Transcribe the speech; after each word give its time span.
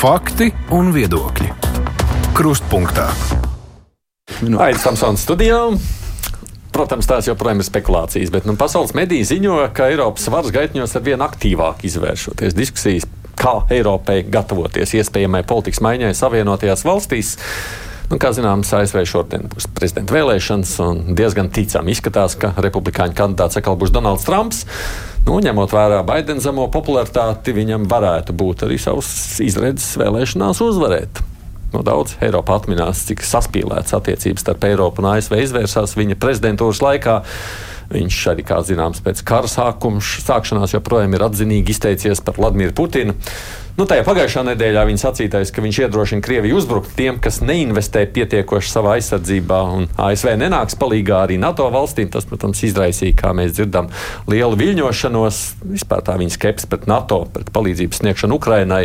Fakti 0.00 0.46
un 0.72 0.86
viedokļi. 0.96 1.50
Krustpunktā. 2.32 3.10
Aizsmeļamies 4.32 4.80
Samsons 4.80 5.24
studijām. 5.26 5.74
Protams, 6.72 7.04
tās 7.04 7.28
joprojām 7.28 7.60
ir 7.60 7.66
spekulācijas, 7.68 8.32
bet 8.32 8.46
nu, 8.48 8.54
pasaules 8.56 8.94
mediji 8.96 9.26
ziņo, 9.28 9.58
ka 9.76 9.90
Eiropas 9.92 10.24
varas 10.32 10.54
gaitņos 10.56 10.96
ar 10.96 11.04
vien 11.04 11.20
aktīvāk 11.20 11.84
izvēršoties 11.84 12.56
diskusijas, 12.56 13.04
kā 13.36 13.58
Eiropai 13.76 14.22
gatavoties 14.24 14.96
iespējamai 15.02 15.42
politikas 15.44 15.84
maiņai 15.84 16.14
Savienotajās 16.16 16.86
valstīs. 16.88 17.34
Nu, 18.10 18.18
kā 18.18 18.32
zināms, 18.34 18.72
ASV 18.74 19.04
šodien 19.06 19.44
būs 19.52 19.68
prezidenta 19.70 20.16
vēlēšanas, 20.16 20.72
un 20.82 21.14
diezgan 21.14 21.46
ticami 21.54 21.94
izskatās, 21.94 22.34
ka 22.34 22.50
republikāņu 22.58 23.14
kandidāts 23.14 23.60
atkal 23.60 23.78
būs 23.78 23.92
Donalds 23.94 24.26
Trumps. 24.26 24.64
Nu, 25.28 25.36
ņemot 25.38 25.70
vērā 25.70 26.00
Baidena 26.08 26.42
zemo 26.42 26.66
popularitāti, 26.74 27.54
viņam 27.54 27.86
varētu 27.90 28.34
būt 28.34 28.66
arī 28.66 28.80
savs 28.82 29.38
izredzes 29.44 29.94
vēlēšanās 30.00 30.62
uzvarēt. 30.66 31.22
Nu, 31.70 31.84
daudz 31.86 32.16
Eiropā 32.18 32.58
atminās, 32.58 33.04
cik 33.06 33.22
saspīlēts 33.22 33.94
attiecības 33.94 34.42
starp 34.42 34.66
Eiropu 34.66 35.04
un 35.04 35.12
ASV 35.12 35.38
izvērsās 35.44 35.94
viņa 35.94 36.18
prezidentūras 36.18 36.82
laikā. 36.82 37.20
Viņš 37.94 38.18
arī, 38.32 38.42
kā 38.46 38.58
zināms, 38.66 39.02
pēc 39.06 39.22
kara 39.26 39.50
sākuma 39.50 40.02
sākšanās 40.02 40.74
joprojām 40.74 41.14
ir 41.14 41.26
atzinīgi 41.26 41.74
izteicies 41.74 42.22
par 42.26 42.42
Vladimiru 42.42 42.74
Putinu. 42.74 43.14
Nu, 43.80 43.86
tajā 43.88 44.02
pagājušā 44.04 44.42
nedēļā 44.44 44.80
viņa 44.84 45.00
sacītais, 45.00 45.50
ka 45.56 45.62
viņš 45.64 45.78
iedrošina 45.86 46.20
Krieviju 46.20 46.58
uzbrukt 46.58 46.90
tiem, 46.98 47.16
kas 47.16 47.38
neinvestē 47.40 48.02
pietiekoši 48.12 48.68
savā 48.68 48.98
aizsardzībā, 48.98 49.60
un 49.72 49.86
ASV 49.96 50.34
nenāks 50.36 50.76
palīdzīgā 50.76 51.22
arī 51.24 51.38
NATO 51.40 51.64
valstīm. 51.72 52.10
Tas, 52.12 52.26
protams, 52.28 52.60
izraisīja, 52.68 53.16
kā 53.22 53.32
mēs 53.32 53.54
dzirdam, 53.56 53.88
lielu 54.28 54.60
viļņošanos, 54.60 55.40
vispār 55.72 56.04
tā 56.04 56.18
viņa 56.20 56.36
skepsi 56.36 56.68
pret 56.68 56.84
NATO, 56.92 57.22
pret 57.32 57.48
palīdzības 57.56 58.02
sniegšanu 58.02 58.36
Ukrainai. 58.36 58.82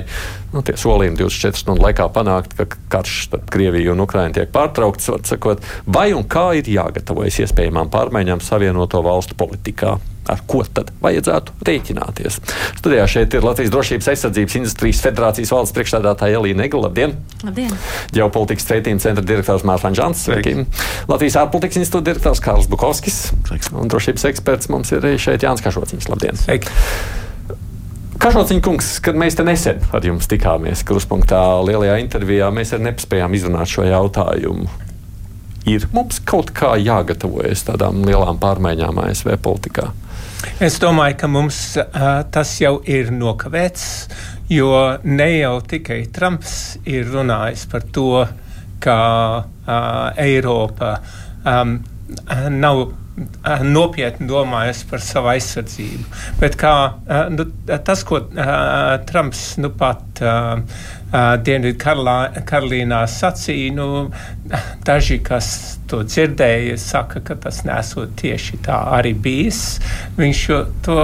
Nu, 0.55 0.63
tie 0.63 0.79
solījumi 0.79 1.19
24 1.25 1.65
stundu 1.65 1.83
laikā 1.89 2.07
panākt, 2.15 2.55
ka 2.55 2.71
karš 2.95 3.19
starp 3.27 3.51
Krieviju 3.51 3.97
un 3.97 4.07
Ukrainu 4.07 4.39
tiek 4.39 4.55
pārtraukts, 4.55 5.11
sakot, 5.27 5.67
vai 5.83 6.13
un 6.15 6.23
kā 6.23 6.53
ir 6.55 6.71
jāgatavojas 6.71 7.43
iespējamām 7.43 7.91
pārmaiņām 7.91 8.47
Savienoto 8.47 9.03
valstu 9.03 9.35
politikā 9.43 9.97
ar 10.31 10.41
ko 10.49 10.63
tad 10.65 10.91
vajadzētu 11.03 11.55
rēķināties. 11.67 12.39
Studijā 12.79 13.07
šeit 13.09 13.35
ir 13.37 13.45
Latvijas 13.45 13.73
Drošības 13.73 14.11
aizsardzības 14.13 14.57
industrijas 14.61 15.01
federācijas 15.05 15.53
valdes 15.53 15.73
priekšstādātāja 15.75 16.39
Elīna 16.39 16.67
Egla. 16.67 16.87
Labdien! 16.87 17.17
Labdien! 17.45 17.75
Ģeopolitikas 18.15 18.69
pētījuma 18.71 19.03
centra 19.03 19.25
direktors 19.25 19.65
Mārtiņš 19.67 20.01
Žants. 20.01 20.25
Latvijas 21.11 21.37
ārpolitikas 21.43 21.81
institūta 21.81 22.11
direktors 22.11 22.43
Kārls 22.43 22.69
Bukovskis. 22.71 23.19
Sveiks. 23.49 23.73
Un 23.75 23.91
drošības 23.91 24.29
eksperts 24.31 24.71
mums 24.73 24.93
ir 24.95 25.05
šeit 25.21 25.45
Jānis 25.45 25.65
Kašociņš. 25.65 26.09
Labdien! 26.13 26.41
Sveiki. 26.41 26.73
Kašociņa 28.25 28.63
kungs, 28.63 28.87
kad 29.03 29.17
mēs 29.19 29.35
te 29.35 29.43
nesen 29.45 29.83
ar 29.93 30.05
jums 30.07 30.29
tikāmies 30.31 30.85
Kruspunktā 30.87 31.41
lielajā 31.67 31.99
intervijā, 32.01 32.47
mēs 32.55 32.71
arī 32.73 32.87
nespējām 32.87 33.35
izrunāt 33.35 33.69
šo 33.69 33.83
jautājumu. 33.85 34.69
Ir 35.69 35.87
mums 35.93 36.21
kaut 36.25 36.53
kā 36.55 36.75
jāgatavojas 36.77 37.65
tādām 37.67 38.03
lielām 38.07 38.39
pārmaiņām 38.41 39.01
ASV 39.03 39.35
politikā. 39.41 39.89
Es 40.63 40.79
domāju, 40.79 41.17
ka 41.19 41.27
mums 41.31 41.59
uh, 41.81 42.23
tas 42.31 42.53
jau 42.61 42.77
ir 42.87 43.11
nokavēts, 43.11 43.85
jo 44.51 44.71
ne 45.03 45.29
jau 45.37 45.55
tikai 45.73 46.05
Trumps 46.15 46.77
ir 46.87 47.09
runājis 47.11 47.65
par 47.71 47.87
to, 47.95 48.25
ka 48.83 48.99
uh, 49.41 50.21
Eiropa 50.21 50.97
um, 51.43 51.79
nav 52.55 52.85
nopietni 53.63 54.27
domājas 54.27 54.81
par 54.89 54.99
savu 55.03 55.31
aizsardzību. 55.31 56.03
Bet 56.41 56.57
kā, 56.59 56.73
nu, 57.31 57.45
tas, 57.87 58.03
ko 58.07 58.19
uh, 58.19 58.49
Trumps 59.07 59.45
nu 59.63 59.71
pat 59.79 60.19
uh, 60.23 60.59
Dienvidu 61.13 61.77
Karolīnā 61.79 63.03
sacīja, 63.07 63.75
nu, 63.77 63.87
daži, 64.87 65.19
kas 65.23 65.47
to 65.89 66.01
dzirdēja, 66.03 66.79
saka, 66.81 67.21
ka 67.23 67.37
tas 67.45 67.61
nesot 67.67 68.17
tieši 68.19 68.59
tā 68.65 68.79
arī 68.97 69.13
bijis. 69.13 69.61
Viņš 70.17 70.43
to 70.85 70.99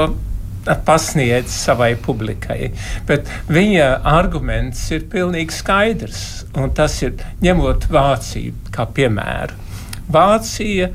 pasniedz 0.85 1.53
savai 1.53 1.93
publikai. 1.97 2.71
Bet 3.07 3.29
viņa 3.49 3.87
arguments 4.07 4.83
ir 4.93 5.07
pilnīgi 5.11 5.55
skaidrs, 5.55 6.25
un 6.57 6.73
tas 6.77 6.99
ir 7.05 7.15
ņemot 7.41 7.87
Vāciju 7.91 8.73
kā 8.73 8.85
piemēru. 8.97 9.57
Vācija 10.11 10.89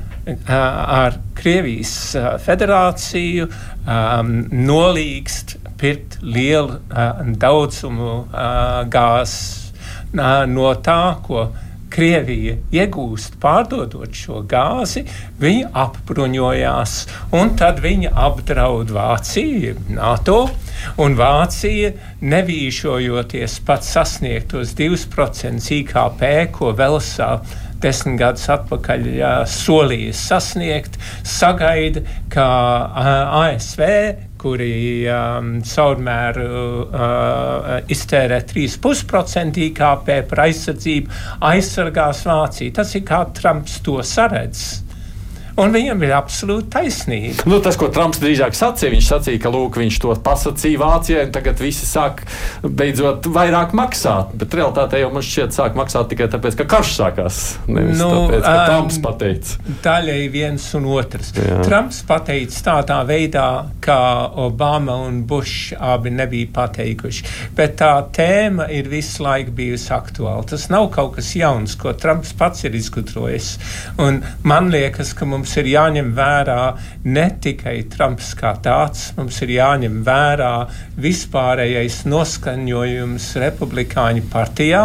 ar 0.53 1.17
Krievijas 1.37 1.95
federāciju 2.43 3.47
um, 3.47 4.33
nolīgst 4.67 5.57
pirkt 5.81 6.19
lielu 6.23 6.79
uh, 6.79 7.23
daudzumu 7.41 8.11
uh, 8.25 8.83
gāzes 8.91 9.73
uh, 10.15 10.45
no 10.49 10.73
tā, 10.83 11.17
ko 11.27 11.49
Krievija 11.97 12.57
iegūst, 12.75 13.39
pārdodot 13.41 14.13
šo 14.13 14.43
gāzi, 14.49 15.05
viņa 15.41 15.71
apbruņojās, 15.85 16.97
tad 17.57 17.81
viņa 17.85 18.11
apdraud 18.27 18.91
Vāciju, 18.93 19.77
NATO. 19.97 20.41
Un 21.01 21.17
Vācija, 21.17 21.95
nevīšojoties 22.21 23.61
pat 23.67 23.87
sasniegt 23.87 24.51
tos 24.53 24.75
2% 24.77 25.73
IKP, 25.79 26.27
ko 26.53 26.75
Velsā 26.77 27.31
desmit 27.81 28.21
gadus 28.21 28.45
atpakaļ 28.53 29.09
jā, 29.17 29.33
solījis 29.49 30.21
sasniegt, 30.31 31.01
sagaida, 31.25 32.05
ka 32.33 32.47
ASV 33.41 33.83
kuri 34.41 35.07
um, 35.11 35.53
caurmēru 35.67 36.49
uh, 36.87 37.71
iztērē 37.93 38.41
3,5% 38.47 39.63
IKP 39.69 40.11
par 40.31 40.45
aizsardzību, 40.47 41.23
aizsargās 41.51 42.25
Vāciju. 42.29 42.75
Tas 42.77 42.95
ir 42.99 43.07
kā 43.09 43.25
Trumps 43.37 43.81
to 43.87 44.01
saredz. 44.07 44.86
Un 45.57 45.73
viņam 45.73 46.03
ir 46.05 46.13
absolūti 46.13 46.69
taisnība. 46.75 47.47
Nu, 47.49 47.59
tas, 47.65 47.79
ko 47.81 47.89
Trumps 47.93 48.21
drīzāk 48.21 48.57
sacīja, 48.57 48.93
viņš 48.93 49.07
sacīja, 49.09 49.41
ka 49.41 49.53
lūk, 49.53 49.79
viņš 49.81 49.99
to 50.05 50.13
pasakīja 50.27 50.81
Vācijai, 50.83 51.23
un 51.29 51.33
tagad 51.33 51.61
visi 51.65 51.89
sāk 51.89 52.21
beidzot 52.61 53.25
vairāk 53.33 53.73
maksāt. 53.77 54.35
Bet 54.37 54.53
realitātē 54.59 55.01
jau 55.01 55.09
man 55.15 55.25
šķiet, 55.25 55.55
sāk 55.57 55.79
maksāt 55.79 56.11
tikai 56.13 56.29
tāpēc, 56.33 56.59
ka 56.61 56.67
karš 56.77 56.93
sākās. 56.99 57.41
Nevis 57.71 57.97
nu, 58.03 58.11
tāpēc, 58.13 58.45
ka 58.45 58.53
um, 58.53 58.67
Trumps 58.69 59.01
pateica. 59.07 59.73
Daļai 59.87 60.19
viens 60.35 60.67
un 60.77 60.91
otrs. 60.93 61.33
Jā. 61.41 61.63
Trumps 61.65 62.03
pateica 62.09 62.63
tādā 62.69 63.01
veidā, 63.09 63.47
kā 63.85 63.99
Obama 64.45 64.99
un 65.07 65.23
Bush 65.29 65.73
abi 65.73 66.13
nebija 66.13 66.53
pateikuši. 66.61 67.25
Bet 67.57 67.79
tā 67.81 67.95
tēma 68.13 68.69
ir 68.77 68.93
visu 68.93 69.25
laiku 69.25 69.57
bijusi 69.57 69.89
aktuāla. 69.97 70.45
Tas 70.53 70.69
nav 70.73 70.91
kaut 70.93 71.17
kas 71.17 71.33
jauns, 71.39 71.79
ko 71.81 71.97
Trumps 71.97 72.37
pats 72.37 72.69
ir 72.69 72.77
izgudrojis. 72.77 73.55
Un 74.03 74.21
man 74.45 74.69
liekas, 74.75 75.17
ka 75.17 75.25
mums 75.25 75.46
mums 75.47 75.61
ir 75.61 75.69
jāņem 75.71 76.09
vērā 76.11 76.63
ne 77.07 77.25
tikai 77.39 77.77
Trumps 77.87 78.33
kā 78.35 78.57
tāds, 78.59 79.13
mums 79.15 79.37
ir 79.45 79.53
jāņem 79.55 80.01
vērā 80.03 80.67
vispārējais 80.99 82.01
noskaņojums 82.11 83.29
Republikāņu 83.45 84.25
partijā 84.33 84.81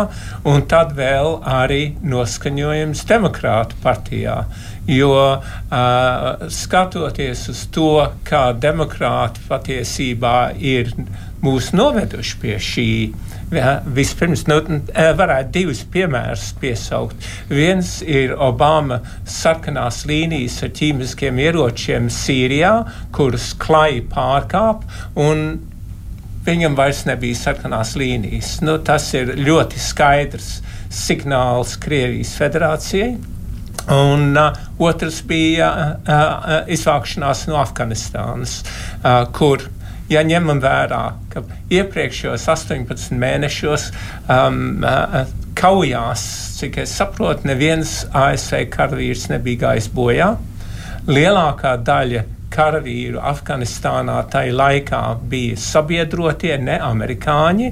un 0.45 0.61
tad 0.69 0.93
vēl 0.93 1.39
arī 1.41 1.95
noskaņojums 2.05 3.01
Demokrātu 3.09 3.81
partijā. 3.81 4.37
Jo 4.85 5.09
uh, 5.33 6.45
skatoties 6.45 7.47
uz 7.49 7.65
to, 7.73 7.89
kā 8.21 8.51
demokrāti 8.53 9.41
patiesībā 9.49 10.37
ir 10.61 10.93
mūs 11.41 11.71
noveduši 11.77 12.41
pie 12.41 12.57
šī 12.61 12.89
Vispirms 13.51 14.45
nu, 14.47 14.61
varētu 14.95 15.51
divus 15.51 15.81
piemērus 15.91 16.53
piesaukt. 16.61 17.25
Viens 17.51 17.97
ir 18.07 18.31
Obama 18.39 19.01
sarkanās 19.27 20.05
līnijas 20.07 20.61
ar 20.63 20.71
ķīmiskiem 20.77 21.41
ieročiem 21.43 22.07
Sīrijā, 22.07 22.71
kuras 23.11 23.49
klāji 23.59 24.05
pārkāp. 24.13 24.85
Viņam 26.45 26.77
vairs 26.79 27.03
nebija 27.05 27.37
sarkanās 27.37 27.91
līnijas. 27.99 28.53
Nu, 28.63 28.77
tas 28.79 29.09
ir 29.19 29.35
ļoti 29.35 29.83
skaidrs 29.83 30.61
signāls 30.87 31.75
Krievijas 31.83 32.31
federācijai. 32.39 33.11
Un 33.91 34.37
uh, 34.37 34.57
otrs 34.79 35.19
bija 35.27 35.67
uh, 35.75 35.91
uh, 36.07 36.57
izvākšanās 36.71 37.47
no 37.49 37.59
Afganistānas, 37.59 38.61
uh, 39.01 39.25
kur 39.35 39.67
ja 40.11 40.23
ņemam 40.27 40.59
vērā, 40.63 41.03
ka 41.31 41.43
iepriekšējos 41.71 42.47
18 42.51 43.15
mēnešos 43.21 43.87
um, 44.27 44.83
uh, 44.83 45.23
kaujās, 45.57 46.25
cik 46.59 46.81
es 46.83 46.93
saprotu, 46.99 47.47
neviens 47.49 48.01
ASV 48.15 48.65
karavīrs 48.73 49.29
nebija 49.31 49.67
gājis 49.67 49.89
bojā. 49.95 50.33
Lielākā 51.09 51.77
daļa 51.81 52.27
Afganistānā 52.51 54.17
tajā 54.27 54.53
laikā 54.53 55.01
bija 55.31 55.57
sabiedrotie, 55.57 56.57
ne 56.59 56.75
amerikāņi. 56.83 57.69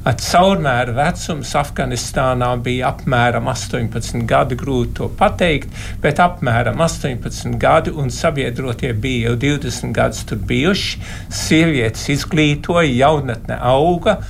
Caurmēra 0.00 0.94
vecums 0.96 1.50
Afganistānā 1.60 2.54
bija 2.64 2.88
apmēram 2.94 3.50
18 3.52 4.24
gadi, 4.28 4.56
grūti 4.56 4.96
to 4.96 5.10
pateikt, 5.20 5.68
bet 6.00 6.22
apmēram 6.24 6.80
18 6.80 7.58
gadi 7.60 7.92
un 7.92 8.08
sabiedrotie 8.08 8.94
bija 8.96 9.30
jau 9.30 9.36
20 9.44 9.92
gadus 9.96 10.24
tur 10.24 10.40
bijuši. 10.48 11.02
Sievietes 11.28 12.08
izglītoja, 12.16 12.88
jaunatne 12.88 13.60
auga. 13.60 14.22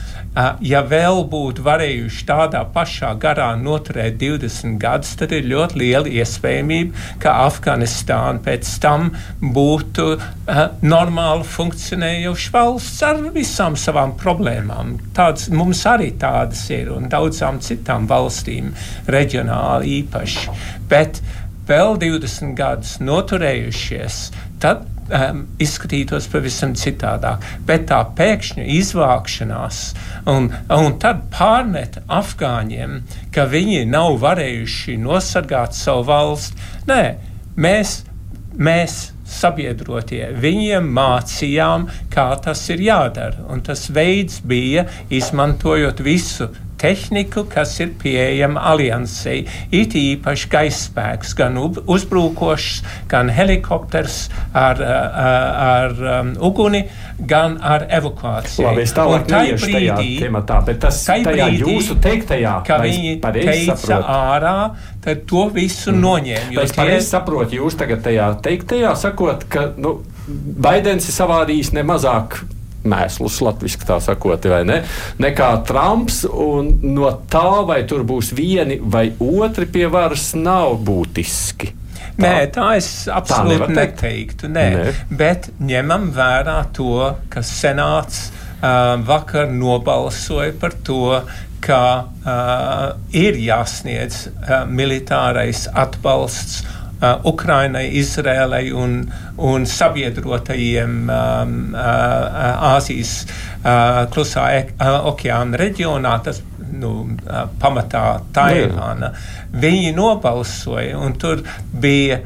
Ja 0.63 0.85
vēl 0.87 1.25
būtu 1.27 1.65
varējuši 1.67 2.21
tādā 2.29 2.61
pašā 2.71 3.09
garā 3.19 3.49
noturēt 3.59 4.15
20 4.21 4.77
gadus, 4.79 5.17
tad 5.19 5.33
ir 5.35 5.49
ļoti 5.51 5.81
liela 5.81 6.07
iespējamība, 6.07 6.95
ka 7.23 7.33
Afganistāna 7.49 8.39
pēc 8.45 8.71
tam 8.83 9.09
būtu 9.43 10.07
normāli 10.87 11.49
funkcionējoša 11.51 12.55
valsts 12.55 13.03
ar 13.09 13.19
visām 13.35 13.75
savām 13.75 14.15
problēmām. 14.23 15.01
Tāds, 15.19 15.49
mums 15.61 15.85
arī 15.89 16.11
tādas 16.21 16.65
ir 16.73 16.91
un 16.95 17.11
daudzām 17.13 17.61
citām 17.65 18.09
valstīm 18.11 18.73
reģionāli 19.11 20.01
īpaši. 20.01 20.57
Bet 20.91 21.21
vēl 21.69 21.99
20 22.01 22.57
gadus 22.59 22.97
noturējušies, 23.05 24.23
tad 24.63 24.87
um, 25.11 25.45
izskatītos 25.63 26.29
pavisam 26.33 26.75
citādāk. 26.79 27.45
Bet 27.67 27.89
tā 27.91 28.01
pēkšņa 28.17 28.67
izvākšanās 28.79 29.81
un, 30.31 30.51
un 30.77 30.99
tad 31.03 31.27
pārmet 31.35 32.01
afgāņiem, 32.09 33.01
ka 33.35 33.47
viņi 33.51 33.85
nav 33.91 34.19
varējuši 34.25 34.99
nosargāt 35.03 35.77
savu 35.79 36.07
valsti. 36.11 36.69
Nē, 36.91 37.03
mēs, 37.61 38.01
mēs 38.57 39.01
sabiedrotie. 39.31 40.25
Viņiem 40.41 40.91
mācījām, 40.97 41.87
kā 42.13 42.31
tas 42.45 42.65
ir 42.75 42.83
jādara. 42.91 43.47
Un 43.51 43.63
tas 43.67 43.87
veids 43.95 44.41
bija 44.47 44.89
izmantojot 45.11 46.03
visu 46.05 46.51
tehniku, 46.81 47.45
kas 47.51 47.75
ir 47.81 47.93
pieejama 48.01 48.63
aliansei. 48.73 49.45
It 49.73 49.95
īpaši 49.99 50.49
gaisa 50.53 50.81
spēks, 50.87 51.35
gan 51.37 51.59
uzbrukošs, 51.61 52.81
gan 53.11 53.31
helikopters 53.35 54.23
ar, 54.57 54.81
ar, 54.81 55.51
ar 55.67 55.99
um, 56.15 56.33
uguni, 56.49 56.87
gan 57.21 57.59
ar 57.61 57.85
evakuāciju. 58.01 58.65
Labi, 58.71 58.85
es 58.87 58.95
tālāk 58.97 59.29
neiešu 59.29 59.73
tajā 59.75 59.99
tematā, 60.23 60.61
bet 60.71 60.81
tas 60.87 61.03
tajā 61.05 61.29
brīdī, 61.29 61.61
jūsu 61.67 61.99
teiktajā, 62.01 62.57
ka 62.69 62.81
viņi 62.85 63.17
teica 63.27 63.77
saprotu. 63.77 64.17
ārā, 64.17 64.57
tad 65.05 65.27
to 65.31 65.49
visu 65.55 65.93
mm. 65.93 66.01
noņēma. 66.05 66.63
Es 66.65 66.77
pareizi 66.77 67.07
tie... 67.07 67.11
saprotu, 67.17 67.59
jūs 67.61 67.77
tagad 67.81 68.05
tajā 68.07 68.31
teiktajā 68.45 68.95
sakot, 69.01 69.47
ka 69.51 69.71
nu, 69.81 70.01
Baidens 70.31 71.09
ir 71.09 71.17
savādījis 71.17 71.73
nemazāk 71.75 72.43
mēslus, 72.87 73.41
latviešu 73.45 73.83
tā 73.89 73.99
sakot, 74.03 74.47
vai 74.53 74.63
ne? 74.69 74.79
Nekā 75.21 75.51
Trumps. 75.69 76.23
No 76.31 77.11
tā, 77.33 77.49
vai 77.69 77.83
tur 77.89 78.05
būs 78.09 78.33
vieni 78.37 78.79
vai 78.81 79.11
otri 79.21 79.69
pie 79.71 79.87
varas, 79.93 80.31
nav 80.39 80.79
būtiski. 80.87 81.75
Tā, 82.21 82.25
Nē, 82.25 82.35
tā 82.53 82.67
es 82.77 82.91
absolūti 83.13 83.71
tā 83.71 83.77
neteiktu. 83.77 84.51
Nē. 84.53 84.67
Nē. 84.77 84.95
Bet 85.17 85.51
ņemam 85.63 86.11
vērā 86.17 86.59
to, 86.77 86.97
ka 87.33 87.43
Senāts 87.47 88.27
uh, 88.29 88.97
vakar 89.07 89.49
nobalsoja 89.53 90.53
par 90.61 90.77
to, 90.85 91.21
ka 91.65 91.83
uh, 92.05 92.99
ir 93.17 93.39
jāsniedz 93.41 94.27
uh, 94.29 94.63
militārais 94.69 95.67
atbalsts 95.71 96.63
uh, 96.65 97.21
Ukrainai, 97.29 97.87
Izrēlai 98.01 98.71
un, 98.77 99.01
un 99.37 99.67
sabiedrotajiem 99.69 100.95
um, 101.09 101.57
uh, 101.75 102.75
Āzijas 102.75 103.15
uh, 103.25 104.07
klusā 104.13 104.47
uh, 104.61 104.97
okeāna 105.13 105.61
reģionā. 105.61 106.17
Tas 106.25 106.43
nu, 106.73 106.93
pamatā 107.61 108.21
Taivāna. 108.35 109.13
Viņi 109.51 109.95
nobalsoja, 109.97 110.99
un 110.99 111.17
tur 111.19 111.43
bija 111.83 112.21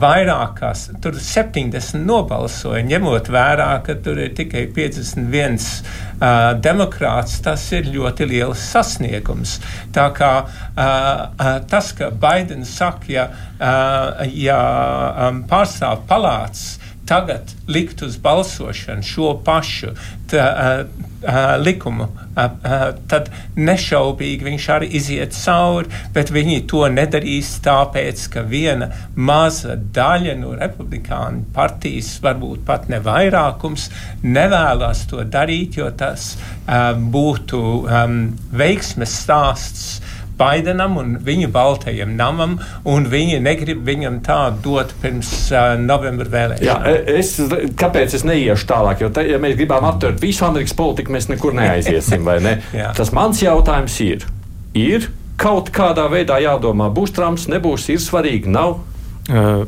vairākās, 0.00 0.86
tur 1.02 1.18
70 1.18 1.98
nobalsoja, 2.06 2.82
ņemot 2.86 3.30
vērā, 3.34 3.68
ka 3.86 3.96
tur 4.04 4.20
ir 4.22 4.34
tikai 4.36 4.66
51 4.74 5.58
uh, 5.58 6.54
demokrāts. 6.62 7.40
Tas 7.44 7.66
ir 7.74 7.90
ļoti 7.94 8.28
liels 8.30 8.62
sasniegums. 8.74 9.58
Tā 9.94 10.08
kā 10.16 10.32
uh, 10.44 11.44
tas, 11.70 11.92
ka 11.96 12.10
Baidens 12.10 12.74
saka, 12.78 13.10
ja, 13.10 13.28
uh, 13.58 14.24
ja 14.30 14.60
um, 15.28 15.44
pārstāv 15.50 16.06
palāts 16.10 16.74
tagad 17.08 17.52
likt 17.68 18.02
uz 18.02 18.16
balsošanu 18.22 19.04
šo 19.04 19.34
pašu 19.44 19.92
tā, 20.30 20.44
uh, 21.24 21.40
likumu, 21.60 22.06
uh, 22.06 22.44
uh, 22.44 22.84
tad 23.10 23.30
nešaubīgi 23.56 24.46
viņš 24.46 24.68
arī 24.76 24.88
iziet 24.98 25.36
cauri, 25.36 25.90
bet 26.14 26.32
viņi 26.34 26.62
to 26.70 26.84
nedarīs 26.92 27.54
tāpēc, 27.64 28.26
ka 28.32 28.44
viena 28.48 28.90
maza 29.16 29.76
daļa 29.76 30.36
no 30.40 30.54
republikāņu 30.58 31.44
partijas, 31.54 32.14
varbūt 32.24 32.64
pat 32.68 32.88
ne 32.92 33.00
vairākums, 33.04 33.90
nevēlas 34.24 35.04
to 35.10 35.24
darīt, 35.24 35.78
jo 35.80 35.90
tas 35.96 36.34
uh, 36.36 36.92
būtu 36.96 37.62
um, 37.84 38.18
veiksmes 38.52 39.20
stāsts 39.24 40.03
Baidenam 40.38 40.96
un 40.98 41.16
viņa 41.22 41.48
baltajam 41.54 42.14
namam, 42.18 42.56
un 42.90 43.08
viņi 43.10 43.40
negrib 43.44 43.84
viņam 43.86 44.20
tādu 44.26 44.74
dot 44.74 44.94
pirms 45.02 45.30
uh, 45.52 45.74
novembra 45.78 46.26
vēlēšanām. 46.32 46.66
Jā, 46.66 46.78
e, 46.90 47.18
es, 47.20 47.34
kāpēc 47.78 48.16
es 48.18 48.26
neiešu 48.26 48.68
tālāk? 48.70 49.04
Jo, 49.04 49.12
te, 49.14 49.26
ja 49.30 49.38
mēs 49.42 49.54
gribam 49.58 49.86
aptvert 49.88 50.22
visu 50.22 50.46
Amerikas 50.48 50.74
politiku, 50.78 51.14
mēs 51.14 51.30
nekur 51.30 51.54
neaiziesim, 51.56 52.26
vai 52.26 52.40
ne? 52.44 52.56
Tas 52.98 53.14
mans 53.14 53.42
jautājums 53.44 53.98
ir, 54.02 54.26
ir 54.78 55.10
kaut 55.40 55.70
kādā 55.74 56.06
veidā 56.10 56.40
jādomā, 56.42 56.90
būs 56.94 57.14
Trumps, 57.14 57.46
nebūs, 57.50 57.88
ir 57.94 58.02
svarīgi, 58.02 58.50
nav. 58.50 58.80
Uh, 59.24 59.62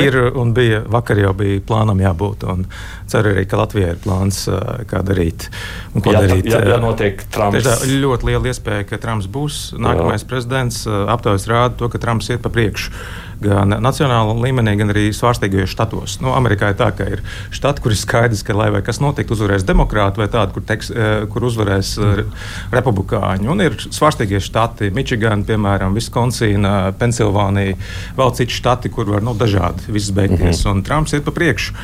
ir 0.00 0.16
un 0.40 0.54
bija 0.56 0.78
vakar 0.88 1.18
jau 1.20 1.34
bija 1.36 1.60
plānam 1.68 1.98
jābūt. 2.00 2.46
Ceru 3.12 3.34
arī, 3.34 3.44
ka 3.48 3.58
Latvijai 3.60 3.90
ir 3.92 3.98
plāns, 4.00 4.46
uh, 4.48 4.86
kā 4.88 5.02
darīt. 5.04 5.50
Ko 5.98 6.14
jā, 6.14 6.22
darīt. 6.24 6.48
Jā, 6.48 6.62
jā, 6.72 6.78
notiek 6.80 7.20
Trumps. 7.34 7.60
Tieši 7.60 8.00
ļoti 8.00 8.30
liela 8.30 8.48
iespēja, 8.48 8.86
ka 8.88 9.00
Trumps 9.02 9.28
būs 9.28 9.60
nākamais 9.76 10.24
jā. 10.24 10.30
prezidents. 10.30 10.86
Uh, 10.88 11.04
aptaujas 11.12 11.44
rāda 11.50 11.76
to, 11.82 11.92
ka 11.92 12.00
Trumps 12.00 12.32
iet 12.32 12.40
pa 12.40 12.52
priekšu 12.52 12.94
gan 13.42 13.76
nacionālā 13.82 14.34
līmenī, 14.42 14.74
gan 14.80 14.92
arī 14.94 15.08
svārstīgajos 15.16 15.72
štatos. 15.74 16.16
Nu, 16.22 16.32
Amerikā 16.36 16.72
ir 16.72 16.78
tā, 16.80 16.90
ka 16.96 17.08
ir 17.16 17.22
štati, 17.54 17.82
kur 17.84 17.94
ir 17.94 18.00
skaidrs, 18.00 18.44
ka, 18.46 18.56
lai 18.56 18.70
kas 18.84 19.02
notiktu, 19.02 19.36
uzvarēs 19.36 19.66
demokrāti 19.68 20.22
vai 20.22 20.28
tādi, 20.32 20.56
kur, 20.56 20.66
teks, 20.68 20.90
eh, 20.94 21.12
kur 21.32 21.48
uzvarēs 21.50 21.92
eh, 21.98 22.22
republikāņi. 22.74 23.50
Un 23.52 23.66
ir 23.66 23.78
svārstīgie 23.84 24.40
štati, 24.42 24.92
Mičigana, 24.94 25.46
piemēram, 25.48 25.96
Viskonsīna, 25.98 26.92
Pensilvānija, 26.98 27.78
vēl 28.18 28.34
citi 28.38 28.58
štati, 28.58 28.92
kur 28.92 29.10
var 29.12 29.26
nu, 29.26 29.36
dažādi 29.38 29.92
viss 29.92 30.10
beigties. 30.10 30.64
Mm 30.64 30.70
-hmm. 30.70 30.70
Un 30.72 30.82
Trumps 30.82 31.12
ir 31.12 31.22
pa 31.22 31.30
priekšu 31.30 31.74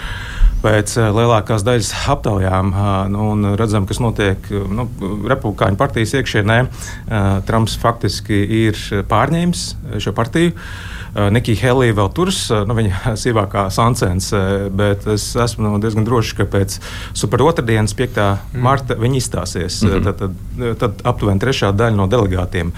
pēc 0.63 0.97
uh, 0.99 1.09
lielākās 1.17 1.65
daļas 1.67 1.93
aptaujām 2.15 2.75
nu, 3.15 3.55
redzam, 3.59 3.87
kas 3.89 4.03
notiek 4.03 4.51
nu, 4.51 4.89
Republikāņu 5.29 5.79
partijas 5.81 6.15
iekšienē. 6.19 6.59
Trumps 7.49 7.77
faktiski 7.81 8.39
ir 8.65 8.79
pārņēmis 9.11 9.67
šo 10.03 10.15
partiju. 10.17 10.55
Eh, 11.19 11.31
Nikija 11.33 11.57
Helija 11.63 11.97
vēl 11.97 12.11
turas, 12.15 12.41
eh, 12.53 12.65
nu, 12.69 12.77
viņa 12.79 13.15
sīvākā 13.23 13.69
sancens, 13.75 14.31
eh, 14.37 14.69
bet 14.71 15.07
es 15.11 15.31
esmu 15.37 15.65
nu, 15.65 15.75
diezgan 15.83 16.07
drošs, 16.07 16.35
ka 16.39 16.49
pēc 16.49 16.79
super 17.17 17.43
otrdienas, 17.47 17.97
5. 17.99 18.19
Mm. 18.53 18.63
marta, 18.65 18.99
viņi 18.99 19.23
izstāsies. 19.23 19.83
Mm 19.83 19.91
-hmm. 19.91 20.05
tad, 20.05 20.19
tad, 20.19 20.79
tad 20.83 21.07
aptuveni 21.09 21.41
trešā 21.41 21.73
daļa 21.73 21.97
no 21.97 22.07
delegātiem 22.07 22.73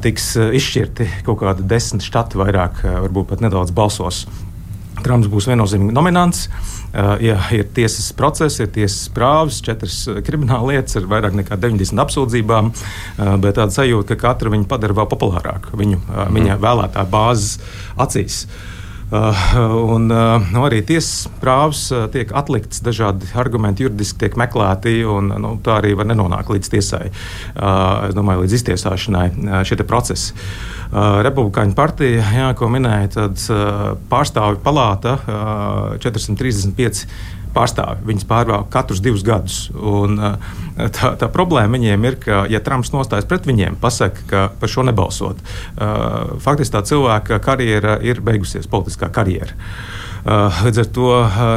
tiks 0.00 0.36
izšķirti 0.36 1.08
kaut 1.26 1.40
kādi 1.40 1.64
desmit 1.66 2.04
štati 2.06 2.38
vairāk, 2.38 2.84
varbūt 2.86 3.26
pat 3.26 3.40
nedaudz 3.42 3.72
balsos. 3.74 4.26
Trumps 5.06 5.30
būs 5.30 5.48
viennozīmīgi 5.50 5.94
nominants. 5.94 6.46
Uh, 6.90 7.14
ja 7.22 7.38
ir 7.54 7.68
tiesas 7.76 8.10
process, 8.16 8.60
ir 8.62 8.70
tiesas 8.74 9.08
prāvas, 9.14 9.62
četras 9.64 10.02
krimināla 10.26 10.74
lietas 10.74 10.98
ar 10.98 11.08
vairāk 11.10 11.36
nekā 11.38 11.58
90 11.62 12.02
apsūdzībām, 12.06 12.72
uh, 12.72 13.34
bet 13.42 13.58
tāda 13.60 13.74
sajūta, 13.74 14.14
ka 14.14 14.28
katra 14.28 14.52
viņu 14.54 14.68
padara 14.70 14.96
vēl 14.96 15.10
populārāku 15.10 15.78
viņu, 15.78 16.00
viņa 16.36 16.58
vēlētāju 16.62 17.12
bāzes 17.12 17.60
acīs. 18.00 18.44
Uh, 19.06 19.38
un, 19.94 20.08
uh, 20.10 20.42
nu, 20.50 20.64
arī 20.66 20.80
tiesas 20.82 21.28
prāvas 21.38 21.84
uh, 21.94 22.08
tiek 22.10 22.32
atliktas, 22.34 22.80
dažādi 22.82 23.28
argumenti 23.38 23.84
juridiski 23.84 24.18
tiek 24.24 24.34
meklēti, 24.34 24.96
un 25.06 25.30
nu, 25.30 25.52
tā 25.62 25.76
arī 25.78 25.92
var 25.94 26.08
nenonākt 26.10 26.50
līdz 26.50 26.72
tiesai. 26.72 27.04
Es 28.08 28.16
domāju, 28.16 28.42
līdz 28.42 28.56
iztiesāšanai 28.58 29.62
šie 29.68 29.78
procesi. 29.86 30.34
Republikāņu 30.90 31.74
partija, 31.78 32.26
jā, 32.34 32.50
ko 32.58 32.66
minēja, 32.70 33.12
tad 33.14 33.46
pārstāvju 34.10 34.58
palāta 34.66 35.14
uh, 35.22 35.96
435 36.02 37.06
pārstāvi. 37.56 38.04
Viņas 38.12 38.28
pārvalda 38.28 38.70
katrus 38.72 39.02
divus 39.04 39.24
gadus. 39.26 39.58
Un, 39.74 40.20
uh, 40.20 40.56
tā, 40.96 41.14
tā 41.20 41.30
problēma 41.32 41.78
viņiem 41.78 42.08
ir, 42.10 42.18
ka, 42.22 42.44
ja 42.52 42.62
Trumps 42.64 42.92
nostājas 42.94 43.28
pret 43.28 43.48
viņiem, 43.48 43.80
pasaka, 43.82 44.26
ka 44.30 44.46
par 44.60 44.72
šo 44.72 44.86
nebalsot, 44.86 45.40
uh, 45.40 46.36
faktiski 46.44 46.76
tā 46.76 46.84
cilvēka 46.92 47.40
karjera 47.44 47.96
ir 48.04 48.22
beigusies, 48.24 48.68
politiskā 48.70 49.10
karjera. 49.12 49.56
Līdz 50.26 50.80
ar 50.82 50.86
to 50.90 51.10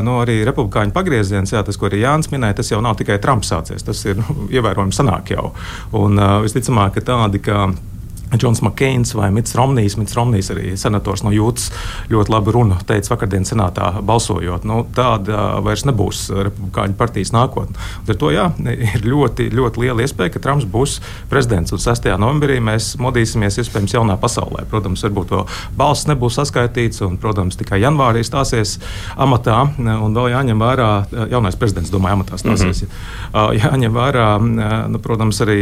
nu, 0.06 0.20
arī 0.22 0.44
republikāņu 0.46 0.94
pagrieziens, 0.94 1.50
jā, 1.56 1.64
tas, 1.66 1.78
ko 1.80 1.88
arī 1.88 2.04
Jānis 2.04 2.30
minēja, 2.30 2.60
tas 2.60 2.70
jau 2.70 2.78
nav 2.86 3.00
tikai 3.00 3.18
Trumps 3.22 3.50
sācies. 3.50 3.82
Tas 3.86 4.04
ir 4.06 4.20
nu, 4.20 4.46
ievērojami 4.54 4.94
sanāk 4.94 5.32
jau. 5.34 5.48
Un 5.98 6.22
visticamāk, 6.44 7.00
ka 7.00 7.06
tādi, 7.08 7.42
ka 7.42 7.64
Džons 8.38 8.62
Makēns 8.62 9.16
vai 9.18 9.32
Mits 9.34 9.56
Romnijs. 9.58 9.96
Mits 9.98 10.14
Romnijs 10.18 10.52
arī 10.54 10.76
senators 10.78 11.24
no 11.26 11.32
Jūtas 11.34 11.70
ļoti 12.12 12.34
labi 12.34 12.54
runu 12.54 12.78
teica 12.86 13.16
vakardienas 13.16 13.50
senātā 13.54 13.90
balsojot. 14.06 14.68
Nu, 14.70 14.84
tāda 14.96 15.60
vairs 15.66 15.86
nebūs 15.90 16.28
republikāņu 16.30 16.98
partijas 17.00 17.34
nākotne. 17.34 17.80
Ar 18.06 18.20
to 18.22 18.30
jā, 18.34 18.46
ir 18.70 19.06
ļoti, 19.06 19.50
ļoti 19.56 19.84
liela 19.84 20.06
iespēja, 20.06 20.36
ka 20.36 20.44
Trumps 20.44 20.68
būs 20.70 21.00
prezidents. 21.32 21.74
Un 21.74 21.82
6. 21.82 22.10
novembrī 22.22 22.60
mēs 22.62 22.92
modīsimies 23.02 23.58
iespējams 23.64 23.98
jaunā 23.98 24.20
pasaulē. 24.22 24.68
Protams, 24.70 25.04
varbūt 25.08 25.34
vēl 25.34 25.46
balss 25.80 26.06
nebūs 26.10 26.38
saskaitīts, 26.38 27.02
un, 27.06 27.18
protams, 27.22 27.58
tikai 27.60 27.82
janvārī 27.82 28.22
stāsies 28.28 28.78
amatā. 29.18 29.64
Un 29.80 30.18
vēl 30.18 30.32
jāņem 30.36 30.62
vērā, 30.62 30.92
jaunais 31.34 31.58
prezidents, 31.58 31.94
domāju, 31.94 32.22
amatā 32.22 32.38
stāsies. 32.42 32.86
Mm 32.86 32.94
-hmm. 33.34 33.60
Jāņem 33.64 33.98
vērā, 33.98 34.30
nu, 34.90 35.00
protams, 35.02 35.42
arī 35.42 35.60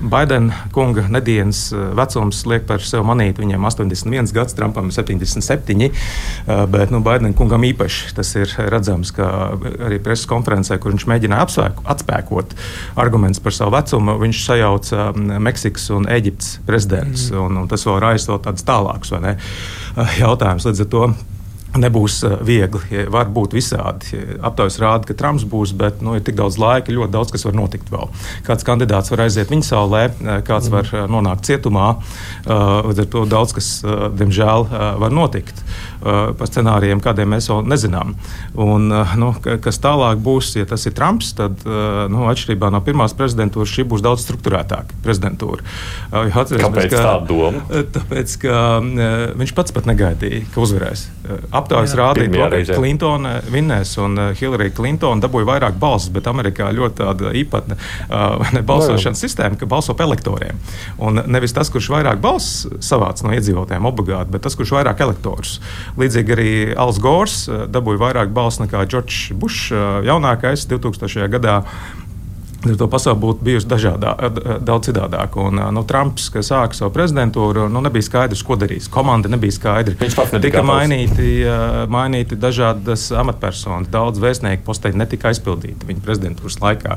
Baidena 0.00 0.64
kunga 0.74 1.04
nedēļas 1.12 1.62
vecums 1.98 2.42
liek 2.48 2.66
par 2.68 2.84
sevi 2.84 3.04
manīt. 3.06 3.40
Viņam 3.40 3.66
81 3.68 4.32
gads, 4.34 4.56
Trumpam 4.58 4.90
77. 4.94 5.90
Bet 6.72 6.94
nu, 6.94 7.02
Baidena 7.04 7.34
kungam 7.36 7.66
īpaši 7.68 8.14
tas 8.16 8.32
ir 8.38 8.52
redzams, 8.72 9.12
ka 9.16 9.28
arī 9.88 10.00
preses 10.02 10.28
konferencē, 10.30 10.78
kur 10.80 10.94
viņš 10.94 11.08
mēģināja 11.10 11.70
atspēkot 11.94 12.54
argumentus 12.98 13.42
par 13.44 13.56
savu 13.56 13.76
vecumu, 13.76 14.18
viņš 14.22 14.44
sajauca 14.44 15.08
Meksikas 15.38 15.88
un 15.94 16.08
Eģiptes 16.10 16.58
prezidentus. 16.66 17.28
Mm. 17.32 17.42
Un, 17.44 17.62
un 17.62 17.70
tas 17.70 17.84
vēl 17.86 18.00
raisa 18.04 18.32
vēl 18.32 18.44
tādus 18.48 18.66
tālākus 18.68 19.14
jautājumus. 20.22 20.68
Līdz 20.68 20.86
ar 20.86 20.94
to 20.94 21.04
Nebūs 21.76 22.22
eh, 22.24 22.36
viegli, 22.48 23.02
var 23.12 23.28
būt 23.32 23.52
visādi. 23.52 24.22
Aptaujas 24.40 24.78
rāda, 24.80 25.04
ka 25.08 25.16
Trumps 25.18 25.44
būs, 25.48 25.74
bet 25.76 26.00
nu, 26.04 26.14
ir 26.16 26.24
tik 26.24 26.38
daudz 26.38 26.56
laika, 26.60 26.94
ļoti 26.94 27.12
daudz 27.12 27.34
kas 27.34 27.44
var 27.44 27.58
notikt 27.58 27.92
vēl. 27.92 28.08
Kāds 28.46 28.64
kandidāts 28.64 29.12
var 29.12 29.26
aiziet 29.26 29.52
viņa 29.52 29.68
saulē, 29.68 30.02
eh, 30.08 30.40
kāds 30.48 30.70
var 30.72 30.88
eh, 30.88 31.04
nonākt 31.10 31.44
cietumā. 31.48 31.90
Līdz 32.48 33.02
ar 33.02 33.06
to 33.12 33.22
daudz 33.28 33.52
kas, 33.56 33.66
diemžēl, 34.16 34.64
var 35.02 35.12
notikt 35.12 35.60
par 36.02 36.50
scenārijiem, 36.50 37.02
kādiem 37.04 37.32
mēs 37.34 37.48
vēl 37.50 37.64
nezinām. 37.68 38.14
Un, 38.58 38.88
nu, 39.20 39.30
kas 39.64 39.80
tālāk 39.82 40.20
būs, 40.24 40.54
ja 40.58 40.68
tas 40.68 40.86
ir 40.88 40.96
Trumps, 40.98 41.32
tad 41.38 41.64
nu, 42.12 42.26
atšķirībā 42.30 42.70
no 42.74 42.82
pirmās 42.84 43.16
prezidentūras 43.18 43.72
šī 43.74 43.86
būs 43.90 44.04
daudz 44.04 44.24
struktūrētāka 44.26 44.98
prezidentūra. 45.04 45.64
Kāpēc 46.12 46.92
ka, 46.92 47.02
tā 47.02 47.14
doma? 47.28 47.64
Tāpēc, 47.94 48.38
ka 48.44 48.64
viņš 49.38 49.54
pats 49.56 49.74
pat 49.74 49.90
negaidīja, 49.90 50.46
ka 50.54 50.64
uzvarēs 50.64 51.08
aptaujas 51.54 51.94
rādīja, 51.98 52.48
ka 52.68 52.76
Klintona 52.78 53.34
vinnēs 53.52 53.94
un 54.02 54.16
Hillary 54.38 54.70
Clinton 54.74 55.22
dabūja 55.22 55.48
vairāk 55.48 55.78
balsis, 55.80 56.10
bet 56.14 56.28
Amerikā 56.30 56.70
ļoti 56.74 57.00
tāda 57.02 57.32
īpatna 57.36 57.76
uh, 57.78 58.62
balsošanas 58.70 59.22
sistēma, 59.24 59.58
ka 59.60 59.68
balso 59.70 59.96
pa 59.98 60.06
elektoriem. 60.08 60.58
Un 61.04 61.22
nevis 61.28 61.54
tas, 61.56 61.70
kurš 61.72 61.90
vairāk 61.94 62.22
balsis 62.24 62.66
savāc 62.84 63.22
no 63.24 63.34
iedzīvotājiem 63.36 63.88
obligāti, 63.88 64.32
bet 64.34 64.46
tas, 64.46 64.56
kurš 64.58 64.74
vairāk 64.78 65.02
elektorus. 65.04 65.58
Līdzīgi 65.98 66.34
arī 66.34 66.50
Als 66.78 67.00
Gors 67.02 67.40
uh, 67.50 67.64
dabūja 67.70 68.02
vairāk 68.04 68.34
balsis 68.34 68.62
nekā 68.62 68.84
Džordžs 68.86 69.32
Bušs 69.38 69.72
uh, 69.74 69.86
jaunākais 70.06 70.68
2000. 70.70 71.26
gadā. 71.32 71.62
To 72.58 72.88
pasaule 72.90 73.14
būtu 73.22 73.44
bijusi 73.46 73.68
dažādā, 73.70 74.16
daudz 74.66 74.88
citādāka. 74.88 75.38
Un, 75.46 75.60
nu, 75.76 75.82
Trumps, 75.86 76.24
kas 76.34 76.48
sāka 76.50 76.74
savu 76.74 76.90
prezidentūru, 76.96 77.68
nu, 77.70 77.78
nebija 77.84 78.02
skaidrs, 78.02 78.40
ko 78.42 78.56
darīs. 78.58 78.88
Komanda 78.90 79.30
nebija 79.30 79.54
skaidra. 79.54 79.94
Viņš 80.00 80.16
pats 80.18 80.32
nebija. 80.34 80.50
Tika 80.50 80.64
mainīti, 80.66 81.28
mainīti 81.86 82.38
dažādas 82.40 83.04
amatpersonas. 83.14 83.86
Daudz 83.92 84.18
vēstnieku 84.22 84.66
posteņi 84.66 84.98
netika 84.98 85.30
aizpildīti 85.30 85.86
viņa 85.86 86.02
prezidentūras 86.02 86.58
laikā. 86.64 86.96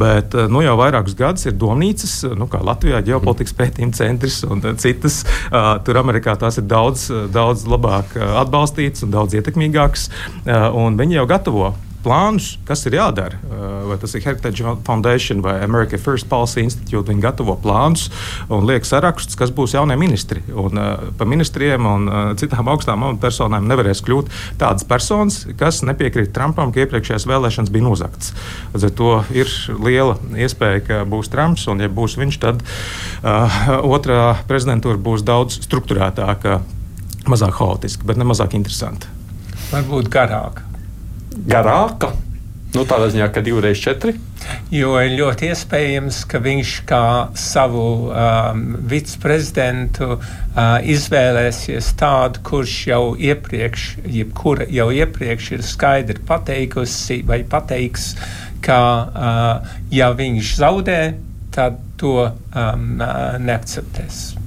Bet 0.00 0.36
nu, 0.48 0.62
jau 0.64 0.78
vairākus 0.80 1.18
gadus 1.18 1.44
ir 1.50 1.58
domnīcas, 1.60 2.14
nu, 2.38 2.48
kā 2.48 2.62
Latvijā, 2.64 3.02
ģeopolitikas 3.10 3.56
pētījuma 3.58 3.98
centrs 3.98 4.40
un 4.48 4.64
citas. 4.80 5.20
Tur 5.84 6.00
Amerikā 6.00 6.38
tās 6.40 6.62
ir 6.62 6.64
daudz, 6.70 7.10
daudz 7.34 7.66
labāk 7.68 8.16
atbalstītas 8.16 9.04
un 9.04 9.12
daudz 9.12 9.36
ietekmīgākas. 9.36 10.08
Un 10.48 10.96
viņi 10.96 11.20
jau 11.20 11.28
gatavo 11.28 11.74
plānus, 12.04 12.52
kas 12.68 12.84
ir 12.86 12.96
jādara. 12.98 13.38
Uh, 13.48 13.88
vai 13.90 13.98
tas 14.00 14.14
ir 14.14 14.22
Heritage 14.24 14.64
Foundation 14.86 15.42
vai 15.44 15.58
America 15.64 15.98
First 15.98 16.28
Policy 16.30 16.62
Institute. 16.66 17.08
Viņi 17.10 17.24
gatavo 17.24 17.56
plānus 17.62 18.08
un 18.52 18.66
liek 18.68 18.86
sarakstus, 18.86 19.38
kas 19.38 19.52
būs 19.54 19.74
jaunie 19.74 19.96
ministri. 19.98 20.42
Un, 20.52 20.78
uh, 20.78 21.08
pa 21.18 21.26
ministriem 21.28 21.88
un 21.88 22.08
uh, 22.08 22.20
citām 22.38 22.70
augstām 22.70 23.02
amatpersonām 23.02 23.66
nevarēs 23.70 24.02
kļūt 24.06 24.30
tādas 24.60 24.86
personas, 24.88 25.42
kas 25.58 25.82
nepiekrīt 25.86 26.32
Trumpam, 26.36 26.72
ka 26.72 26.84
iepriekšējās 26.84 27.26
vēlēšanas 27.28 27.74
bija 27.74 27.88
nozagtas. 27.88 28.32
Līdz 28.74 28.88
ar 28.90 28.94
to 29.00 29.12
ir 29.34 29.52
liela 29.82 30.18
iespēja, 30.38 30.84
ka 30.86 31.02
būs 31.08 31.32
Trumps, 31.32 31.66
un 31.72 31.82
ja 31.82 31.90
būs 31.90 32.18
viņš, 32.20 32.40
tad 32.44 32.62
uh, 32.62 33.60
otrā 33.82 34.38
prezidentūra 34.50 35.00
būs 35.02 35.26
daudz 35.26 35.60
struktūrētāka, 35.66 36.60
mazāk 37.28 37.58
haotiska, 37.58 38.06
bet 38.08 38.20
ne 38.20 38.28
mazāk 38.28 38.54
interesanta. 38.56 39.10
Varbūt 39.68 40.08
garāka 40.12 40.67
garāka. 41.46 42.12
Nu, 42.74 42.82
tādā 42.84 43.08
ziņā, 43.08 43.30
ka 43.32 43.40
divreiz 43.40 43.80
četri. 43.80 44.12
Jo 44.72 44.92
ir 45.00 45.14
ļoti 45.16 45.48
iespējams, 45.48 46.20
ka 46.28 46.40
viņš 46.44 46.72
kā 46.88 47.04
savu 47.38 47.84
um, 48.12 48.64
viceprezidentu 48.90 50.10
uh, 50.18 50.20
izvēlēsies 50.84 51.88
tādu, 51.98 52.42
kurš 52.44 52.74
jau 52.90 53.02
iepriekš, 53.16 53.86
jebkura 54.18 54.68
jau 54.72 54.90
iepriekš 54.94 55.52
ir 55.56 55.64
skaidri 55.64 56.20
pateikusi 56.28 57.22
vai 57.28 57.40
pateiks, 57.48 58.12
ka 58.64 58.80
uh, 59.08 59.78
ja 59.94 60.12
viņš 60.12 60.56
zaudē, 60.60 61.00
tad 61.56 61.80
to 61.98 62.28
um, 62.28 63.00
uh, 63.00 63.40
neakceptēs. 63.42 64.37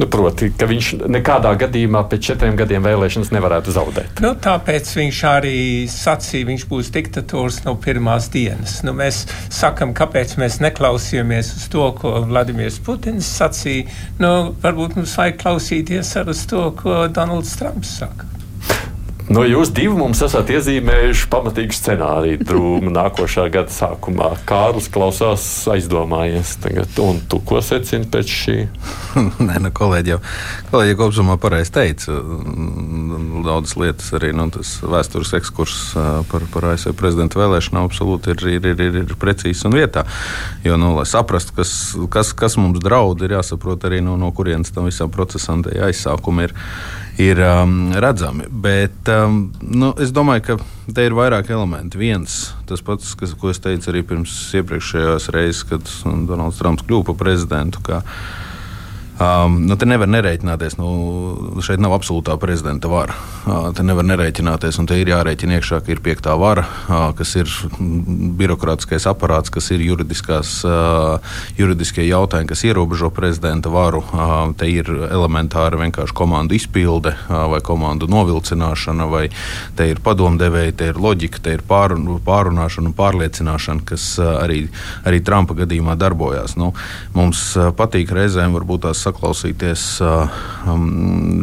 Nu, 0.00 0.06
proti, 0.08 0.46
ka 0.56 0.64
viņš 0.64 0.86
nekādā 1.12 1.50
gadījumā 1.60 2.00
pēc 2.08 2.30
četriem 2.30 2.54
gadiem 2.56 2.86
vēlēšanas 2.86 3.34
nevarētu 3.36 3.74
zaudēt. 3.74 4.22
Nu, 4.24 4.30
tāpēc 4.32 4.88
viņš 4.96 5.18
arī 5.28 5.58
sacīja, 5.92 6.46
viņš 6.48 6.64
būs 6.70 6.88
diktators 6.94 7.58
no 7.66 7.74
pirmās 7.84 8.30
dienas. 8.32 8.78
Nu, 8.86 8.94
mēs 8.96 9.26
sakām, 9.52 9.92
kāpēc 9.96 10.38
mēs 10.40 10.56
neklausījāmies 10.64 11.52
uz 11.58 11.68
to, 11.74 11.90
ko 12.00 12.14
Vladimirs 12.30 12.80
Putins 12.86 13.28
sacīja. 13.28 13.90
Nu, 14.22 14.54
varbūt 14.64 14.96
mums 14.96 15.18
vajag 15.20 15.36
klausīties 15.44 16.16
arī 16.16 16.32
uz 16.32 16.46
to, 16.48 16.64
ko 16.80 17.02
Donalds 17.12 17.52
Trumps 17.60 17.92
saka. 18.00 18.30
No 19.30 19.44
jūs 19.46 19.68
divi 19.76 19.92
mums 19.94 20.24
esat 20.24 20.48
iezīmējuši 20.50 21.28
pamatīgu 21.30 21.76
scenāriju 21.76 22.40
drūmu 22.48 22.90
nākošā 23.02 23.50
gada 23.52 23.76
sākumā. 23.76 24.32
Kārlis 24.48 24.88
klausās 24.90 25.44
aizdomājies 25.76 26.56
tagad, 26.64 26.96
un 27.04 27.20
tu 27.28 27.44
ko 27.44 27.60
secini 27.60 28.08
pēc 28.08 28.36
šī? 28.40 28.58
Nē, 29.48 29.58
nu, 29.64 29.70
kolēģi 29.74 30.14
jau, 30.14 30.18
kolēģi 30.70 30.96
kopumā 30.98 31.36
pareizi 31.40 31.74
teica. 31.74 32.16
Daudzas 33.46 33.76
lietas 33.80 34.12
arī 34.18 34.32
nu, 34.36 34.46
tas 34.54 34.76
vēstures 34.84 35.34
ekskurs 35.40 35.76
par, 36.30 36.46
par 36.52 36.70
ASV 36.72 36.94
prezidentu 36.98 37.40
vēlēšanām 37.42 37.88
absolūti 37.88 38.34
ir, 38.34 38.46
ir, 38.56 38.70
ir, 38.72 38.84
ir, 38.88 39.02
ir 39.04 39.18
precīzs 39.20 39.66
un 39.68 39.76
vietā. 39.78 40.06
Jo, 40.66 40.78
nu, 40.80 40.94
lai 40.98 41.06
saprastu, 41.08 41.56
kas, 41.58 41.74
kas, 42.12 42.34
kas 42.36 42.58
mums 42.60 42.82
draud, 42.84 43.22
ir 43.26 43.38
jāsaprot 43.38 43.88
arī 43.88 44.02
no, 44.04 44.16
no 44.20 44.32
kurienes 44.36 44.74
tam 44.74 44.90
visam 44.90 45.12
procesam 45.12 45.64
aizsākumi 45.66 46.48
ir 46.48 46.58
ir 47.20 47.40
um, 47.44 47.92
redzami. 47.92 48.46
Bet 48.50 49.08
um, 49.12 49.50
nu, 49.60 49.92
es 50.00 50.12
domāju, 50.14 50.44
ka 50.46 50.94
te 50.94 51.04
ir 51.04 51.16
vairāk 51.16 51.50
elementi. 51.52 52.00
Viens, 52.00 52.38
tas 52.68 52.82
pats, 52.84 53.12
kas, 53.18 53.34
ko 53.38 53.52
es 53.52 53.60
teicu 53.62 53.92
arī 53.92 54.02
pirms 54.06 54.36
iepriekšējās 54.56 55.28
reizes, 55.34 55.64
kad 55.68 55.90
Donalds 56.28 56.60
Trumps 56.60 56.86
kļuva 56.86 57.10
par 57.10 57.20
prezidentu. 57.24 57.82
Ka, 57.84 58.00
Um, 59.20 59.58
nu, 59.68 59.76
te 59.76 59.84
nevar 59.84 60.08
nerēķināties. 60.08 60.78
Nu, 60.80 61.60
šeit 61.60 61.80
nav 61.82 61.92
absolūtā 61.92 62.38
prezidenta 62.40 62.88
vara. 62.88 63.12
Uh, 63.44 63.66
te 63.76 63.84
nevar 63.84 64.06
nerēķināties, 64.08 64.78
un 64.80 64.86
te 64.88 64.96
ir 64.96 65.10
jārēķina 65.12 65.58
iekšā, 65.58 65.82
ka 65.84 65.92
ir 65.92 66.00
piektā 66.00 66.32
vara, 66.40 66.64
uh, 66.64 67.10
kas 67.18 67.34
ir 67.36 67.50
birokrātiskais 68.40 69.04
aparāts, 69.10 69.52
kas 69.52 69.68
ir 69.76 69.84
uh, 69.84 71.34
juridiskie 71.58 72.06
jautājumi, 72.06 72.48
kas 72.48 72.64
ierobežo 72.64 73.10
prezidenta 73.12 73.68
varu. 73.68 74.00
Uh, 74.08 74.54
te 74.56 74.70
ir 74.72 74.88
elementāra 74.88 75.76
vienkārši 75.82 76.16
komandu 76.16 76.56
izpilde 76.56 77.12
uh, 77.12 77.44
vai 77.52 77.60
komandu 77.60 78.08
novilcināšana, 78.08 79.04
vai 79.12 79.26
te 79.76 79.90
ir 79.92 80.00
padomdevēja, 80.00 80.78
te 80.80 80.90
ir 80.94 81.02
loģika, 81.02 81.44
te 81.44 81.58
ir 81.58 81.66
pārun, 81.68 82.08
pārunāšana 82.24 82.88
un 82.88 82.96
pārliecināšana, 82.96 83.84
kas 83.92 84.14
uh, 84.16 84.32
arī, 84.46 84.62
arī 85.04 85.20
Trumpa 85.28 85.60
gadījumā 85.60 86.00
darbojās. 86.00 86.56
Nu, 86.56 86.72
mums 87.12 87.44
uh, 87.60 87.68
patīk 87.76 88.16
reizēm 88.16 88.56
varbūt 88.56 88.88
tās 88.88 89.04
saklausīties 89.10 89.84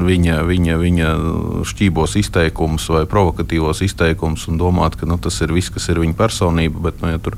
viņa, 0.07 0.41
viņa, 0.47 0.77
viņa 0.81 1.11
šķībos 1.67 2.17
izteikumus 2.23 2.87
vai 2.93 3.05
provokatīvos 3.09 3.83
izteikumus 3.85 4.47
un 4.51 4.59
domāt, 4.61 4.97
ka 4.97 5.09
nu, 5.09 5.19
tas 5.21 5.37
ir 5.45 5.53
viss, 5.55 5.73
kas 5.73 5.89
ir 5.91 6.01
viņa 6.03 6.17
personība. 6.17 6.87
Bet, 6.87 7.03
nu, 7.03 7.11
ja 7.13 7.21
tur 7.21 7.37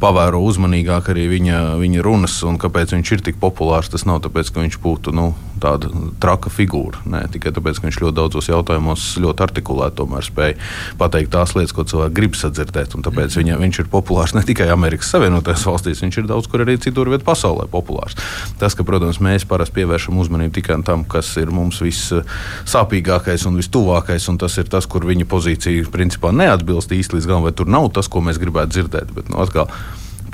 pavēro 0.00 0.40
uzmanīgāk 0.46 1.10
arī 1.12 1.26
viņa, 1.30 1.60
viņa 1.80 2.04
runas 2.04 2.36
un 2.46 2.58
kāpēc 2.60 2.94
viņš 2.96 3.12
ir 3.16 3.24
tik 3.30 3.40
populārs. 3.42 3.90
Tas 3.92 4.06
nav 4.08 4.22
tāpēc, 4.24 4.52
ka 4.52 4.64
viņš 4.64 4.78
būtu 4.82 5.14
nu, 5.16 5.30
tāda 5.62 5.88
traka 6.20 6.50
figūra. 6.52 7.00
Ne 7.08 7.22
tikai 7.32 7.52
tāpēc, 7.56 7.80
ka 7.80 7.88
viņš 7.88 8.00
ļoti 8.02 8.16
daudzos 8.18 8.50
jautājumos 8.50 9.06
ļoti 9.22 9.44
artikulēti 9.46 9.98
tomēr 10.00 10.26
spēja 10.26 10.58
pateikt 11.00 11.32
tās 11.34 11.54
lietas, 11.56 11.74
ko 11.76 11.86
cilvēki 11.88 12.16
grib 12.16 12.36
sadzirdēt. 12.38 12.96
Tāpēc 13.06 13.36
viņa, 13.40 13.58
viņš 13.60 13.80
ir 13.82 13.90
populārs 13.92 14.34
ne 14.36 14.44
tikai 14.46 14.68
Amerikas 14.72 15.10
Savienotajās 15.14 15.66
valstīs, 15.68 16.02
viņš 16.04 16.20
ir 16.20 16.28
daudz 16.30 16.50
kur 16.50 16.64
arī 16.64 16.76
citur 16.82 17.10
vietā 17.12 17.26
pasaulē 17.26 17.68
populārs. 17.72 18.16
Tas, 18.60 18.76
ka, 18.76 18.84
protams, 18.86 19.20
mēs 19.24 19.46
parasti 19.48 19.78
pievēršam 19.80 20.20
uzmanību 20.22 20.56
tikai 20.58 20.78
tam, 20.86 21.04
kas 21.08 21.32
ir 21.40 21.52
mums 21.54 21.80
vissāpīgākais 21.84 23.46
un 23.48 23.60
vistuvākais, 23.60 24.28
un 24.32 24.40
tas 24.42 24.56
ir 24.60 24.68
tas, 24.72 24.88
kur 24.90 25.06
viņa 25.08 25.28
pozīcija 25.30 25.88
principā 25.92 26.32
neatbilst 26.36 26.92
īsti 26.96 27.18
līdz 27.18 27.30
galam, 27.30 27.46
vai 27.46 27.54
tur 27.56 27.70
nav 27.70 27.88
tas, 27.96 28.10
ko 28.12 28.22
mēs 28.24 28.40
gribētu 28.42 28.76
dzirdēt. 28.76 29.14
Bet, 29.16 29.30
nu, 29.32 29.40
atkal, 29.44 29.70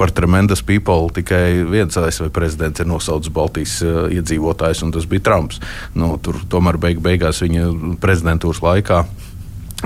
par 0.03 0.11
tremendous 0.11 0.65
people 0.67 1.07
tikai 1.15 1.63
viens 1.71 1.95
ASV 1.95 2.33
prezidents 2.35 2.83
ir 2.83 2.89
nosaucis 2.91 3.31
Baltijas 3.31 3.77
uh, 3.87 4.09
iedzīvotājus, 4.11 4.83
un 4.83 4.91
tas 4.97 5.07
bija 5.07 5.23
Trumps. 5.29 5.61
Nu, 5.95 6.17
tur 6.19 6.41
tomēr 6.51 6.81
beig, 6.83 6.99
beigās 7.05 7.39
viņa 7.45 7.69
prezidentūras 8.03 8.65
laikā. 8.65 9.05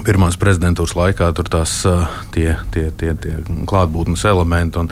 Pirmās 0.07 0.39
prezidentūras 0.41 0.97
laikā 0.97 1.29
tur 1.37 1.53
tās 1.53 1.83
uh, 1.89 2.09
tie, 2.33 2.55
tie, 2.73 2.89
tie, 2.97 3.13
tie 3.21 3.37
klātbūtnes 3.69 4.25
elementi 4.33 4.81
un 4.81 4.89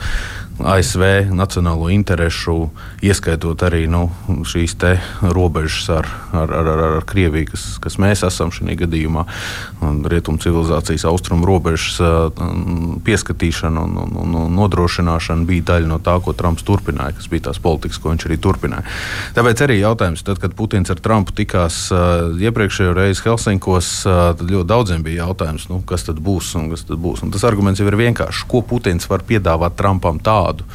ASV 0.59 1.27
nacionālo 1.35 1.89
interesu, 1.91 2.69
ieskaitot 3.03 3.59
arī 3.67 3.85
nu, 3.91 4.07
šīs 4.47 4.77
robežas 5.35 5.89
ar, 5.91 6.07
ar, 6.31 6.51
ar, 6.51 6.67
ar, 6.71 6.83
ar 6.99 7.05
Krieviju, 7.07 7.49
kas, 7.51 7.65
kas 7.83 7.97
mēs 7.99 8.23
esam 8.23 8.53
šajā 8.55 8.77
gadījumā, 8.85 9.25
un 9.83 9.99
rietumu 10.07 10.39
civilizācijas 10.39 11.05
austrumu 11.09 11.47
robežas 11.47 11.99
pieskatīšana 13.05 13.83
un, 13.83 13.97
un, 14.05 14.15
un, 14.23 14.37
un 14.45 14.55
nodrošināšana 14.55 15.47
bija 15.47 15.67
daļa 15.73 15.91
no 15.91 15.99
tā, 16.03 16.15
ko 16.23 16.33
Trumps 16.37 16.63
turpināja, 16.67 17.17
kas 17.19 17.27
bija 17.31 17.49
tās 17.49 17.59
politikas, 17.59 17.99
ko 17.99 18.13
viņš 18.13 18.27
arī 18.29 18.39
turpināja. 18.39 18.87
Tāpēc 19.35 19.65
arī 19.67 19.79
jautājums, 19.81 20.23
tad, 20.23 20.39
kad 20.43 20.55
Putins 20.55 20.91
ar 20.93 21.03
Trumpu 21.03 21.35
tikās 21.35 21.89
iepriekšējo 21.91 22.95
reizi 22.95 23.25
Helsinkos, 23.27 23.91
tad 24.07 24.45
ļoti 24.47 24.69
daudziem 24.71 25.03
bija 25.03 25.25
jautājums, 25.25 25.67
nu, 25.71 25.81
kas 25.87 26.07
tad 26.07 26.23
būs 26.23 26.55
un 26.59 26.71
kas 26.71 26.87
tad 26.87 27.01
būs. 27.01 27.25
Un 27.25 27.35
tas 27.35 27.43
arguments 27.47 27.81
jau 27.81 27.89
ir 27.91 27.99
vienkāršs. 27.99 28.45
Ko 28.49 28.63
Putins 28.65 29.09
var 29.11 29.25
piedāvāt 29.27 29.75
Trumpam 29.79 30.21
tādu? 30.23 30.44
Tādu, 30.45 30.67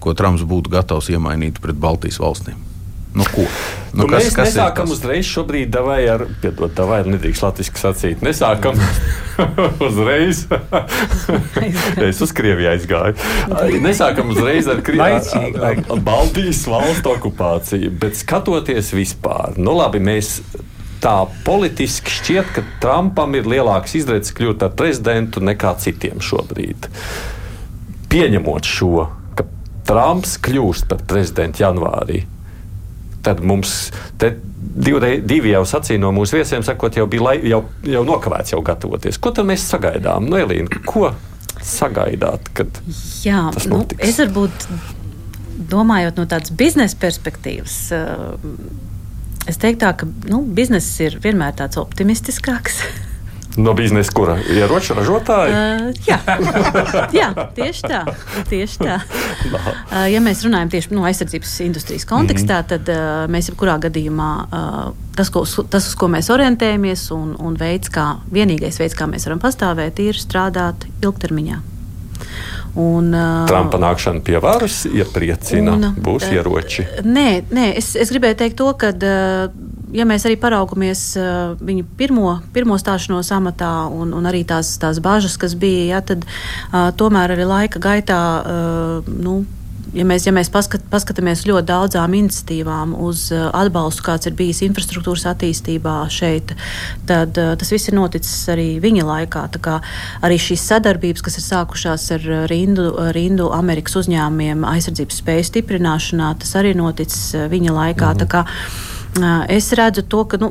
ko 0.00 0.14
Trumps 0.14 0.46
būtu 0.46 0.72
gatavs 0.72 1.10
iemainīt 1.12 1.60
pret 1.64 1.78
Baltijas 1.80 2.20
valstīm. 2.22 2.60
Nu, 3.14 3.22
ko? 3.30 3.44
Nu, 3.94 4.02
nu, 4.02 4.06
kas, 4.10 4.24
mēs 4.24 4.34
kas 4.34 4.48
nesākam 4.48 4.90
uzreiz, 4.90 5.28
šobrīd, 5.30 5.68
davai 5.70 6.00
ar, 6.10 6.24
piedod, 6.42 6.72
davai, 6.74 7.04
nedrīkst 7.06 7.44
latviešu 7.46 7.78
sacīt. 7.78 8.24
Nesākam 8.26 8.74
uzreiz. 9.86 10.40
es 12.02 12.22
uz 12.26 12.34
Krieviju 12.34 12.72
aizgāju. 12.72 13.14
Nesākam 13.84 14.34
uzreiz 14.34 14.66
ar, 14.66 14.82
Krieviju, 14.82 15.62
ar, 15.62 15.78
ar 15.78 16.02
Baltijas 16.02 16.64
valstu 16.66 17.14
okupāciju, 17.14 17.92
bet 18.02 18.18
skatoties 18.18 18.90
vispār, 18.98 19.54
nu 19.62 19.76
labi, 19.78 20.02
mēs 20.02 20.40
tā 21.04 21.20
politiski 21.46 22.10
šķiet, 22.18 22.50
ka 22.56 22.66
Trumpam 22.82 23.38
ir 23.38 23.46
lielāks 23.46 23.94
izredzes 24.00 24.34
kļūt 24.34 24.66
par 24.66 24.74
prezidentu 24.74 25.44
nekā 25.44 25.76
citiem 25.86 26.18
šobrīd 26.18 26.90
pieņemot 28.14 28.70
šo, 28.70 29.08
ka 29.34 29.46
Trumps 29.88 30.38
kļūst 30.44 30.88
par 30.90 31.02
prezidentu 31.10 31.64
janvārī, 31.64 32.22
tad 33.24 33.40
mums 33.44 33.92
divi, 34.74 35.14
divi 35.24 35.52
jau 35.54 35.64
sacīja 35.68 36.02
no 36.02 36.12
mūsu 36.14 36.38
viesiem, 36.38 36.64
sakot, 36.66 36.96
jau 36.98 37.06
bija 37.10 37.28
lai, 37.28 37.36
jau, 37.50 37.64
jau 37.88 38.04
nokavēts 38.06 38.54
jau 38.54 38.60
gatavoties. 38.64 39.18
Ko 39.22 39.32
tad 39.34 39.48
mēs 39.48 39.66
sagaidām? 39.70 40.28
Nu, 40.30 40.38
Elīna, 40.40 40.82
ko 40.86 41.10
sagaidāt? 41.64 42.50
Jā, 43.24 43.48
nu, 43.70 43.82
es 43.98 44.20
varbūt 44.20 44.68
domājot 45.70 46.20
no 46.20 46.28
tādas 46.30 46.52
biznesa 46.54 46.98
perspektīvas. 47.00 47.78
Es 49.48 49.60
teiktu, 49.60 49.80
tā, 49.84 49.92
ka 50.00 50.08
nu, 50.30 50.42
bizness 50.56 51.00
ir 51.04 51.18
vienmēr 51.24 51.56
tāds 51.58 51.80
optimistiskāks. 51.80 52.84
No 53.56 53.70
biznesa, 53.74 54.10
kura 54.14 54.34
ieroču 54.50 54.96
ražotāja? 54.98 55.54
Uh, 55.54 56.06
jā. 56.08 56.18
jā, 57.20 57.28
tieši 57.54 57.86
tā. 57.86 58.00
Tieši 58.50 58.80
tā. 58.82 58.96
Uh, 59.52 60.08
ja 60.10 60.22
mēs 60.24 60.42
runājam 60.46 60.72
tieši 60.72 60.94
no 60.96 61.04
aizsardzības 61.06 61.54
industrijas 61.66 62.08
kontekstā, 62.10 62.62
mm 62.64 62.70
tad 62.74 62.88
uh, 62.90 63.24
mēs 63.30 63.50
jebkurā 63.50 63.76
gadījumā 63.82 64.30
uh, 64.44 64.80
tas, 65.16 65.30
ko, 65.30 65.44
tas, 65.70 65.86
uz 65.90 65.94
ko 65.98 66.08
mēs 66.10 66.30
orientējamies, 66.32 67.06
un, 67.14 67.34
un 67.38 67.58
veids, 67.60 67.90
kā, 67.92 68.06
vienīgais 68.34 68.80
veids, 68.80 68.96
kā 68.98 69.06
mēs 69.10 69.28
varam 69.28 69.42
pastāvēt, 69.42 70.00
ir 70.02 70.18
strādāt 70.18 70.86
ilgtermiņā. 71.04 71.60
Un, 72.74 73.12
uh, 73.14 73.44
Trumpa 73.46 73.78
nākšana 73.78 74.24
pie 74.26 74.40
varas 74.42 74.82
iepriecina, 74.88 75.76
un, 75.76 75.92
būs 76.02 76.26
uh, 76.26 76.34
ieroči. 76.34 76.88
Nē, 77.06 77.28
nē 77.54 77.70
es, 77.78 77.92
es 77.94 78.10
gribēju 78.10 78.40
teikt 78.42 78.58
to, 78.58 78.72
ka. 78.78 78.90
Uh, 78.94 79.72
ja 79.94 80.02
mēs 80.08 80.24
arī 80.26 80.34
paraugamies 80.40 81.02
uh, 81.20 81.54
viņu 81.62 81.86
pirmo, 81.98 82.38
pirmo 82.54 82.74
stāšanos 82.80 83.30
amatā 83.36 83.86
un, 83.94 84.10
un 84.16 84.26
arī 84.26 84.42
tās, 84.48 84.74
tās 84.82 84.98
bažas, 85.02 85.36
kas 85.38 85.54
bija, 85.54 85.84
ja, 85.94 86.00
tad 86.02 86.26
uh, 86.26 86.90
tomēr 86.98 87.36
arī 87.36 87.46
laika 87.46 87.82
gaitā. 87.82 88.22
Uh, 88.42 89.12
nu, 89.22 89.44
ja 89.92 90.04
mēs, 90.08 90.26
ja 90.28 90.32
mēs 90.34 90.50
paskat, 90.52 90.84
paskatāmies 90.92 91.44
ļoti 91.48 91.68
daudzām 91.68 92.14
iniciatīvām 92.18 92.94
uz 93.04 93.26
atbalstu, 93.34 94.04
kāds 94.06 94.30
ir 94.30 94.36
bijis 94.38 94.62
infrastruktūras 94.66 95.26
attīstībā 95.34 95.96
šeit, 96.12 96.54
tad 97.08 97.36
uh, 97.40 97.52
tas 97.60 97.72
viss 97.74 97.90
ir 97.90 97.98
noticis 97.98 98.48
arī 98.54 98.68
viņa 98.84 99.04
laikā. 99.08 99.44
Arī 100.24 100.38
šīs 100.40 100.64
sadarbības, 100.70 101.22
kas 101.24 101.38
ir 101.40 101.44
sākušās 101.46 102.06
ar 102.16 102.26
rindu, 102.50 102.88
rindu 103.16 103.50
Amerikas 103.54 103.98
uzņēmumiem 104.00 104.64
aizsardzības 104.68 105.20
spēju 105.22 105.48
stiprināšanā, 105.50 106.32
tas 106.40 106.56
arī 106.60 106.74
noticis 106.78 107.34
viņa 107.52 107.76
laikā. 107.76 108.14
Mhm. 108.14 108.90
Es 109.52 109.70
redzu 109.78 110.02
to, 110.10 110.24
ka 110.26 110.40
nu, 110.42 110.50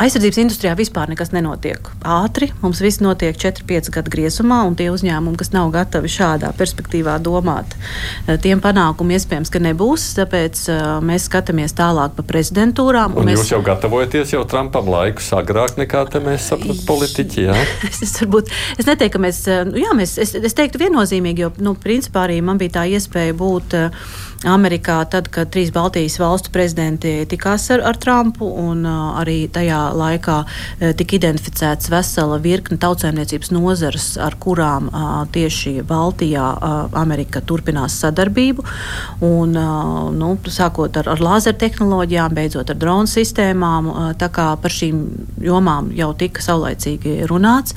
aizsardzības 0.00 0.38
industrijā 0.42 0.74
vispār 0.78 1.10
nekas 1.12 1.32
nenotiek 1.34 1.90
ātri. 2.06 2.50
Mums 2.62 2.80
viss 2.84 3.00
notiek 3.02 3.36
4-5 3.38 3.90
gadu 3.94 4.12
griezumā, 4.12 4.62
un 4.68 4.76
tie 4.78 4.88
uzņēmumi, 4.92 5.38
kas 5.40 5.52
nav 5.54 5.70
gatavi 5.74 6.10
šādā 6.12 6.52
perspektīvā 6.56 7.16
domāt, 7.24 7.76
tiem 8.44 8.62
panākumu 8.64 9.16
iespējams, 9.16 9.52
ka 9.52 9.62
nebūs. 9.62 10.08
Tāpēc 10.18 10.62
mēs 11.06 11.28
skatāmies 11.30 11.76
tālāk 11.76 12.16
pa 12.16 12.26
prezidentūrām. 12.26 13.16
Un, 13.16 13.24
un 13.24 13.30
mēs... 13.30 13.42
jūs 13.42 13.54
jau 13.56 13.62
gatavojaties 13.66 14.36
jau 14.36 14.44
Trumpam 14.48 14.90
laiku 14.92 15.24
agrāk 15.36 15.76
nekā 15.80 16.04
mēs 16.24 16.50
saprotam 16.52 16.84
politiķi. 16.88 17.46
Jā? 17.48 17.56
es, 17.88 18.02
es, 18.06 18.14
varbūt, 18.20 18.52
es 18.76 18.88
neteiktu, 18.88 19.16
ka 19.16 19.22
mēs, 19.22 19.42
nu, 19.68 19.80
jā, 19.80 19.96
mēs 19.96 20.16
es, 20.22 20.34
es 20.36 20.56
teiktu 20.56 20.80
viennozīmīgi, 20.82 21.46
jo 21.46 21.52
nu, 21.64 21.76
principā 21.80 22.26
arī 22.26 22.40
man 22.44 22.60
bija 22.60 22.80
tā 22.80 22.86
iespēja 22.96 23.36
būt. 23.36 23.80
Amerikā, 24.44 24.98
tad, 25.08 25.30
kad 25.32 25.48
trīs 25.52 25.70
Baltijas 25.72 26.18
valstu 26.20 26.50
prezidenti 26.52 27.12
tikās 27.28 27.70
ar, 27.72 27.80
ar 27.88 27.96
Trumpu, 28.00 28.48
un 28.60 28.84
arī 28.86 29.46
tajā 29.52 29.78
laikā 29.96 30.36
tika 30.98 31.16
identificēts 31.16 31.88
vesela 31.92 32.36
virkne 32.42 32.76
tautsēmniecības 32.82 33.52
nozares, 33.54 34.08
ar 34.20 34.36
kurām 34.42 34.90
tieši 35.32 35.80
Baltijā 35.86 36.44
Amerika 37.00 37.40
turpinās 37.40 37.96
sadarbību. 38.02 38.66
Un, 39.24 39.56
nu, 40.20 40.34
sākot 40.52 41.00
ar, 41.00 41.08
ar 41.14 41.24
lāzeru 41.24 41.56
tehnoloģijām, 41.62 42.36
beidzot 42.36 42.74
ar 42.74 42.80
dronu 42.80 43.10
sistēmām, 43.10 43.90
tā 44.20 44.28
kā 44.32 44.52
par 44.60 44.76
šīm 44.76 45.02
jomām 45.46 45.90
jau 45.96 46.12
tika 46.18 46.44
saulaicīgi 46.44 47.22
runāts. 47.30 47.76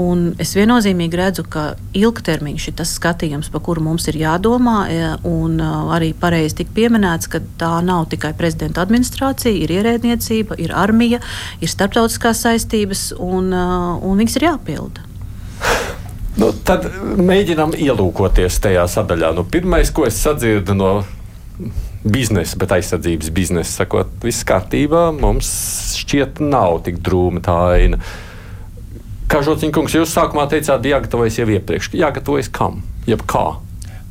Un 0.00 0.32
es 0.42 0.56
viennozīmīgi 0.58 1.18
redzu, 1.20 1.44
ka 1.46 1.76
ilgtermiņš 1.94 2.64
ir 2.66 2.74
tas 2.80 2.96
skatījums, 2.96 3.50
par 3.54 3.62
kuru 3.62 3.84
mums 3.86 4.08
ir 4.10 4.18
jādomā. 4.18 4.78
E, 4.90 5.10
un 5.30 5.60
e, 5.62 5.68
arī 5.94 6.08
pareizi 6.18 6.58
tika 6.62 6.74
pieminēts, 6.74 7.30
ka 7.30 7.38
tā 7.60 7.76
nav 7.86 8.08
tikai 8.10 8.32
prezidenta 8.34 8.82
administrācija, 8.82 9.54
ir 9.54 9.70
ierēdniecība, 9.76 10.58
ir 10.58 10.74
armija, 10.74 11.22
ir 11.62 11.70
starptautiskās 11.70 12.42
saistības, 12.42 13.12
un, 13.22 13.52
e, 13.54 13.64
un 14.02 14.18
viņas 14.18 14.38
ir 14.40 14.48
jāpilda. 14.48 15.06
Nu, 16.42 16.50
tad 16.66 16.88
mēģinām 17.22 17.76
ielūkoties 17.78 18.58
tajā 18.64 18.88
sadaļā. 18.90 19.30
Nu, 19.38 19.46
Pirmais, 19.46 19.94
ko 19.94 20.08
es 20.08 20.18
sadzirdu 20.18 20.74
no 20.74 20.96
biznesa, 22.04 22.58
bet 22.58 22.74
aizsardzības 22.74 23.30
biznesa, 23.34 23.84
sakot, 23.84 24.10
viss 24.26 24.42
kārtībā, 24.46 25.06
mums 25.14 25.48
šķiet 26.02 26.42
nav 26.42 26.82
tik 26.88 26.98
drūma 27.06 27.46
tā 27.46 27.58
aina. 27.78 28.02
Kā 29.30 29.40
Žociņkungs, 29.44 29.96
jūs 29.96 30.14
sākumā 30.14 30.46
teicāt, 30.52 30.84
jāgatavojas 30.88 31.38
jau 31.40 31.48
iepriekš. 31.56 31.92
Jāgatavojas 31.96 32.50
kam? 32.54 32.82
Jeb 33.08 33.24
kā? 33.30 33.44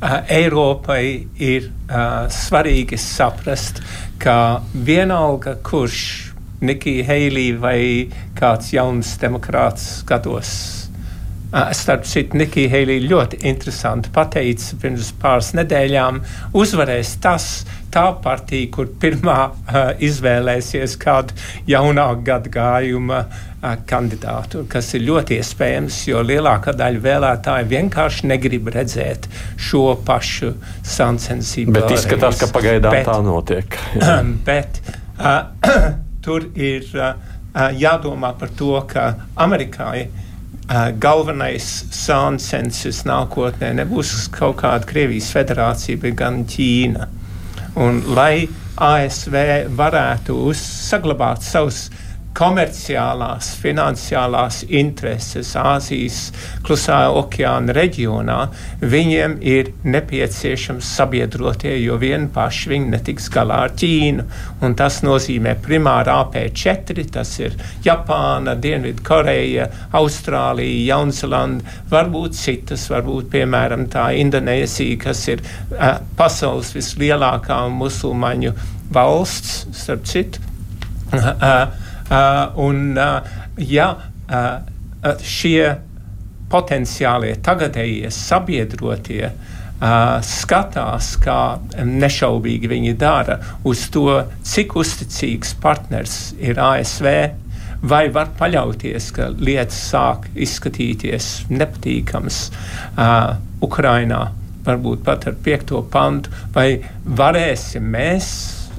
Uh, 0.04 0.16
Eiropai 0.28 1.26
ir 1.40 1.70
uh, 1.70 2.26
svarīgi 2.32 2.98
saprast, 3.00 3.80
ka 4.20 4.62
vienalga, 4.74 5.56
kurš 5.64 6.00
Nikija 6.64 7.06
Heilī 7.08 7.50
vai 7.60 7.78
kāds 8.38 8.72
jauns 8.74 9.14
demokrāts 9.20 10.00
skatos 10.02 10.54
Starp 11.54 12.02
citu, 12.02 12.34
Nikija 12.34 12.70
Heilija 12.72 13.04
ļoti 13.06 13.38
interesanti 13.46 14.10
pateica 14.14 14.74
pirms 14.82 15.12
pāris 15.22 15.52
nedēļām, 15.54 16.18
uzvarēs 16.58 17.12
tas, 17.22 17.46
tā 17.94 18.04
partija, 18.22 18.68
kur 18.74 18.90
pirmā 19.00 19.38
uh, 19.48 19.78
izvēlēsies 20.02 20.96
kādu 21.00 21.36
jaunāku 21.70 22.24
gadagājuma 22.26 23.20
uh, 23.24 23.76
kandidātu, 23.88 24.64
kas 24.70 24.90
ir 24.98 25.06
ļoti 25.08 25.38
iespējams, 25.40 26.00
jo 26.10 26.24
lielākā 26.26 26.74
daļa 26.78 27.04
vēlētāju 27.04 27.70
vienkārši 27.70 28.30
negrib 28.32 28.72
redzēt 28.74 29.28
šo 29.56 29.86
pašu 30.06 30.54
sacensību. 30.96 31.76
Bet 31.78 31.94
izskatās, 31.96 32.40
ka 32.42 32.50
pagaidām 32.54 32.98
bet, 32.98 33.08
tā 33.08 33.20
notiek. 33.24 33.78
bet 34.48 34.82
uh, 35.18 35.46
tur 36.24 36.50
ir 36.54 36.90
uh, 36.98 37.14
jādomā 37.78 38.34
par 38.38 38.52
to, 38.58 38.76
ka 38.90 39.12
Amerikai 39.46 40.08
Uh, 40.64 40.86
galvenais 40.96 41.64
sāncensis 41.92 43.02
nākotnē 43.04 43.74
nebūs 43.82 44.14
kaut 44.32 44.62
kāda 44.62 44.88
Krievijas 44.88 45.26
federācija, 45.34 45.98
bet 46.00 46.14
gan 46.16 46.38
Ķīna. 46.48 47.04
Un, 47.74 47.96
lai 48.14 48.46
ASV 48.78 49.34
varētu 49.74 50.36
saglabāt 50.58 51.42
savus 51.42 51.88
komerciālās, 52.34 53.52
finansiālās 53.62 54.62
intereses 54.66 55.52
Āzijas 55.58 56.18
klusā 56.66 56.98
okeāna 57.14 57.74
reģionā, 57.76 58.38
viņiem 58.82 59.36
ir 59.46 59.70
nepieciešams 59.86 60.90
sabiedrotie, 60.98 61.76
jo 61.82 61.98
vien 62.02 62.26
paši 62.34 62.72
viņi 62.72 62.90
netiks 62.96 63.28
galā 63.34 63.60
ar 63.68 63.74
Ķīnu. 63.78 64.26
Un 64.66 64.74
tas 64.78 65.00
nozīmē 65.06 65.54
primāri 65.64 66.12
AP4, 66.14 67.06
tas 67.14 67.34
ir 67.42 67.54
Japāna, 67.86 68.56
Dienvidkoreja, 68.58 69.68
Austrālija, 69.94 70.94
Jaunzēlanda, 70.94 71.76
varbūt 71.92 72.38
citas, 72.38 72.88
varbūt 72.90 73.30
piemēram 73.34 73.86
tā 73.92 74.08
Indonēzija, 74.24 74.98
kas 75.06 75.22
ir 75.30 75.44
uh, 75.44 76.00
pasaules 76.18 76.74
vislielākā 76.74 77.62
musulmaņu 77.70 78.56
valsts, 78.94 79.64
starp 79.84 80.10
citu. 80.10 80.42
Uh, 80.42 80.50
Uh, 81.14 81.83
un, 82.10 82.98
uh, 82.98 83.34
ja 83.56 83.88
uh, 83.96 85.16
šie 85.24 85.74
potenciālie 86.52 87.34
tagadējie 87.44 88.10
sabiedrotie 88.14 89.24
uh, 89.30 90.20
skatās, 90.24 91.14
kā 91.22 91.38
nešaubīgi 91.80 92.70
viņi 92.70 92.94
dara, 93.00 93.38
uz 93.64 93.88
to, 93.94 94.20
cik 94.46 94.76
uzticīgs 94.80 95.56
partners 95.62 96.34
ir 96.38 96.60
ASV, 96.60 97.08
vai 97.84 98.06
var 98.12 98.30
paļauties, 98.38 99.10
ka 99.16 99.28
lietas 99.36 99.80
sāk 99.90 100.28
izskatīties 100.34 101.46
nepatīkamas 101.52 102.46
uh, 102.50 103.34
Ukrainā, 103.64 104.26
varbūt 104.64 105.04
pat 105.04 105.26
ar 105.28 105.36
piekto 105.44 105.82
pantu, 105.92 106.32
vai 106.54 106.78
varēsim 107.04 107.84
mēs 107.92 108.28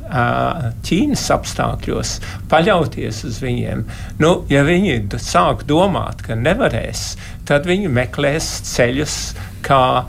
Ķīnas 0.05 1.23
apstākļos 1.33 2.11
paļauties 2.51 3.23
uz 3.25 3.39
viņiem. 3.41 3.81
Nu, 4.21 4.35
ja 4.51 4.61
viņi 4.67 4.99
sāk 5.21 5.65
domāt, 5.69 6.21
ka 6.27 6.37
nevarēs, 6.37 7.15
tad 7.49 7.65
viņi 7.65 7.89
meklēs 7.89 8.49
ceļus, 8.69 9.17
kā 9.65 10.05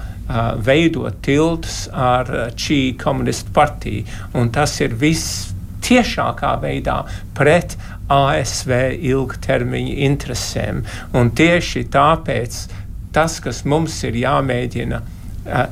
veidot 0.67 1.21
tiltus 1.23 1.87
ar 1.93 2.31
šī 2.59 2.97
komunistu 3.01 3.53
partiju. 3.55 4.05
Un 4.35 4.51
tas 4.55 4.75
ir 4.83 4.97
viss 4.99 5.53
tiešākā 5.87 6.57
veidā 6.63 7.03
pret 7.37 7.77
ASV 8.13 8.73
ilgtermiņa 9.07 9.95
interesēm. 10.07 10.83
Un 11.15 11.31
tieši 11.31 11.87
tāpēc 11.95 12.59
tas, 13.15 13.39
kas 13.41 13.65
mums 13.65 13.97
ir 14.07 14.19
jāmēģina 14.21 15.01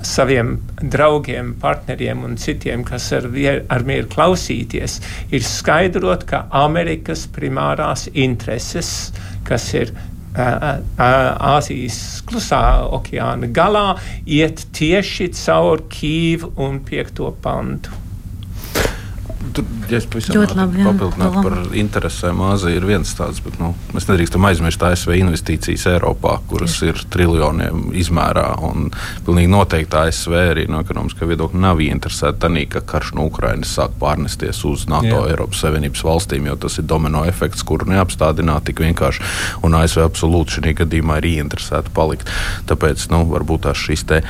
saviem 0.06 0.56
draugiem, 0.78 1.54
partneriem 1.60 2.24
un 2.26 2.37
citiem, 2.40 2.84
kas 2.87 3.10
ar, 3.16 3.28
ar 3.68 3.87
mieru 3.87 4.08
klausīties, 4.12 5.00
ir 5.34 5.46
skaidrot, 5.46 6.26
ka 6.28 6.44
Amerikas 6.64 7.26
primārās 7.34 8.08
intereses, 8.12 9.12
kas 9.48 9.70
ir 9.74 9.94
Āzijas 10.34 11.98
klusā 12.26 12.62
okeāna 12.96 13.46
galā, 13.54 13.92
iet 14.26 14.64
tieši 14.74 15.28
caur 15.38 15.84
Kīvu 15.87 16.56
un 16.58 16.80
piekto 16.82 17.30
pantu. 17.42 18.03
Tur, 19.54 19.66
ja 19.86 19.98
es 20.00 20.06
pavisam 20.10 20.40
papildinātu 20.42 21.42
par 21.44 21.54
interesēm, 21.78 22.40
Āzija 22.48 22.80
ir 22.80 22.86
viens 22.88 23.12
tāds, 23.14 23.38
bet 23.44 23.60
nu, 23.62 23.68
mēs 23.94 24.08
nedrīkstam 24.08 24.46
aizmirst 24.48 24.82
ASV 24.82 25.12
investīcijas 25.20 25.84
Eiropā, 25.92 26.40
kuras 26.50 26.74
Jā. 26.82 26.90
ir 26.90 27.02
triljoniem 27.14 27.92
izmērā. 27.94 28.48
Pilnīgi 29.26 29.52
noteikti 29.52 30.00
ASV 30.00 30.34
arī 30.40 30.66
no 30.70 30.80
ekonomiskā 30.82 31.28
viedokļa 31.30 31.62
nav 31.66 31.82
ieinteresēta 31.84 32.48
tādā, 32.48 32.64
ka 32.74 32.82
karš 32.94 33.14
no 33.18 33.28
Ukrainas 33.30 33.76
sāk 33.78 33.94
pārnesties 34.02 34.64
uz 34.66 34.88
NATO, 34.90 35.22
Jā. 35.22 35.36
Eiropas 35.36 35.62
Savienības 35.62 36.02
valstīm, 36.08 36.50
jo 36.50 36.58
tas 36.66 36.80
ir 36.82 36.88
domino 36.90 37.22
efekts, 37.30 37.62
kuru 37.62 37.86
neapstādināt 37.92 38.66
tik 38.66 38.82
vienkārši. 38.82 39.22
Un 39.62 39.78
ASV 39.78 40.02
absolūti 40.08 40.58
šajā 40.58 40.80
gadījumā 40.82 41.22
ir 41.22 41.30
ieinteresēta 41.36 41.94
palikt. 41.94 42.30
Tāpēc 42.66 43.06
nu, 43.14 43.22
varbūt 43.30 43.68
tās 43.68 43.86
šīs 43.86 44.06
te 44.10 44.24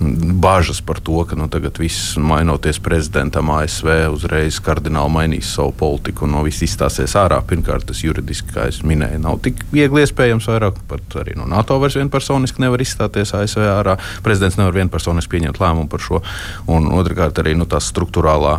bažas 0.00 0.80
par 0.80 0.98
to, 1.00 1.24
ka 1.24 1.36
nu, 1.36 1.46
tagad 1.48 1.78
viss 1.78 2.16
mainoties 2.16 2.78
prezidentam 2.82 3.50
ASV 3.54 3.88
uzreiz 4.12 4.58
kardināli 4.64 5.12
mainīs 5.14 5.52
savu 5.54 5.72
politiku 5.78 6.26
un 6.26 6.34
no 6.34 6.42
viss 6.46 6.64
izstāsies 6.66 7.14
ārā. 7.18 7.40
Pirmkārt, 7.46 7.86
tas 7.88 8.02
juridiski, 8.04 8.52
kā 8.54 8.66
jau 8.68 8.88
minēju, 8.90 9.22
nav 9.22 9.38
tik 9.44 9.62
viegli 9.72 10.04
iespējams. 10.04 10.48
Vairāk 10.50 10.80
pat 10.90 11.18
arī 11.22 11.36
no 11.38 11.46
NATO 11.50 11.78
vairs 11.82 11.98
vienpersoniski 12.00 12.64
nevar 12.64 12.82
izstāties 12.82 13.34
ASV 13.36 13.66
ārā. 13.70 13.98
Prezidents 14.26 14.58
nevar 14.60 14.74
vienpersoniski 14.76 15.36
pieņemt 15.36 15.60
lēmumu 15.62 15.90
par 15.92 16.02
šo. 16.02 16.22
Un 16.70 16.90
otrkārt, 16.94 17.38
arī 17.42 17.54
nu, 17.58 17.68
tā 17.70 17.80
struktūrālā 17.82 18.58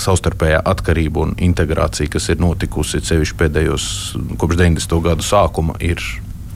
savstarpējā 0.00 0.60
atkarība 0.66 1.22
un 1.22 1.34
integrācija, 1.38 2.10
kas 2.10 2.28
ir 2.32 2.40
notikusi 2.42 3.00
sevišķi 3.04 3.38
pēdējos 3.40 3.88
kopš 4.40 4.58
90. 4.58 5.00
gadu 5.04 5.26
sākuma, 5.26 5.76
ir 5.82 6.02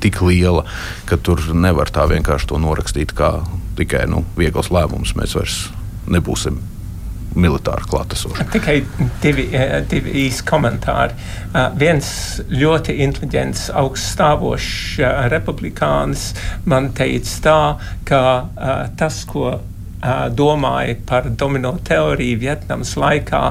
tik 0.02 0.22
liela, 0.24 0.64
ka 1.08 1.18
tur 1.20 1.42
nevar 1.54 1.92
tā 1.94 2.06
vienkārši 2.11 2.50
to 2.52 2.62
norakstīt 2.62 3.14
kā 3.18 3.38
tikai 3.78 4.06
nu, 4.11 4.24
viegls 4.38 4.72
lēmums. 4.74 5.14
Mēs 5.18 5.37
vairs 5.38 5.61
nebūsim 6.11 6.58
militāri 7.38 7.87
klātesoši. 7.88 8.46
Tikai 8.52 8.76
divi, 9.22 9.48
eh, 9.52 9.78
divi 9.88 10.14
īsi 10.26 10.44
komentāri. 10.48 11.14
Uh, 11.48 11.68
viens 11.78 12.08
ļoti 12.50 12.98
inteliģents, 13.04 13.68
augststāvošs 13.78 14.98
uh, 15.02 15.28
republikānis 15.32 16.32
man 16.68 16.90
teica 16.96 17.42
tā, 17.44 17.61
ka 18.08 18.22
uh, 18.42 18.87
tas, 18.98 19.22
ko 19.28 19.58
domāja 20.38 20.96
par 21.08 21.28
domino 21.30 21.74
teoriju 21.84 22.38
Vietnamas 22.42 22.94
laikā, 22.98 23.42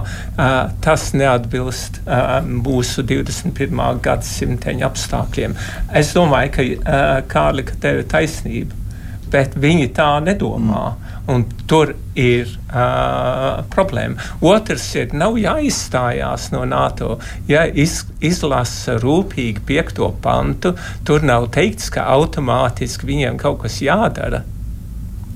tas 0.83 1.09
neatbilst 1.17 2.01
mūsu 2.47 3.03
21. 3.07 4.01
gadsimteņa 4.03 4.87
apstākļiem. 4.87 5.55
Es 6.01 6.13
domāju, 6.15 6.53
ka 6.55 6.99
Kārli, 7.31 7.67
ka 7.67 7.79
tev 7.83 8.03
ir 8.03 8.11
taisnība, 8.11 8.87
bet 9.31 9.57
viņi 9.59 9.91
tā 9.95 10.17
nedomā. 10.23 10.85
Un 11.27 11.41
tur 11.67 11.89
ir 12.15 12.47
uh, 12.47 13.65
problēma. 13.73 14.15
Otrs 14.47 14.85
ir, 14.95 15.11
nav 15.11 15.35
jāizstājās 15.35 16.45
no 16.53 16.61
NATO. 16.63 17.17
Ja 17.51 17.65
iz, 17.67 17.99
izlasa 18.23 18.95
rūpīgi 19.03 19.65
piekto 19.67 20.13
pantu, 20.23 20.77
tur 21.03 21.27
nav 21.27 21.49
teikts, 21.51 21.91
ka 21.91 22.07
automātiski 22.15 23.11
viņiem 23.11 23.41
kaut 23.43 23.65
kas 23.65 23.81
jādara. 23.83 24.45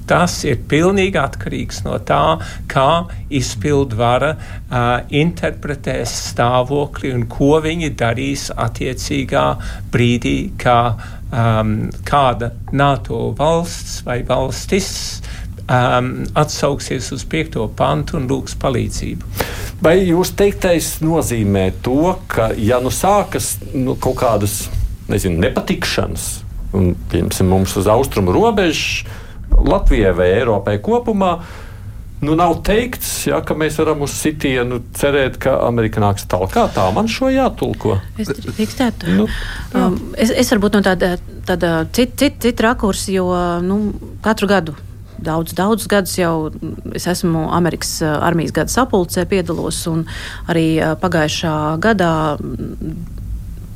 Tas 0.10 0.36
ir 0.48 0.60
pilnīgi 0.70 1.20
atkarīgs 1.22 1.84
no 1.86 1.98
tā, 2.08 2.38
kā 2.72 3.06
izpildvara 3.32 4.34
uh, 4.36 5.06
interpretēs 5.08 6.14
stāvokli 6.32 7.14
un 7.16 7.28
ko 7.32 7.54
viņi 7.64 7.94
darīs 8.00 8.50
attiecīgā 8.52 9.46
brīdī, 9.94 10.38
kā 10.60 10.80
um, 11.32 11.76
kāda 12.08 12.52
NATO 12.76 13.30
valsts 13.38 14.02
vai 14.08 14.22
valstis 14.28 14.92
um, 15.72 16.12
atsauksies 16.36 17.12
uz 17.16 17.26
piekto 17.30 17.68
pantu 17.78 18.20
un 18.20 18.28
lūgs 18.30 18.58
palīdzību. 18.62 19.48
Vai 19.82 19.98
jūs 20.04 20.36
teiktais 20.38 21.00
nozīmē 21.02 21.70
to, 21.86 22.16
ka 22.30 22.52
ja 22.58 22.82
nu 22.84 22.92
sākas 22.94 23.56
nu, 23.74 23.96
kaut 24.02 24.20
kādas 24.22 24.66
nezinu, 25.12 25.42
nepatikšanas, 25.42 26.28
un 26.78 26.94
piemēram 27.12 27.52
mums 27.52 27.76
uz 27.80 27.90
austrumu 27.92 28.36
robežas, 28.36 29.02
Latvijai 29.58 30.14
vai 30.16 30.32
Eiropai 30.38 30.78
kopumā. 30.84 31.36
Nu, 32.22 32.36
nav 32.38 32.60
teikts, 32.62 33.10
ja, 33.26 33.40
ka 33.42 33.56
mēs 33.58 33.80
varam 33.82 34.04
uz 34.06 34.14
sitienu 34.14 34.78
cerēt, 34.94 35.40
ka 35.42 35.56
Amerika 35.66 36.04
nāks 36.04 36.28
tālāk. 36.30 36.52
Kā 36.54 36.68
tā 36.70 36.84
man 36.94 37.10
šo 37.10 37.32
jātulko? 37.34 37.96
Es 38.22 38.30
drīkstētu. 38.30 39.16
Nu, 39.18 39.26
um, 39.74 39.98
es, 40.14 40.30
es 40.30 40.54
varbūt 40.54 40.78
no 40.78 40.84
tāda, 40.86 41.16
tāda 41.50 41.74
cita 41.90 42.22
cit, 42.22 42.38
cit 42.46 42.62
rakursa, 42.62 43.10
jo 43.16 43.26
nu, 43.66 43.82
katru 44.22 44.52
gadu 44.52 44.78
daudz, 45.22 45.54
daudz 45.58 45.88
gadus 45.90 46.14
jau 46.18 46.52
es 46.98 47.08
esmu 47.10 47.48
Amerikas 47.54 48.00
uh, 48.04 48.18
armijas 48.26 48.54
gada 48.56 48.74
sapulcē 48.74 49.26
piedalos 49.30 49.84
un 49.92 50.06
arī 50.52 50.66
uh, 50.78 50.94
pagājušā 51.02 51.56
gadā 51.82 52.14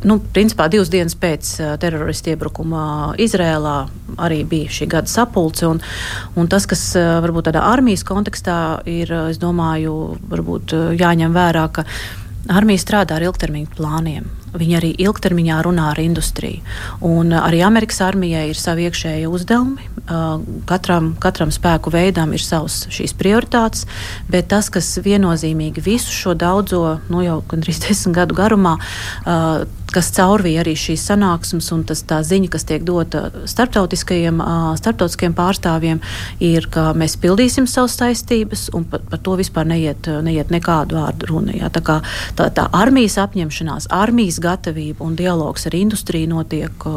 nu, 0.06 0.20
principā 0.36 0.68
divas 0.72 0.92
dienas 0.94 1.18
pēc 1.20 1.52
uh, 1.60 1.72
teroristu 1.82 2.34
iebrukuma 2.34 3.16
Izrēlā 3.22 3.78
arī 4.22 4.44
bija 4.48 4.72
šī 4.80 4.90
gada 4.92 5.12
sapulce. 5.12 5.68
Un, 5.70 5.82
un 6.40 6.52
tas, 6.52 6.68
kas 6.70 6.88
uh, 7.00 7.18
varbūt 7.26 7.50
tādā 7.50 7.66
armijas 7.68 8.06
kontekstā 8.08 8.60
ir, 8.90 9.12
es 9.32 9.42
domāju, 9.42 10.16
varbūt 10.32 10.78
jāņem 11.00 11.36
vērā, 11.36 11.68
ka 11.76 11.86
armija 12.52 12.82
strādā 12.82 13.18
ar 13.18 13.26
ilgtermiņa 13.26 13.78
plāniem. 13.78 14.26
Viņi 14.56 14.76
arī 14.78 14.92
ilgtermiņā 15.04 15.58
runā 15.66 15.90
ar 15.92 16.00
industriju. 16.00 16.62
Un 17.04 17.34
arī 17.36 17.60
Amerikas 17.66 18.00
armijai 18.06 18.46
ir 18.52 18.60
savi 18.60 18.86
iekšēji 18.88 19.28
uzdevumi. 19.28 19.90
Katram, 20.70 21.12
katram 21.20 21.52
spēku 21.52 21.92
veidam 21.92 22.32
ir 22.36 22.44
savas 22.44 22.86
šīs 22.94 23.16
prioritātes, 23.20 23.84
bet 24.32 24.48
tas, 24.54 24.70
kas 24.72 24.94
viennozīmīgi 25.04 25.84
visu 25.84 26.14
šo 26.14 26.36
daudzo, 26.40 27.00
nu 27.12 27.26
jau 27.26 27.42
gandrīz 27.52 27.82
desmit 27.88 28.16
gadu 28.22 28.38
garumā, 28.38 28.78
kas 29.96 30.12
caurvīja 30.16 30.64
arī 30.64 30.76
šīs 30.80 31.06
sanāksmes 31.10 31.72
un 31.76 31.84
tas, 31.88 32.04
tā 32.08 32.20
ziņa, 32.26 32.52
kas 32.54 32.68
tiek 32.68 32.84
dota 32.88 33.30
starptautiskajiem, 33.50 34.42
starptautiskajiem 34.82 35.36
pārstāvjiem, 35.38 36.02
ir, 36.44 36.70
ka 36.72 36.90
mēs 36.98 37.18
pildīsim 37.22 37.70
savas 37.70 37.98
saistības 38.00 38.68
un 38.76 38.88
par, 38.92 39.04
par 39.10 39.22
to 39.26 39.38
vispār 39.40 39.68
neiet, 39.70 40.10
neiet 40.26 40.54
nekādu 40.54 41.00
vārdu 41.00 41.32
runa. 41.32 41.56
Jā. 41.56 41.72
Tā, 41.74 41.84
kā, 41.86 42.00
tā, 42.38 42.50
tā 42.56 42.68
armijas 42.76 43.18
apņemšanās, 43.24 43.90
armijas 43.96 44.42
gatavība 44.44 45.06
un 45.06 45.16
dialogs 45.20 45.68
ar 45.70 45.78
industriju 45.78 46.34
notiek 46.36 46.90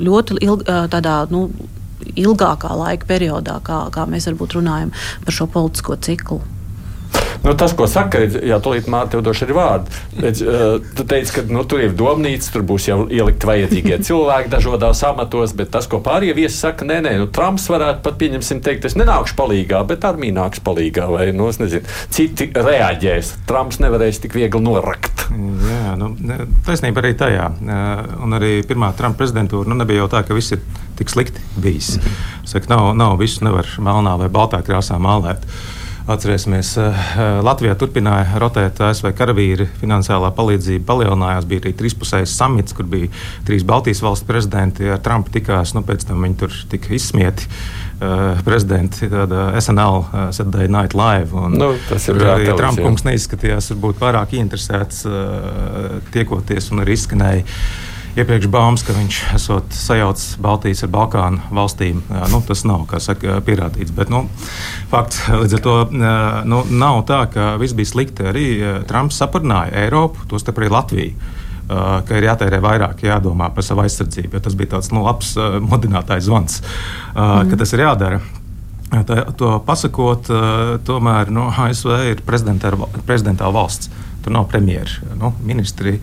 ļoti 0.00 0.42
ilg, 0.44 0.66
tādā. 0.92 1.22
Nu, 1.32 1.46
ilgākā 2.18 2.72
laika 2.76 3.06
periodā, 3.06 3.60
kā, 3.64 3.84
kā 3.94 4.08
mēs 4.10 4.26
varbūt 4.26 4.58
runājam 4.58 4.90
par 5.22 5.36
šo 5.36 5.46
politisko 5.52 5.96
ciklu. 6.02 6.40
Nu, 7.42 7.56
tas, 7.58 7.72
ko 7.74 7.88
saka, 7.90 8.20
ir, 8.22 8.36
jā, 8.46 8.58
tūlīt 8.62 8.86
Mārta 8.90 9.18
jau 9.18 9.22
došu 9.26 9.46
arī 9.48 9.56
vārdu. 9.56 9.96
Bet, 10.14 10.42
uh, 10.46 10.76
tu 10.96 11.06
teici, 11.08 11.34
ka 11.34 11.42
nu, 11.50 11.64
tur 11.66 11.82
ir 11.82 11.96
domnīca, 11.98 12.52
tur 12.54 12.62
būs 12.66 12.86
jau 12.86 12.98
ielikt 13.10 13.46
vajadzīgie 13.48 13.98
cilvēki 14.06 14.52
dažādos 14.52 15.02
amatos, 15.08 15.54
bet 15.58 15.72
tas, 15.74 15.88
ko 15.90 15.98
pārējie 16.04 16.36
viesi 16.38 16.60
saka, 16.60 16.86
nē, 16.86 17.00
nē, 17.06 17.16
nu, 17.22 17.26
Trumps 17.34 17.66
varētu 17.72 18.04
pat, 18.06 18.18
pieņemsim, 18.22 18.62
teikt, 18.62 18.86
es 18.86 18.96
nenākšu 18.98 19.34
palīgā, 19.40 19.82
bet 19.90 20.06
armija 20.06 20.38
nāks 20.38 20.62
palīgā, 20.62 21.08
vai, 21.10 21.30
nu, 21.34 21.50
es 21.50 21.58
nezinu, 21.62 21.82
citi 22.14 22.52
reaģēs. 22.54 23.34
Trumps 23.50 23.82
nevarēs 23.82 24.22
tik 24.22 24.38
viegli 24.38 24.62
norakt. 24.62 25.26
Jā, 25.32 25.96
nu, 25.98 26.12
taisnība 26.66 27.02
arī 27.02 27.14
tajā. 27.18 27.48
Un 28.22 28.36
arī 28.36 28.54
pirmā 28.68 28.92
Trumpa 28.96 29.22
prezidentūra 29.22 29.70
nu, 29.70 29.78
nebija 29.80 30.04
jau 30.04 30.10
tā, 30.12 30.22
ka 30.26 30.36
viss 30.36 30.54
ir 30.54 30.62
tik 30.98 31.10
slikti 31.10 31.40
bijis. 31.56 31.96
-hmm. 31.96 32.44
Saka, 32.44 32.74
nav, 32.74 32.94
nav 32.96 33.16
visu 33.18 33.44
nevar 33.44 33.66
melnā 33.78 34.18
vai 34.18 34.28
baltā 34.28 34.62
krāsā 34.62 34.98
mālēt. 34.98 35.46
Atcerēsimies, 36.10 36.72
eh, 36.82 37.02
Latvijā 37.46 37.76
turpināja 37.78 38.40
rotēt 38.42 38.80
ASV 38.82 39.12
karavīri, 39.14 39.68
finansiālā 39.78 40.32
palīdzība 40.34 40.82
palielinājās. 40.88 41.46
Bija 41.46 41.62
arī 41.62 41.72
trīspusējs 41.78 42.34
samits, 42.34 42.74
kur 42.74 42.88
bija 42.90 43.10
trīs 43.46 43.62
Baltijas 43.62 44.02
valstu 44.02 44.26
prezidenti 44.26 44.90
ar 44.90 44.98
Trumpu 44.98 45.30
tikās. 45.30 45.76
Nu, 45.76 45.84
pēc 45.86 46.08
tam 46.08 46.26
viņi 46.26 46.38
tur 46.42 46.50
tika 46.72 46.94
izsmieti. 46.98 47.46
Uh, 48.02 48.34
prezidenti, 48.42 49.06
tāda 49.06 49.52
SNL 49.60 50.00
uh, 50.00 50.22
Saturday 50.34 50.66
Night 50.66 50.96
Live. 50.98 51.36
Un, 51.38 51.52
nu, 51.54 51.68
tas 51.86 52.08
ir 52.10 52.18
arī 52.18 52.48
Trumpa 52.58 52.82
kungs 52.82 53.04
neizskatījās 53.06 53.70
varbūt 53.70 54.00
vairāk 54.02 54.34
interesēts 54.40 55.04
uh, 55.06 56.00
tiekoties 56.10 56.72
un 56.74 56.82
arī 56.82 56.96
izskanēja 56.98 57.44
iepriekš 58.16 58.48
baumas, 58.52 58.84
ka 58.84 58.94
viņš 58.96 59.18
esot 59.36 59.76
sajaucis 59.76 60.36
Baltijas 60.42 60.84
ar 60.84 60.90
Balkānu 60.92 61.52
valstīm. 61.54 62.02
Nu, 62.32 62.42
tas 62.46 62.64
nav 62.68 62.84
saka, 63.02 63.38
pierādīts. 63.44 63.94
Bet, 63.96 64.12
nu, 64.12 64.26
fakts 64.92 65.22
līdz 65.30 65.56
ar 65.58 65.62
to 65.64 65.76
nu, 65.92 66.62
nav 66.70 67.02
tā, 67.08 67.22
ka 67.32 67.54
viss 67.62 67.76
bija 67.78 67.92
slikti. 67.92 68.28
Arī 68.28 68.48
Trumps 68.88 69.20
saprināja 69.22 69.86
Eiropu, 69.86 70.26
tostarp 70.30 70.60
arī 70.60 70.70
Latviju. 70.72 71.32
Ka 71.72 72.18
ir 72.18 72.26
jātērē 72.26 72.58
vairāk, 72.60 73.06
jādomā 73.06 73.48
par 73.54 73.64
savu 73.64 73.86
aizsardzību. 73.86 74.42
Tas 74.44 74.56
bija 74.58 74.74
tāds 74.74 74.92
nu, 74.92 75.06
labs 75.06 75.32
modinātājs 75.64 76.28
zvans, 76.28 76.60
mm. 77.14 77.48
ka 77.48 77.60
tas 77.62 77.72
ir 77.72 77.86
jādara. 77.86 78.20
Tā, 78.92 79.22
to 79.40 79.54
pasakot, 79.64 80.28
tomēr 80.84 81.30
nu, 81.32 81.46
ASV 81.48 81.94
ir 82.10 82.20
prezidentāla 82.28 83.54
valsts. 83.54 83.88
Tur 84.22 84.34
nav 84.36 84.46
premjera, 84.50 85.14
nu, 85.18 85.32
ministri, 85.42 85.96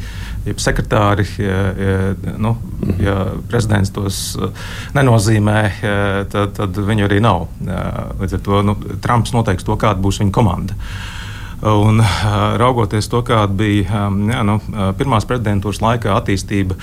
jeb 0.47 0.59
sekretāri. 0.59 1.23
Ja, 1.39 1.59
ja, 1.71 2.33
nu, 2.37 2.55
ja 2.99 3.15
prezidents 3.51 3.93
tos 3.95 4.19
uh, 4.35 4.51
nenozīmē, 4.97 5.61
tad, 6.31 6.57
tad 6.57 6.81
viņu 6.89 7.07
arī 7.07 7.21
nav. 7.23 7.47
Līdz 8.19 8.39
ar 8.39 8.43
to 8.43 8.65
nu, 8.67 8.75
Trumps 9.03 9.35
noteiks 9.35 9.67
to, 9.67 9.79
kāda 9.79 10.03
būs 10.03 10.19
viņa 10.23 10.35
komanda. 10.35 10.77
Un, 11.59 11.99
uh, 11.99 12.07
raugoties 12.55 13.09
to, 13.11 13.19
kāda 13.27 13.51
bija 13.51 14.05
um, 14.07 14.21
jā, 14.31 14.43
nu, 14.47 14.55
uh, 14.71 14.91
pirmās 14.95 15.25
prezidentūras 15.27 15.81
laikā 15.83 16.13
attīstība, 16.15 16.77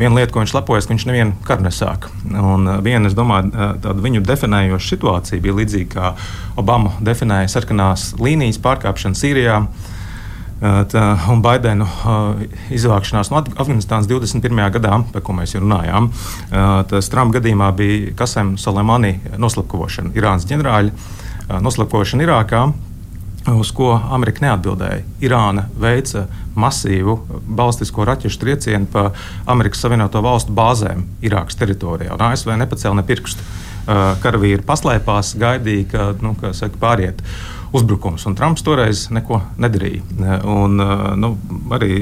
viena 0.00 0.18
lieta, 0.18 0.32
ko 0.34 0.42
viņš 0.42 0.54
lepojas, 0.56 0.88
ka 0.88 0.96
viņš 0.96 1.04
nevienu 1.06 1.36
karu 1.46 1.62
nesāk. 1.62 2.08
Un 2.26 2.66
viena, 2.82 3.06
es 3.06 3.14
domāju, 3.14 3.52
tāda 3.54 3.94
viņu 4.02 4.24
definējoša 4.26 4.90
situācija 4.90 5.44
bija 5.44 5.54
līdzīga, 5.60 5.90
kā 5.94 6.58
Obama 6.58 6.96
definēja 7.06 7.52
sarkanās 7.54 8.16
līnijas 8.18 8.58
pārkāpšanu 8.66 9.18
Sīrijā. 9.18 9.60
Tā, 10.56 11.02
un 11.28 11.42
Baidena 11.44 11.84
izvākšanās 12.72 13.28
no 13.28 13.42
Afganistānas 13.60 14.08
21. 14.08 14.62
gadā, 14.72 14.94
par 15.12 15.24
ko 15.24 15.34
mēs 15.36 15.52
jau 15.52 15.60
runājām, 15.60 16.08
tas 16.88 17.10
Trumpa 17.12 17.36
gadījumā 17.36 17.68
bija 17.76 18.14
Kasem 18.16 18.54
Soleimani 18.60 19.18
noslapkavošana, 19.36 20.14
Irānas 20.16 20.48
ģenerāļa 20.48 21.60
noslapkavošana 21.60 22.24
Irākā. 22.24 22.62
Uz 23.46 23.68
ko 23.70 23.92
Amerika 23.94 24.42
neatbildēja. 24.42 25.04
Irāna 25.22 25.68
veica 25.78 26.24
masīvu 26.58 27.12
balstisko 27.46 28.02
raķešu 28.08 28.40
triecienu 28.42 28.88
pa 28.90 29.04
Amerikas 29.46 29.84
Savienoto 29.84 30.18
Valstu 30.24 30.56
bāzēm 30.56 31.04
Irākas 31.22 31.60
teritorijā. 31.60 32.16
Un 32.16 32.24
ASV 32.26 32.56
nepacēla 32.58 32.98
ne 32.98 33.04
pirkstu. 33.06 33.46
Karavīri 34.24 34.66
paslēpās, 34.66 35.36
gaidīja, 35.38 35.86
ka, 35.92 36.08
nu, 36.24 36.34
ka 36.40 36.50
saka, 36.58 36.74
pāriet. 36.82 37.22
Uzbrukums. 37.76 38.24
Un 38.26 38.34
Trumps 38.34 38.62
toreiz 38.64 39.02
neko 39.12 39.40
nedarīja. 39.60 40.38
Un, 40.48 40.80
uh, 40.80 41.10
nu, 41.20 41.34
arī, 41.76 41.98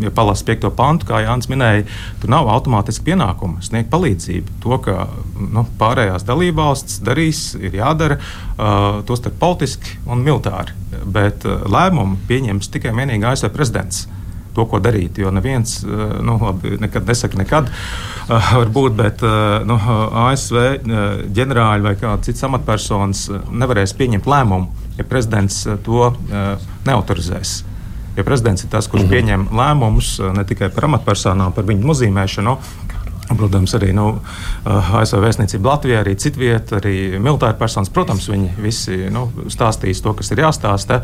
ja 0.00 0.12
palasa 0.14 0.46
piekto 0.48 0.70
pantu, 0.76 1.10
kā 1.10 1.20
Jānis 1.26 1.50
minēja, 1.52 1.84
tur 2.22 2.32
nav 2.32 2.48
automātiski 2.48 3.10
pienākuma 3.10 3.60
sniegt 3.64 3.90
palīdzību. 3.92 4.56
To, 4.64 4.78
ka 4.84 5.06
nu, 5.36 5.66
pārējās 5.80 6.24
dalībvalstis 6.28 7.02
darīs, 7.04 7.42
ir 7.60 7.76
jādara, 7.76 8.16
uh, 8.22 9.02
tostarp 9.08 9.36
politiski 9.42 9.98
un 10.08 10.24
militāri. 10.24 10.72
Bet 11.04 11.44
uh, 11.44 11.60
lēmumu 11.68 12.22
pieņems 12.30 12.72
tikai 12.72 12.94
vienīgi 12.96 13.28
ASV 13.28 13.52
prezidents 13.52 14.06
to, 14.56 14.64
ko 14.68 14.80
darīt. 14.84 15.20
Jo 15.20 15.32
neviens 15.32 15.78
nu, 15.84 16.36
labi, 16.40 16.74
nekad 16.80 17.08
nesaka, 17.08 17.38
nekad, 17.40 17.70
varbūt, 18.28 18.96
bet 18.98 19.24
nu, 19.64 19.78
ASV 20.26 20.58
ģenerāļi 21.32 21.86
vai 21.88 21.94
kāds 21.96 22.28
cits 22.28 22.44
amatpersonas 22.44 23.26
nevarēs 23.48 23.96
pieņemt 23.96 24.28
lēmumu 24.28 24.81
ja 24.98 25.04
prezidents 25.04 25.66
eh, 25.66 25.76
to 25.84 26.12
eh, 26.12 26.56
neautorizēs. 26.86 27.62
Ja 28.16 28.24
prezidents 28.24 28.64
ir 28.64 28.70
tas, 28.70 28.88
kurš 28.88 29.02
mm 29.02 29.08
-hmm. 29.08 29.12
pieņem 29.12 29.48
lēmumus 29.58 30.20
eh, 30.20 30.32
ne 30.36 30.44
tikai 30.44 30.68
par 30.70 30.84
amatpersonām, 30.84 31.52
par 31.52 31.64
viņu 31.64 31.86
muzīmēšanu, 31.86 32.56
Protams, 33.38 33.74
arī 33.78 33.92
nu, 33.96 34.06
ASV 34.66 35.20
vēstniecība 35.22 35.72
Latvijā, 35.74 36.02
arī 36.02 36.14
citvieta, 36.20 36.78
arī 36.80 37.18
militāri 37.18 37.58
personas. 37.60 37.90
Protams, 37.92 38.28
viņi 38.30 38.52
visi 38.62 38.98
nu, 39.12 39.26
stāstīs 39.52 40.02
to, 40.04 40.14
kas 40.18 40.32
ir 40.32 40.42
jāstāsta, 40.44 41.00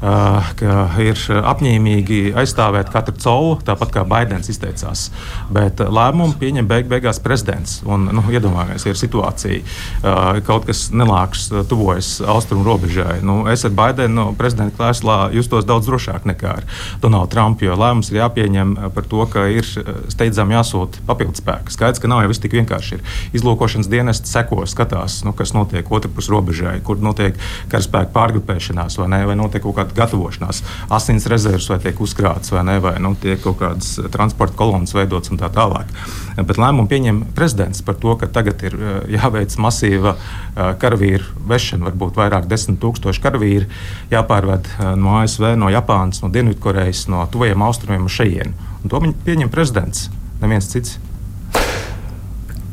ka 0.00 0.76
ir 1.02 1.22
apņēmīgi 1.38 2.20
aizstāvēt 2.38 2.92
katru 2.94 3.16
colu, 3.22 3.56
tāpat 3.66 3.94
kā 3.94 4.04
Baidens 4.08 4.50
izteicās. 4.52 5.08
Bet 5.54 5.80
lēmumu 5.80 6.38
pieņem 6.40 6.68
beig 6.68 6.88
beigās 6.90 7.20
prezidents. 7.22 7.80
Un, 7.88 8.08
nu, 8.14 8.24
iedomājieties, 8.32 8.86
ir 8.88 8.98
situācija, 8.98 10.42
kaut 10.48 10.68
kas 10.68 10.88
nelāks 10.94 11.48
tuvojas 11.70 12.18
austrumu 12.26 12.66
robežai. 12.66 13.20
Nu, 13.26 13.40
es 13.50 13.64
ar 13.66 13.74
Baidenu 13.76 14.18
no 14.18 14.26
prezidenta 14.38 14.76
krēslā 14.78 15.18
justos 15.36 15.66
daudz 15.68 15.88
drošāk 15.88 16.26
nekā 16.28 16.54
ar 16.60 16.66
Donaldu 17.02 17.32
Trumpu, 17.34 17.68
jo 17.68 17.76
lēmums 17.78 18.10
ir 18.12 18.20
jāpieņem 18.22 18.74
par 18.94 19.06
to, 19.10 19.24
ka 19.30 19.46
ir 19.52 19.66
steidzami 20.10 20.56
jāsūta 20.56 21.04
papildus 21.08 21.42
spēki. 21.42 21.67
Skaidrs, 21.72 22.00
ka 22.02 22.10
nav 22.10 22.22
jau 22.24 22.32
viss 22.32 22.42
tik 22.42 22.56
vienkārši. 22.58 22.98
Ir 22.98 23.38
izlūkošanas 23.38 23.90
dienests 23.90 24.32
seko, 24.32 24.62
skatās, 24.68 25.20
nu, 25.26 25.34
kas 25.36 25.54
notiek 25.56 25.88
otrpus 25.92 26.30
robežai, 26.32 26.78
kur 26.84 27.00
notiek 27.02 27.38
karaspēku 27.72 28.12
pārgrupēšanās, 28.14 28.98
vai, 29.00 29.08
ne, 29.14 29.22
vai 29.28 29.36
notiek 29.38 29.64
kaut 29.64 29.78
kāda 29.78 29.96
gatavošanās, 29.96 30.62
asins 30.94 31.28
rezerves 31.30 31.68
vai 31.72 31.80
tiek 31.82 32.00
uzkrāts, 32.04 32.52
vai, 32.54 32.64
ne, 32.68 32.78
vai 32.84 32.96
nu, 33.02 33.14
tiek 33.20 33.40
kaut 33.44 33.60
kādas 33.62 33.96
transporta 34.14 34.56
kolonas 34.58 34.94
veidotas 34.96 35.32
un 35.32 35.40
tā 35.40 35.50
tālāk. 35.52 35.90
Bet 36.38 36.60
lēmumu 36.60 36.88
pieņem 36.90 37.22
prezidents 37.36 37.82
par 37.84 37.98
to, 38.00 38.14
ka 38.20 38.30
tagad 38.30 38.62
ir 38.66 38.76
eh, 38.78 38.98
jāveic 39.16 39.56
masīva 39.60 40.14
eh, 40.14 40.72
karavīru 40.80 41.46
vešana, 41.48 41.88
varbūt 41.88 42.18
vairāk 42.18 42.48
desmit 42.50 42.80
tūkstoši 42.82 43.24
karavīru 43.24 43.68
jāpārved 44.12 44.70
eh, 44.70 44.94
no 45.00 45.18
ASV, 45.22 45.52
no 45.58 45.72
Japānas, 45.72 46.22
no 46.24 46.32
Dienvidkorejas, 46.34 47.06
no 47.12 47.26
tuvajiem 47.32 47.66
austrumiem 47.66 48.08
uz 48.08 48.16
šejienes. 48.18 48.66
To 48.88 49.02
pieņem 49.02 49.50
prezidents, 49.52 50.08
neviens 50.40 50.70
cits. 50.70 50.98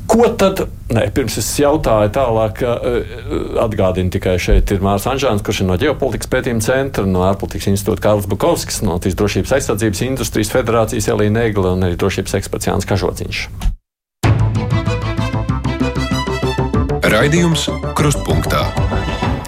Ko 0.05 0.27
tad, 0.37 0.61
nē, 0.93 1.07
pirms 1.15 1.39
es 1.41 1.47
jautāju 1.57 2.11
tālāk, 2.13 2.61
atgādinu 3.61 4.13
tikai 4.13 4.35
šeit 4.41 4.69
ir 4.71 4.83
Mārs 4.85 5.07
Anžāns, 5.09 5.41
kurš 5.45 5.63
ir 5.63 5.69
no 5.69 5.77
ģeopolitikas 5.81 6.29
pētījuma 6.31 6.61
centra, 6.63 7.07
no 7.09 7.23
ārpolitikas 7.25 7.71
institūta 7.73 8.05
Kārlis 8.05 8.29
Bukovskis, 8.29 8.83
no 8.85 8.93
Latvijas 8.95 9.17
drošības 9.17 9.55
aizsardzības 9.57 10.03
industrijas 10.05 10.53
federācijas 10.53 11.09
Elīna 11.11 11.47
Egla 11.49 11.73
un 11.73 11.87
arī 11.87 11.97
drošības 11.99 12.37
eksperts 12.39 12.69
Jānis 12.69 12.89
Kažociņš. 12.91 13.41
Raidījums 17.15 17.67
Krustpunktā. 17.97 18.63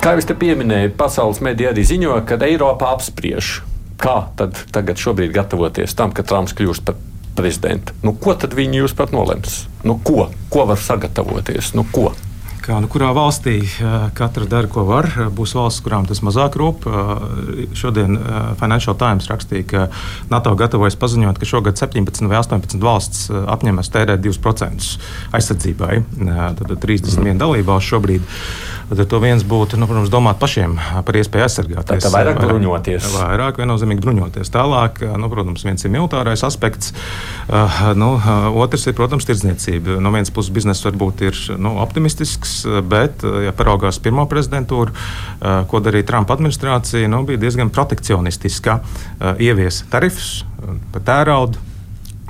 Kā 0.02 0.16
jau 0.16 0.22
es 0.22 0.28
te 0.30 0.36
pieminēju, 0.38 0.94
pasaules 0.98 1.42
mediji 1.44 1.72
arī 1.72 1.86
ziņo, 1.86 2.22
ka 2.26 2.38
Eiropa 2.48 2.94
apspriež, 2.96 3.60
kā 4.02 4.20
tad 4.40 4.58
tagad 4.74 5.02
šobrīd 5.02 5.34
gatavoties 5.36 5.96
tam, 5.98 6.14
ka 6.16 6.26
Trumps 6.26 6.58
kļūst 6.58 6.86
par 6.88 6.98
prezidentu. 7.38 7.96
Nu, 8.04 8.16
ko 8.18 8.36
tad 8.36 8.58
viņi 8.58 8.84
jūs 8.84 8.98
pat 8.98 9.14
nolems? 9.16 9.66
Nu, 9.86 10.00
ko? 10.04 10.30
ko 10.50 10.66
var 10.70 10.82
sagatavoties? 10.82 11.76
Nu, 11.78 11.86
ko? 11.94 12.12
Kā, 12.68 12.82
nu, 12.84 12.90
kurā 12.92 13.14
valstī 13.16 13.62
katra 14.18 14.44
dara, 14.50 14.68
ko 14.68 14.84
var. 14.90 15.08
Būs 15.32 15.54
valsts, 15.56 15.80
kurām 15.86 16.04
tas 16.10 16.20
mazāk 16.26 16.58
rūp. 16.60 16.84
Šodien 17.78 18.18
Financial 18.60 18.98
Times 19.00 19.30
rakstīja, 19.32 19.68
ka 19.70 19.86
NATO 20.34 20.52
gatavojas 20.60 21.00
paziņot, 21.00 21.40
ka 21.40 21.48
šogad 21.48 21.80
17 21.80 22.28
vai 22.28 22.42
18 22.42 22.84
valsts 22.84 23.30
apņemas 23.32 23.94
tērēt 23.94 24.26
2% 24.26 24.90
aizsardzībai. 25.40 26.02
Tad 26.60 26.76
31 26.84 27.40
dalībvalsts 27.40 27.94
šobrīd. 27.94 28.28
Tad 28.88 29.02
ar 29.04 29.08
to 29.12 29.20
viens 29.20 29.44
būtu, 29.44 29.76
nu, 29.76 29.88
protams, 29.90 30.08
domāt 30.08 30.38
pašiem 30.40 30.78
par 31.04 31.18
iespēju 31.20 31.44
aizsargāties. 31.44 32.06
Tā 32.06 32.12
vairāk 32.14 32.38
bruņoties. 32.40 33.10
Vairāk 33.18 33.60
viennozīmīgi 33.60 34.04
bruņoties. 34.06 34.52
Tālāk, 34.54 35.02
nu, 35.20 35.28
protams, 35.34 35.66
viens 35.68 35.84
ir 35.84 35.92
militārais 35.92 36.44
aspekts, 36.48 36.94
nu, 38.00 38.14
otrs 38.64 38.88
ir, 38.88 38.96
protams, 38.96 39.28
tirdzniecība. 39.28 40.00
No 40.00 40.14
vienas 40.16 40.32
puses 40.32 40.56
biznesa 40.56 40.88
varbūt 40.88 41.26
ir 41.28 41.44
nu, 41.60 41.76
optimistisks, 41.84 42.62
bet, 42.88 43.28
ja 43.44 43.52
paraugās 43.58 44.00
pirmo 44.00 44.24
prezidentūru, 44.32 44.96
ko 45.68 45.84
darīja 45.84 46.08
Trumpa 46.14 46.40
administrācija, 46.40 47.12
nu, 47.12 47.26
bija 47.28 47.44
diezgan 47.44 47.74
protekcionistiska. 47.76 48.80
Ievies 49.44 49.84
tarifus 49.92 50.46
par 50.94 51.04
tēraudu 51.12 51.60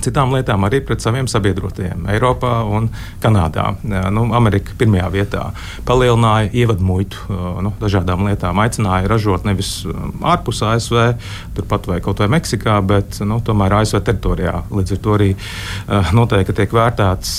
citām 0.08 0.34
lietām 0.36 0.66
arī 0.68 0.82
pret 0.88 1.04
saviem 1.04 1.28
sabiedrotajiem 1.30 2.08
Eiropā 2.16 2.54
un 2.66 2.90
Kanādā. 3.24 3.70
Nu, 3.84 4.28
Amerika 4.38 4.76
pirmajā 4.80 5.10
vietā 5.14 5.44
palielināja 5.88 6.50
ievadu 6.56 6.86
muitu 6.88 7.38
nu, 7.64 7.74
dažādām 7.82 8.26
lietām, 8.28 8.60
aicināja 8.64 9.10
ražot 9.12 9.46
nevis 9.48 9.72
ārpus 10.24 10.64
ASV, 10.66 10.98
turpat 11.58 11.90
vai 11.90 12.00
kaut 12.04 12.22
vai 12.24 12.30
Meksikā, 12.38 12.78
bet 12.88 13.20
nu, 13.28 13.40
tomēr 13.44 13.80
ASV 13.82 14.02
teritorijā. 14.08 14.56
Līdz 14.74 14.96
ar 14.96 15.02
to 15.04 15.16
arī 15.18 15.30
noteikti 16.16 16.56
tiek 16.62 16.76
vērtēts 16.76 17.34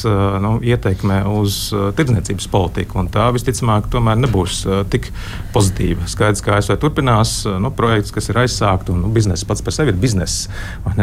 nu, 0.45 0.55
ieteikme 0.65 1.21
uz 1.39 1.61
tirdzniecības 1.99 2.49
politiku, 2.53 3.01
un 3.03 3.11
tā 3.13 3.29
visticamāk 3.35 3.89
tomēr 3.93 4.19
nebūs 4.25 4.61
tik 4.93 5.11
pozitīva. 5.55 6.09
Skaidrs, 6.11 6.43
ka 6.45 6.59
ASV 6.59 6.79
turpinās 6.83 7.35
nu, 7.63 7.71
projekts, 7.75 8.13
kas 8.15 8.29
ir 8.33 8.43
aizsākts, 8.43 8.91
un 8.93 9.05
nu, 9.05 9.13
biznesa 9.15 9.47
pats 9.49 9.63
par 9.65 9.77
sevi 9.77 9.95
ir 9.95 10.01
bizness? 10.01 10.49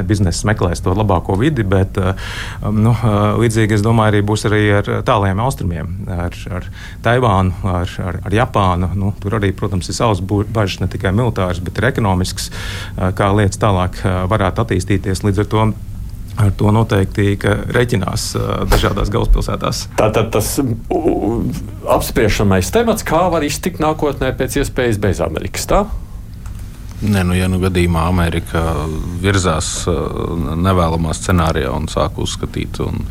Biznesa 0.05 0.49
meklēs 0.49 0.83
to 0.83 0.91
labāko 0.95 1.37
vidi, 1.39 1.54
bet 1.63 1.97
eh, 1.97 2.13
nu, 2.71 2.91
eh, 2.91 3.39
līdzīgi 3.41 3.77
es 3.77 3.85
domāju, 3.85 4.13
arī 4.13 4.21
būs 4.25 4.45
arī 4.49 4.61
ar 4.79 4.91
tālajiem 5.07 5.41
austrumiem, 5.45 5.95
ar, 6.11 6.35
ar 6.59 6.69
Taivānu, 7.05 7.55
ar, 7.63 7.95
ar, 8.03 8.19
ar 8.25 8.37
Japānu. 8.41 8.91
Nu, 8.99 9.13
tur 9.21 9.39
arī, 9.39 9.53
protams, 9.55 9.89
ir 9.89 9.97
savas 9.97 10.21
bažas 10.25 10.81
ne 10.83 10.89
tikai 10.91 11.13
militāras, 11.15 11.63
bet 11.63 11.79
arī 11.79 11.93
ekonomiskas, 11.93 12.51
eh, 12.51 13.11
kā 13.15 13.31
lietas 13.35 13.61
tālāk 13.61 14.01
varētu 14.03 14.65
attīstīties. 14.65 15.25
Līdz 15.25 15.45
ar 15.45 15.51
to 15.51 15.67
Ar 16.35 16.49
to 16.51 16.67
noteikti 16.67 17.37
reķinās 17.71 18.23
uh, 18.35 18.65
dažādās 18.67 19.07
galvaspilsētās. 19.07 19.85
Tātad 19.95 20.33
tas 20.35 20.49
apspriežamais 21.95 22.73
temats, 22.75 23.05
kā 23.07 23.21
var 23.31 23.45
iztikt 23.47 23.79
nākotnē 23.79 24.33
pēc 24.35 24.57
iespējas 24.59 24.99
bez 24.99 25.21
Amerikas. 25.23 25.63
Tā? 25.71 25.85
Nē, 27.05 27.21
nu, 27.27 27.35
ja 27.37 27.45
nu 27.51 27.59
gadījumā 27.61 28.07
Amerika 28.09 28.61
virzās 29.21 29.67
uh, 29.89 30.31
nevēlamā 30.57 31.13
scenārijā 31.13 31.69
un 31.75 31.85
sāk 31.91 32.17
uzskatīt 32.23 32.79
un 32.81 33.03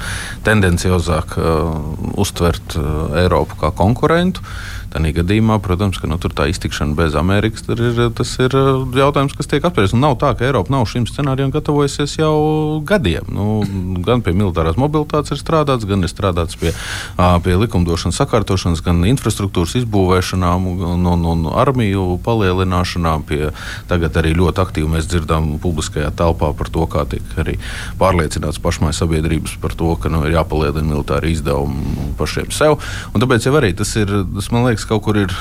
tendenciozāk 0.47 1.37
uh, 1.39 1.71
uztvert 2.19 2.75
uh, 2.81 3.15
Eiropu 3.23 3.61
kā 3.61 3.71
konkurentu, 3.77 4.43
Tādā 4.95 5.11
gadījumā, 5.11 5.57
protams, 5.59 5.99
ka 5.99 6.07
nu, 6.07 6.21
tā 6.23 6.47
iztikšana 6.53 6.95
bez 6.95 7.17
Amerikas 7.19 7.65
ir, 7.67 7.99
tas 8.15 8.31
ir 8.39 8.55
uh, 8.55 8.85
jautājums, 8.95 9.35
kas 9.35 9.49
tiek 9.51 9.65
apspriests. 9.67 9.97
Nav 9.99 10.17
tā, 10.23 10.31
ka 10.39 10.47
Eiropa 10.47 10.71
nav 10.71 10.87
šim 10.87 11.09
scenārijam 11.11 11.51
gatavojusies 11.55 12.15
jau 12.21 12.81
gadiem. 12.87 13.27
Nu, 13.35 13.65
gan 14.07 14.23
pie 14.23 14.35
militārās 14.37 14.79
mobilitātes 14.79 15.35
ir 15.35 15.41
strādāts, 15.41 15.87
gan 15.89 16.07
ir 16.07 16.13
strādāts 16.13 16.59
pie, 16.61 16.71
pie 17.17 17.57
likumdošanas 17.59 18.21
sakārtošanas, 18.23 18.85
gan 18.87 19.03
infrastruktūras 19.11 19.75
izbūvēšanām, 19.83 20.69
un, 20.71 21.09
un, 21.11 21.27
un 21.33 21.51
armiju 21.51 22.21
palielināšanām. 22.25 23.27
Pie, 23.27 23.51
tagad 23.91 24.15
arī 24.21 24.35
ļoti 24.39 24.63
aktīvi 24.63 24.93
mēs 24.95 25.11
dzirdam 25.11 25.57
publiskajā 25.63 26.13
telpā 26.15 26.53
par 26.55 26.71
to, 26.71 26.87
kā 26.91 27.03
tiek 27.11 27.35
arī 27.43 27.57
pārliecināts 27.99 28.63
pašmai 28.63 28.95
sabiedrības 28.95 29.59
par 29.63 29.75
to, 29.75 29.95
ka 29.99 30.13
nu, 30.13 30.23
ir 30.29 30.39
jāpalielina 30.39 30.87
militāri 30.87 31.35
izdevumi 31.35 32.15
pašiem 32.21 32.55
sev. 32.55 32.79
Un 33.15 33.25
tāpēc 33.25 33.49
jau 33.49 33.57
arī 33.59 33.75
tas 33.75 33.91
ir, 33.99 34.11
tas 34.37 34.51
man 34.55 34.69
liekas, 34.69 34.84
liekas, 34.85 34.89
kaut 34.89 35.03
kur 35.05 35.17
ir 35.17 35.33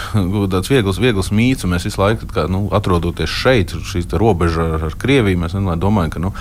tāds 0.51 0.69
viegls, 0.69 0.99
viegls 0.99 1.31
mīts, 1.31 1.63
un 1.63 1.73
mēs 1.73 1.85
visu 1.87 2.01
laiku, 2.01 2.27
kā, 2.27 2.47
nu, 2.47 2.69
atrodoties 2.71 3.29
šeit, 3.29 3.73
šīs 3.73 4.07
robežas 4.11 4.57
ar, 4.77 4.87
ar 4.89 4.95
Krieviju, 4.97 5.39
mēs 5.39 5.53
domājam, 5.53 6.11
ka 6.11 6.19
nu, 6.19 6.33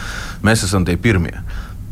mēs 0.43 0.65
esam 0.65 0.85
tie 0.85 0.97
pirmie. 0.97 1.43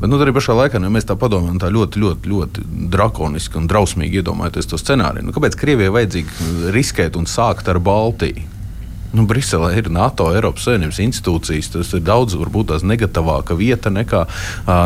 Bet 0.01 0.09
nu, 0.09 0.17
arī 0.17 0.33
pašā 0.33 0.55
laikā, 0.57 0.81
ja 0.81 0.89
mēs 0.91 1.05
tā 1.05 1.17
padomājam, 1.17 1.59
tā 1.61 1.69
ļoti, 1.69 2.01
ļoti, 2.01 2.31
ļoti 2.31 2.65
drakoniski 2.91 3.59
un 3.61 3.69
drausmīgi 3.69 4.23
iedomājamies 4.23 4.71
to 4.71 4.79
scenāriju. 4.81 5.27
Nu, 5.27 5.35
kāpēc 5.37 5.59
Krievijai 5.61 5.93
vajadzīgi 5.93 6.73
riskēt 6.73 7.19
un 7.21 7.29
sākt 7.29 7.69
ar 7.69 7.83
Baltiju? 7.85 8.49
Nu, 9.11 9.25
Briselē 9.27 9.73
ir 9.75 9.89
NATO, 9.91 10.29
Eiropas 10.31 10.69
Savienības 10.69 11.01
institūcijas. 11.03 11.73
Tas 11.75 11.89
ir 11.97 12.03
daudz, 12.07 12.37
varbūt 12.39 12.69
tās 12.71 12.85
negatīvāka 12.87 13.57
vieta 13.59 13.91
nekā, 13.91 14.21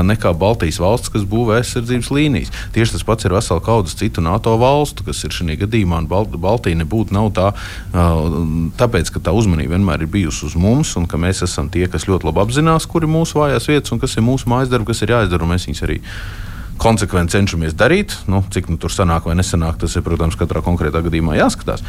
nekā 0.08 0.32
Baltijas 0.40 0.80
valsts, 0.80 1.12
kas 1.12 1.26
būvē 1.28 1.58
aizsardzības 1.60 2.08
līnijas. 2.14 2.52
Tieši 2.72 2.96
tas 2.96 3.04
pats 3.04 3.28
ir 3.28 3.36
vesela 3.36 3.60
kaudzes 3.64 3.98
citu 4.00 4.24
NATO 4.24 4.56
valstu, 4.60 5.04
kas 5.04 5.20
ir 5.28 5.36
šajā 5.36 5.58
gadījumā. 5.66 6.00
Balt 6.08 6.32
Baltija 6.40 6.80
nebūtu 6.80 7.12
nav 7.16 7.30
tā, 7.36 7.50
tāpēc, 8.80 9.12
ka 9.12 9.24
tā 9.28 9.36
uzmanība 9.36 9.76
vienmēr 9.76 10.06
ir 10.06 10.12
bijusi 10.16 10.48
uz 10.48 10.56
mums, 10.56 10.94
un 10.96 11.04
ka 11.10 11.20
mēs 11.20 11.44
esam 11.44 11.68
tie, 11.68 11.84
kas 11.92 12.08
ļoti 12.08 12.30
labi 12.30 12.46
apzinās, 12.46 12.88
kur 12.88 13.04
ir 13.04 13.12
mūsu 13.12 13.42
vājās 13.42 13.68
vietas 13.68 13.92
un 13.92 14.00
kas 14.00 14.16
ir 14.16 14.24
mūsu 14.24 14.48
mājas 14.48 14.72
darbi, 14.72 14.88
kas 14.88 15.04
ir 15.04 15.12
jāizdara, 15.18 15.44
un 15.44 15.52
mēs 15.52 15.68
viņus 15.68 15.84
arī 15.84 16.00
konsekventi 16.80 17.36
cenšamies 17.36 17.76
darīt. 17.76 18.16
Nu, 18.30 18.40
cik 18.50 18.72
nu, 18.72 18.80
tur 18.80 18.92
sanāk 18.92 19.28
vai 19.28 19.36
nesanāk, 19.36 19.76
tas 19.84 19.94
ir, 19.94 20.04
protams, 20.06 20.40
katrā 20.40 20.64
konkrētā 20.64 21.04
gadījumā 21.04 21.36
jāskatās. 21.38 21.84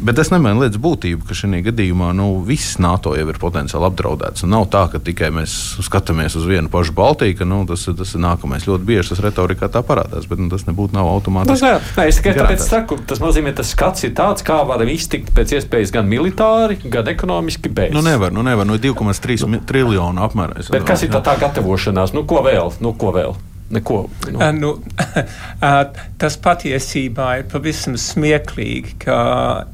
Bet 0.00 0.16
tas 0.16 0.30
nemaina 0.32 0.62
lietas 0.62 0.80
būtību, 0.80 1.26
ka 1.28 1.36
šajā 1.36 1.60
gadījumā 1.66 2.10
nu, 2.16 2.28
viss 2.46 2.78
NATO 2.80 3.12
jau 3.18 3.26
ir 3.28 3.38
potenciāli 3.40 3.88
apdraudēts. 3.90 4.44
Un 4.46 4.54
nav 4.54 4.66
tā, 4.72 4.86
ka 4.92 5.00
tikai 5.02 5.28
mēs 5.34 5.56
skatāmies 5.84 6.36
uz 6.38 6.46
vienu 6.48 6.72
pašu 6.72 6.94
Baltiju, 6.96 7.36
ka 7.38 7.48
nu, 7.48 7.62
tas, 7.68 7.84
tas 7.98 8.14
ir 8.16 8.22
nākamais. 8.24 8.66
Ļoti 8.68 8.88
bieži 8.88 9.12
tas 9.12 9.22
retorikā 9.24 9.68
tā 9.72 9.82
parādās, 9.86 10.28
bet 10.30 10.40
nu, 10.40 10.48
tas 10.52 10.64
nebūtu 10.68 10.96
nav 10.96 11.10
automātiski. 11.10 11.66
Nu, 11.66 11.82
nē, 11.98 12.06
es 12.08 12.20
tikai 12.20 12.36
tāpēc 12.38 12.64
saku, 12.64 13.00
tas 13.10 13.22
nozīmē, 13.22 13.52
ka 13.52 13.60
tas 13.60 13.74
skats 13.74 14.08
ir 14.08 14.14
tāds, 14.16 14.46
kā 14.46 14.60
varam 14.68 14.88
iztikt 14.92 15.34
pēc 15.36 15.56
iespējas 15.58 15.92
gan 15.94 16.08
militāri, 16.10 16.80
gan 16.84 17.10
ekonomiski 17.12 17.72
bez. 17.72 17.92
Nu, 17.96 18.04
nevar, 18.06 18.32
nu, 18.32 18.46
nevar, 18.46 18.68
no 18.68 18.78
2,3 18.80 19.60
triljonu 19.68 20.24
apmērā. 20.24 20.64
Bet 20.72 20.88
kas 20.88 21.04
ir 21.04 21.12
tā, 21.12 21.22
tā 21.24 21.36
gatavošanās? 21.40 22.16
Nu, 22.16 22.24
ko 22.28 22.44
vēl? 22.46 22.72
Nu, 22.80 22.96
ko 22.96 23.12
vēl? 23.16 23.36
Neko, 23.70 24.08
nu. 24.30 24.38
Uh, 24.38 24.48
nu, 24.54 24.70
uh, 25.62 25.82
tas 26.18 26.38
patiesībā 26.42 27.36
ir 27.40 27.46
pavisam 27.52 27.94
smieklīgi, 28.00 28.96
ka 29.04 29.20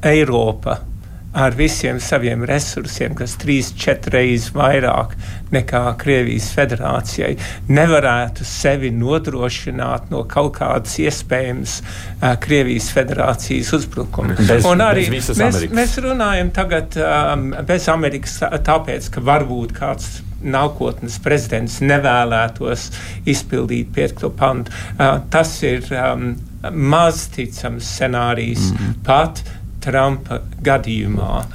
Eiropa 0.05 0.77
ar 1.37 1.53
visiem 1.57 1.99
saviem 2.01 2.45
resursiem, 2.49 3.13
kas 3.17 3.35
trīs, 3.41 3.71
četras 3.77 4.13
reizes 4.13 4.53
vairāk 4.55 5.13
nekā 5.53 5.81
Krievijas 6.01 6.47
federācijai, 6.55 7.33
nevarētu 7.69 8.45
sevi 8.47 8.89
nodrošināt 8.95 10.11
no 10.13 10.23
kaut 10.29 10.55
kādas 10.59 10.97
iespējamas 11.01 11.79
uh, 11.81 12.31
Krievijas 12.41 12.91
federācijas 12.93 13.73
uzbrukuma. 13.77 14.37
Bez, 14.39 14.65
Un 14.69 14.85
arī 14.85 15.07
bez 15.13 15.33
mēs, 15.41 15.59
mēs 15.73 15.97
runājam 16.05 16.53
tagad 16.55 16.97
um, 17.01 17.49
bez 17.67 17.89
Amerikas, 17.93 18.39
tāpēc, 18.41 19.11
ka 19.13 19.25
varbūt 19.25 19.77
kāds 19.77 20.17
nākotnes 20.43 21.17
prezidents 21.23 21.79
nevēlētos 21.81 22.89
izpildīt 23.29 23.93
piekto 23.95 24.29
pantu. 24.29 24.73
Tas 25.33 25.53
ir 25.65 25.87
um, 25.91 26.35
mazticams 26.71 27.93
scenārijs 27.95 28.71
mm 28.71 28.77
-hmm. 28.77 28.99
pat 29.05 29.43
Trumpa 29.81 30.41
gadījumā. 30.63 31.45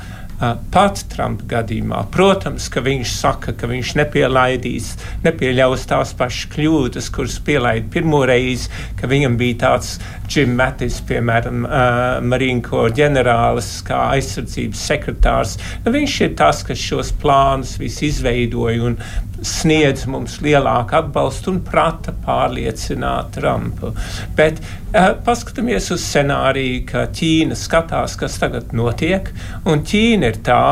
Pat 0.70 1.04
Trumpa 1.08 1.44
gadījumā. 1.46 2.06
Protams, 2.10 2.68
ka 2.68 2.80
viņš 2.80 3.10
saka, 3.14 3.52
ka 3.52 3.66
viņš 3.70 3.94
nepielaidīs, 4.00 4.96
nepieļaus 5.22 5.86
tās 5.86 6.14
pašas 6.18 6.48
kļūdas, 6.54 7.10
kuras 7.14 7.38
pielaida 7.38 7.86
pirmo 7.92 8.24
reizi, 8.26 8.70
ka 9.00 9.06
viņam 9.06 9.36
bija 9.36 9.58
tāds 9.66 10.00
Jim 10.32 10.54
Mattis, 10.56 11.00
piemēram, 11.04 11.66
uh, 11.66 12.20
Marīnko 12.24 12.86
ģenerālis, 12.96 13.68
kā 13.86 13.98
aizsardzības 14.16 14.84
sekretārs. 14.88 15.58
Nu, 15.84 15.92
viņš 15.92 16.14
ir 16.26 16.32
tas, 16.38 16.62
kas 16.66 16.80
šos 16.80 17.12
plānus 17.20 17.74
visu 17.80 18.06
izveidoja 18.08 18.86
un 18.88 18.96
sniedz 19.42 20.06
mums 20.10 20.38
lielāku 20.44 20.96
atbalstu 21.00 21.52
un 21.52 21.60
prata 21.66 22.14
pārliecināt 22.24 23.34
Trumpu. 23.36 23.92
Bet 24.38 24.62
uh, 24.62 25.12
paskatāmies 25.26 25.90
uz 25.94 26.04
scenāriju, 26.06 26.82
ka 26.88 27.06
Ķīna 27.12 27.58
skatās, 27.58 28.16
kas 28.20 28.40
tagad 28.40 28.72
notiek, 28.76 29.32
un 29.68 29.84
Ķīna 29.84 30.32
ir 30.32 30.42
tā, 30.46 30.64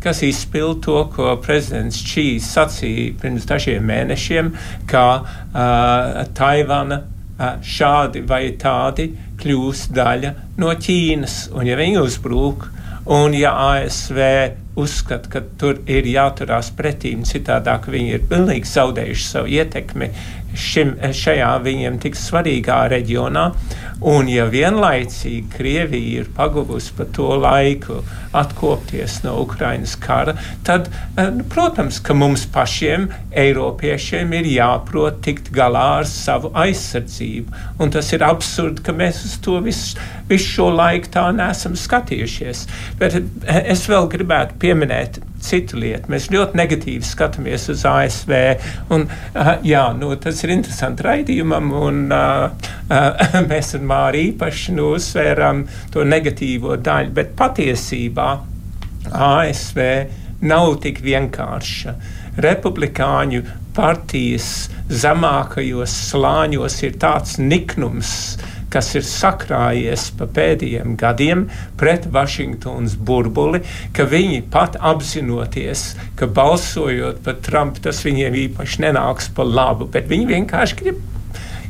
kas 0.00 0.22
izpild 0.24 0.84
to, 0.86 1.02
ko 1.14 1.34
prezidents 1.44 2.00
Čīs 2.06 2.46
sacīja 2.54 3.16
pirms 3.20 3.48
dažiem 3.48 3.84
mēnešiem, 3.90 4.52
ka 4.90 5.06
uh, 5.20 6.22
Taivana 6.36 7.02
šādi 7.64 8.24
vai 8.28 8.42
tādi 8.60 9.10
kļūs 9.40 9.86
daļa 9.96 10.34
no 10.60 10.74
Ķīnas. 10.76 11.46
Un 11.56 11.70
ja 11.70 11.78
viņi 11.80 12.02
uzbrūk, 12.02 12.66
un 13.16 13.36
ja 13.36 13.54
ASV 13.72 14.20
uzskata, 14.80 15.30
ka 15.32 15.42
tur 15.60 15.80
ir 15.90 16.06
jāturās 16.08 16.70
pretīm, 16.76 17.24
citādāk 17.28 17.88
viņi 17.90 18.16
ir 18.16 18.26
pilnīgi 18.30 18.70
zaudējuši 18.70 19.26
savu 19.26 19.50
ietekmi 19.56 20.10
šim, 20.56 20.96
šajā 21.14 21.52
viņiem 21.64 22.00
tik 22.02 22.18
svarīgā 22.18 22.82
reģionā. 22.92 23.50
Un, 24.00 24.30
ja 24.32 24.46
vienlaicīgi 24.48 25.50
Krievija 25.52 26.22
ir 26.22 26.28
paguvusi 26.32 26.94
pa 26.96 27.04
to 27.04 27.34
laiku 27.36 27.98
atkopties 28.32 29.18
no 29.26 29.34
Ukrainas 29.42 29.92
kara, 30.00 30.32
tad, 30.64 30.88
eh, 31.18 31.28
nu, 31.34 31.44
protams, 31.44 31.98
ka 32.00 32.14
mums 32.16 32.46
pašiem, 32.48 33.10
Eiropiešiem, 33.36 34.32
ir 34.40 34.48
jāprot 34.54 35.20
tikt 35.20 35.50
galā 35.52 35.84
ar 35.98 36.08
savu 36.08 36.48
aizsardzību. 36.56 37.52
Un 37.78 37.90
tas 37.90 38.12
ir 38.16 38.24
absurdi, 38.24 38.82
ka 38.82 38.92
mēs 38.96 39.24
uz 39.26 39.36
to 39.44 39.60
visu, 39.60 39.98
visu 40.30 40.48
šo 40.56 40.70
laiku 40.72 41.12
tā 41.12 41.28
nesam 41.36 41.76
skatījušies. 41.76 42.66
Bet 42.98 43.20
eh, 43.20 43.62
es 43.76 43.84
vēl 43.90 44.08
gribētu 44.08 44.56
pieminēt 44.64 45.20
citu 45.44 45.80
lietu. 45.80 46.10
Mēs 46.12 46.28
ļoti 46.32 46.58
negatīvi 46.60 47.06
skatāmies 47.06 47.68
uz 47.72 47.84
ASV. 47.88 48.34
Un, 48.94 49.06
uh, 49.06 49.50
jā, 49.66 49.84
nu, 49.96 50.12
tas 50.20 50.44
ir 50.44 50.54
interesanti 50.54 51.06
raidījumam, 51.06 51.72
un 51.80 52.04
uh, 52.14 52.70
uh, 52.94 53.40
mēs 53.50 53.74
ar 53.78 53.84
Māri 53.90 54.26
īpaši 54.30 54.76
nu, 54.76 54.92
uzsvērām 54.98 55.64
to 55.94 56.06
negatīvo 56.06 56.78
daļu, 56.80 57.14
bet 57.16 57.36
patiesībā 57.38 58.30
ASV 59.10 59.80
nav 60.46 60.76
tik 60.84 61.00
vienkārša. 61.04 61.94
Republikāņu 62.40 63.42
partijas 63.76 64.68
zemākajos 64.90 65.92
slāņos 66.10 66.78
ir 66.86 66.96
tāds 67.00 67.36
niknums, 67.42 68.12
kas 68.70 68.92
ir 68.98 69.06
sakrājies 69.06 70.08
pa 70.18 70.28
pēdējiem 70.30 70.96
gadiem 71.00 71.46
pret 71.80 72.06
Vašingtonas 72.14 72.96
burbuli, 72.96 73.62
ka 73.96 74.06
viņi 74.10 74.44
pat 74.52 74.78
apzinoties, 74.80 75.94
ka 76.18 76.30
balsojot 76.30 77.22
par 77.26 77.40
Trumpu, 77.44 77.82
tas 77.86 78.04
viņiem 78.06 78.38
īpaši 78.46 78.86
nenāks 78.86 79.30
pa 79.34 79.46
labu, 79.46 79.90
bet 79.90 80.10
viņi 80.10 80.30
vienkārši 80.34 80.82
grib 80.82 81.09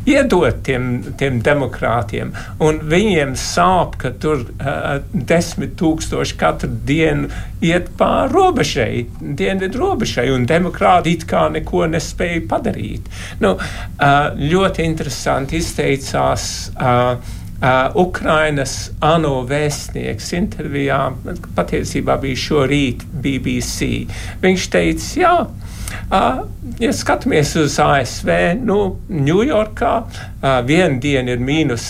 iedot 0.09 0.62
tiem, 0.64 1.03
tiem 1.20 1.40
demokrātiem. 1.44 2.32
Un 2.64 2.80
viņiem 2.90 3.34
sāp, 3.38 3.98
ka 4.01 4.12
tur 4.22 4.44
uh, 4.46 5.01
desmit 5.12 5.76
tūkstoši 5.80 6.38
katru 6.40 6.70
dienu 6.88 7.30
iet 7.64 7.90
pāri 8.01 8.32
robežai, 8.32 8.92
dienvidu 9.20 9.82
robežai, 9.82 10.30
un 10.34 10.46
demokrāti 10.48 11.16
it 11.18 11.26
kā 11.30 11.48
neko 11.53 11.86
nespēja 11.92 12.46
padarīt. 12.51 13.11
Nu, 13.44 13.57
uh, 13.57 14.22
ļoti 14.40 14.88
interesanti 14.88 15.61
izteicās. 15.61 16.48
Uh, 16.78 17.36
Uh, 17.61 17.92
Ukrainas 18.01 18.86
ANO 19.05 19.42
vēstnieks 19.44 20.30
intervijā 20.32 21.11
patiesībā 21.59 22.14
bija 22.22 22.40
šorīt 22.40 23.05
BBC. 23.20 24.07
Viņš 24.40 24.68
teica, 24.72 25.11
jā, 25.20 25.34
Uh, 25.44 25.70
ja 26.80 26.93
skatāmies 26.97 27.55
uz 27.61 27.78
ASV, 27.82 28.30
nu, 28.64 28.78
Ņujorkā 29.11 29.95
viena 30.66 30.99
diena 31.03 31.36
ir 31.36 31.45
mīnus 31.45 31.86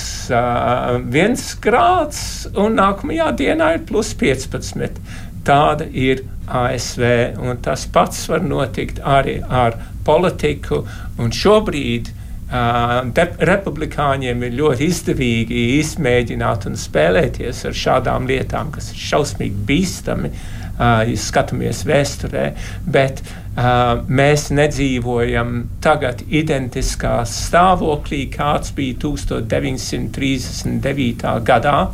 viens 1.12 1.48
grāds, 1.62 2.22
un 2.54 2.78
nākamajā 2.80 3.30
dienā 3.40 3.74
ir 3.78 3.84
plus 3.88 4.12
15. 4.20 5.00
Tāda 5.46 5.86
ir 5.96 6.24
ASV, 6.50 7.04
un 7.40 7.60
tas 7.64 7.86
pats 7.92 8.26
var 8.28 8.44
notikt 8.44 9.00
arī 9.00 9.40
ar 9.48 9.78
politiku. 10.04 10.84
Šobrīd 11.20 12.16
Uh, 12.50 13.06
republikāņiem 13.46 14.40
ir 14.42 14.56
ļoti 14.58 14.88
izdevīgi 14.90 15.60
izmēģināt 15.76 16.64
un 16.66 16.74
spēlēties 16.74 17.60
ar 17.68 17.76
šādām 17.78 18.26
lietām, 18.26 18.72
kas 18.74 18.88
ir 18.90 18.98
šausmīgi 19.04 19.62
bīstami, 19.68 20.32
uh, 20.32 21.04
ja 21.06 21.20
skatāmies 21.28 21.84
vēsturē. 21.86 22.48
Bet 22.90 23.22
uh, 23.22 23.36
mēs 24.08 24.50
nedzīvojam 24.54 25.68
tagad 25.84 26.22
identiskā 26.28 27.24
stāvoklī, 27.28 28.30
kāds 28.32 28.72
bija 28.76 28.94
1939. 29.02 31.42
gadā, 31.44 31.88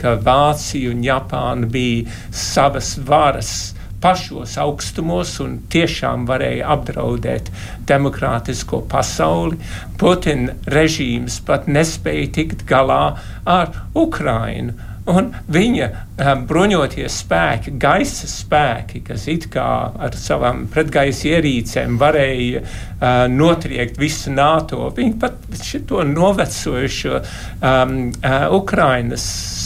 kad 0.00 0.22
Vācija 0.24 0.90
un 0.94 1.02
Japāna 1.04 1.66
bija 1.68 2.08
savas 2.32 2.98
varas 3.04 3.74
pašos 4.00 4.56
augstumos 4.60 5.34
un 5.44 5.58
tiešām 5.72 6.24
varēja 6.28 6.68
apdraudēt 6.74 7.50
demokrātisko 7.88 8.80
pasauli. 8.88 9.58
Putina 10.00 10.54
režīms 10.72 11.40
pat 11.44 11.68
nespēja 11.68 12.30
tikt 12.38 12.64
galā 12.68 13.02
ar 13.44 13.74
Ukrainu. 13.94 14.72
Un 15.10 15.30
viņa 15.50 15.86
um, 15.90 16.44
bruņotie 16.48 17.06
spēki, 17.10 17.72
gaisa 17.80 18.28
spēki, 18.30 19.02
kas 19.06 19.26
it 19.32 19.48
kā 19.52 19.66
ar 19.98 20.16
savām 20.18 20.66
pretgaisa 20.70 21.32
ierīcēm 21.32 21.96
varēja 22.00 22.62
uh, 22.62 23.24
notriekt 23.32 23.98
visu 24.00 24.32
NATO, 24.34 24.90
viņi 24.96 25.16
pat 25.22 25.40
šo 25.64 26.04
novecojušo 26.06 27.16
um, 27.16 27.96
uh, 28.20 28.46
Ukrainas 28.60 29.24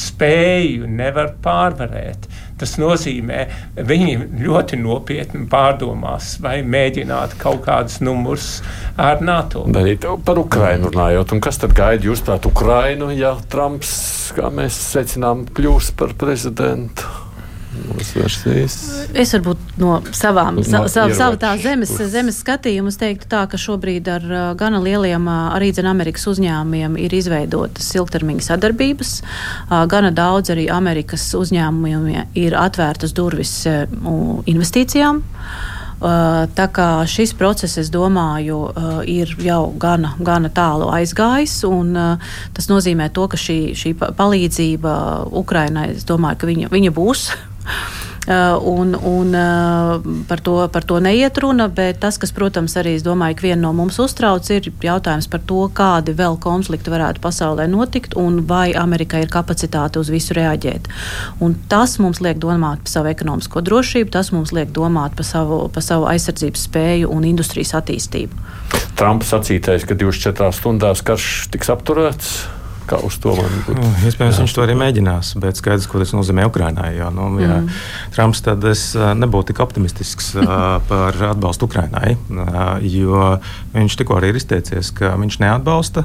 spēju 0.08 0.88
nevar 0.90 1.34
pārvarēt. 1.44 2.28
Tas 2.60 2.76
nozīmē, 2.78 3.40
viņi 3.74 4.14
ļoti 4.44 4.78
nopietni 4.78 5.48
pārdomās, 5.50 6.36
vai 6.44 6.60
mēģināt 6.62 7.34
kaut 7.40 7.64
kādus 7.66 7.98
numurus 8.04 8.48
ar 9.00 9.24
NATO. 9.24 9.64
Bet 9.74 10.06
par 10.26 10.38
Ukrainu 10.38 10.92
runājot, 10.92 11.34
un 11.34 11.42
kas 11.44 11.58
tad 11.62 11.74
gaida 11.74 12.06
jūs 12.06 12.22
prāt 12.26 12.46
Ukrainu, 12.46 13.10
ja 13.14 13.34
Trumps, 13.50 13.94
kā 14.36 14.52
mēs 14.54 14.78
secinām, 14.94 15.48
kļūs 15.50 15.94
par 15.98 16.14
prezidentu? 16.20 17.23
Es 19.14 19.32
varbūt 19.34 19.76
no 19.80 19.98
savām, 20.14 20.58
no, 20.60 20.64
sa, 20.66 20.84
sa, 20.90 21.06
savu 21.14 21.38
tā 21.40 21.54
zemes, 21.60 21.92
zemes 22.12 22.38
skatījumu 22.42 22.92
teiktu 22.98 23.28
tā, 23.30 23.44
ka 23.50 23.60
šobrīd 23.60 24.08
ar 24.10 24.26
uh, 24.28 24.42
gana 24.58 24.80
lieliem 24.82 25.28
uh, 25.28 25.54
arī 25.56 25.72
dzen 25.74 25.88
Amerikas 25.90 26.26
uzņēmumiem 26.30 26.98
ir 27.04 27.14
izveidotas 27.16 27.90
ilgtermiņa 27.96 28.48
sadarbības. 28.48 29.14
Uh, 29.20 29.84
gana 29.90 30.12
daudz 30.14 30.52
arī 30.54 30.68
Amerikas 30.72 31.26
uzņēmumiem 31.38 32.28
ir 32.38 32.58
atvērtas 32.58 33.14
durvis 33.16 33.62
investīcijām. 33.64 35.22
Tā 36.04 36.64
kā 36.74 36.86
šis 37.08 37.32
process, 37.38 37.78
es 37.80 37.88
domāju, 37.88 38.58
ir 39.08 39.30
jau 39.40 39.70
gana, 39.80 40.10
gana 40.20 40.50
tālu 40.52 40.90
aizgājis, 40.92 41.54
un 41.64 41.94
tas 42.52 42.68
nozīmē 42.68 43.08
to, 43.14 43.24
ka 43.30 43.40
šī, 43.40 43.58
šī 43.78 43.94
palīdzība 43.96 44.94
Ukrainai, 45.32 45.92
es 45.94 46.04
domāju, 46.04 46.42
ka 46.42 46.50
viņa, 46.50 46.72
viņa 46.74 46.94
būs. 46.98 47.26
Uh, 48.24 48.56
un, 48.64 48.94
un 49.04 49.34
uh, 49.34 50.00
par, 50.28 50.40
to, 50.40 50.68
par 50.72 50.84
to 50.88 50.96
neiet 50.96 51.36
runa, 51.38 51.66
bet 51.68 51.98
tas, 52.00 52.16
kas, 52.16 52.30
protams, 52.32 52.72
arī 52.80 52.94
domāju, 53.04 53.36
viena 53.44 53.66
no 53.66 53.72
mums 53.76 53.98
uztrauc, 54.00 54.48
ir 54.48 54.70
jautājums 54.80 55.28
par 55.28 55.42
to, 55.44 55.66
kādi 55.76 56.14
vēl 56.16 56.38
konflikti 56.40 56.88
varētu 56.88 57.20
pasaulē 57.20 57.66
notikt 57.68 58.16
un 58.16 58.40
vai 58.48 58.72
Amerikai 58.72 59.26
ir 59.26 59.32
kapacitāte 59.34 60.00
uz 60.00 60.08
visu 60.08 60.38
reaģēt. 60.40 60.88
Un 61.44 61.58
tas 61.68 61.98
mums 62.00 62.22
liek 62.24 62.40
domāt 62.40 62.86
par 62.86 62.94
savu 62.94 63.12
ekonomisko 63.12 63.60
drošību, 63.60 64.14
tas 64.16 64.32
mums 64.32 64.56
liek 64.56 64.72
domāt 64.72 65.20
par 65.20 65.28
savu, 65.28 65.60
par 65.68 65.84
savu 65.84 66.08
aizsardzības 66.08 66.64
spēju 66.70 67.12
un 67.12 67.28
industrijas 67.28 67.76
attīstību. 67.76 68.40
Trumps 68.96 69.36
sacītais, 69.36 69.84
ka 69.84 70.00
24 70.00 70.48
stundās 70.56 71.04
karš 71.04 71.50
tiks 71.52 71.76
apturēts. 71.76 72.38
Kā 72.88 72.98
uz 73.00 73.16
to 73.22 73.32
man 73.38 73.48
būtu? 73.64 73.78
Nu, 73.80 73.90
iespējams, 74.08 74.42
viņš 74.42 74.54
to 74.56 74.64
arī 74.64 74.74
mēģinās, 74.76 75.32
bet 75.40 75.60
skaidrs, 75.60 75.88
ko 75.88 76.02
tas 76.02 76.12
nozīmē 76.16 76.44
Ukraiņai. 76.50 76.90
Jo, 76.98 77.08
nu, 77.14 77.30
mm. 77.32 77.40
ja 77.40 77.56
Trumps 78.16 78.44
tad 78.44 78.64
es 78.68 78.90
nebūtu 78.94 79.52
tik 79.52 79.62
optimistisks 79.64 80.34
par 80.90 81.22
atbalstu 81.30 81.68
Ukraiņai, 81.70 82.14
jo 82.92 83.24
viņš 83.72 83.98
tikko 84.00 84.20
arī 84.20 84.34
ir 84.34 84.40
izteicies, 84.42 84.92
ka 84.96 85.14
viņš 85.20 85.40
neatbalsta 85.44 86.04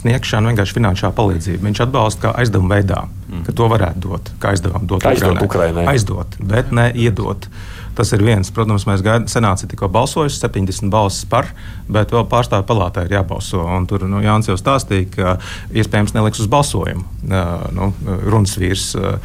sniegšanu 0.00 0.52
vienkārši 0.52 0.76
finansiālā 0.76 1.14
palīdzība. 1.16 1.64
Viņš 1.68 1.80
atbalsta 1.86 2.26
kā 2.26 2.34
aizdevuma 2.42 2.76
veidā, 2.76 3.06
mm. 3.06 3.46
ka 3.46 3.54
to 3.56 3.70
varētu 3.72 4.04
dot, 4.04 4.30
kā 4.42 4.52
aizdevumu 4.54 4.90
dot 4.92 5.08
aizdot 5.08 5.42
Ukraiņai. 5.46 5.88
Aizdot, 5.94 6.38
bet 6.52 6.72
ne 6.76 6.90
iedot. 6.94 7.48
Tas 7.96 8.10
ir 8.12 8.20
viens. 8.20 8.50
Protams, 8.52 8.84
mēs 8.84 9.00
gaidām, 9.00 9.24
senāts 9.32 9.64
ir 9.64 9.70
tikko 9.70 9.88
balsojis, 9.88 10.36
70 10.42 10.92
balsis 10.92 11.24
par, 11.30 11.48
bet 11.88 12.12
vēl 12.12 12.26
pārstāvju 12.28 12.66
palātā 12.68 13.06
ir 13.06 13.14
jābalso. 13.16 13.62
Un 13.64 13.88
tur 13.88 14.04
nu, 14.04 14.20
Jānis 14.20 14.50
jau 14.50 14.58
stāstīja, 14.60 15.08
ka 15.14 15.36
iespējams 15.72 16.12
neliks 16.12 16.42
uz 16.44 16.50
balsojumu 16.52 17.06
uh, 17.06 17.70
nu, 17.72 17.88
runas 18.28 18.58
vīrs. 18.60 18.90
Uh, 19.00 19.16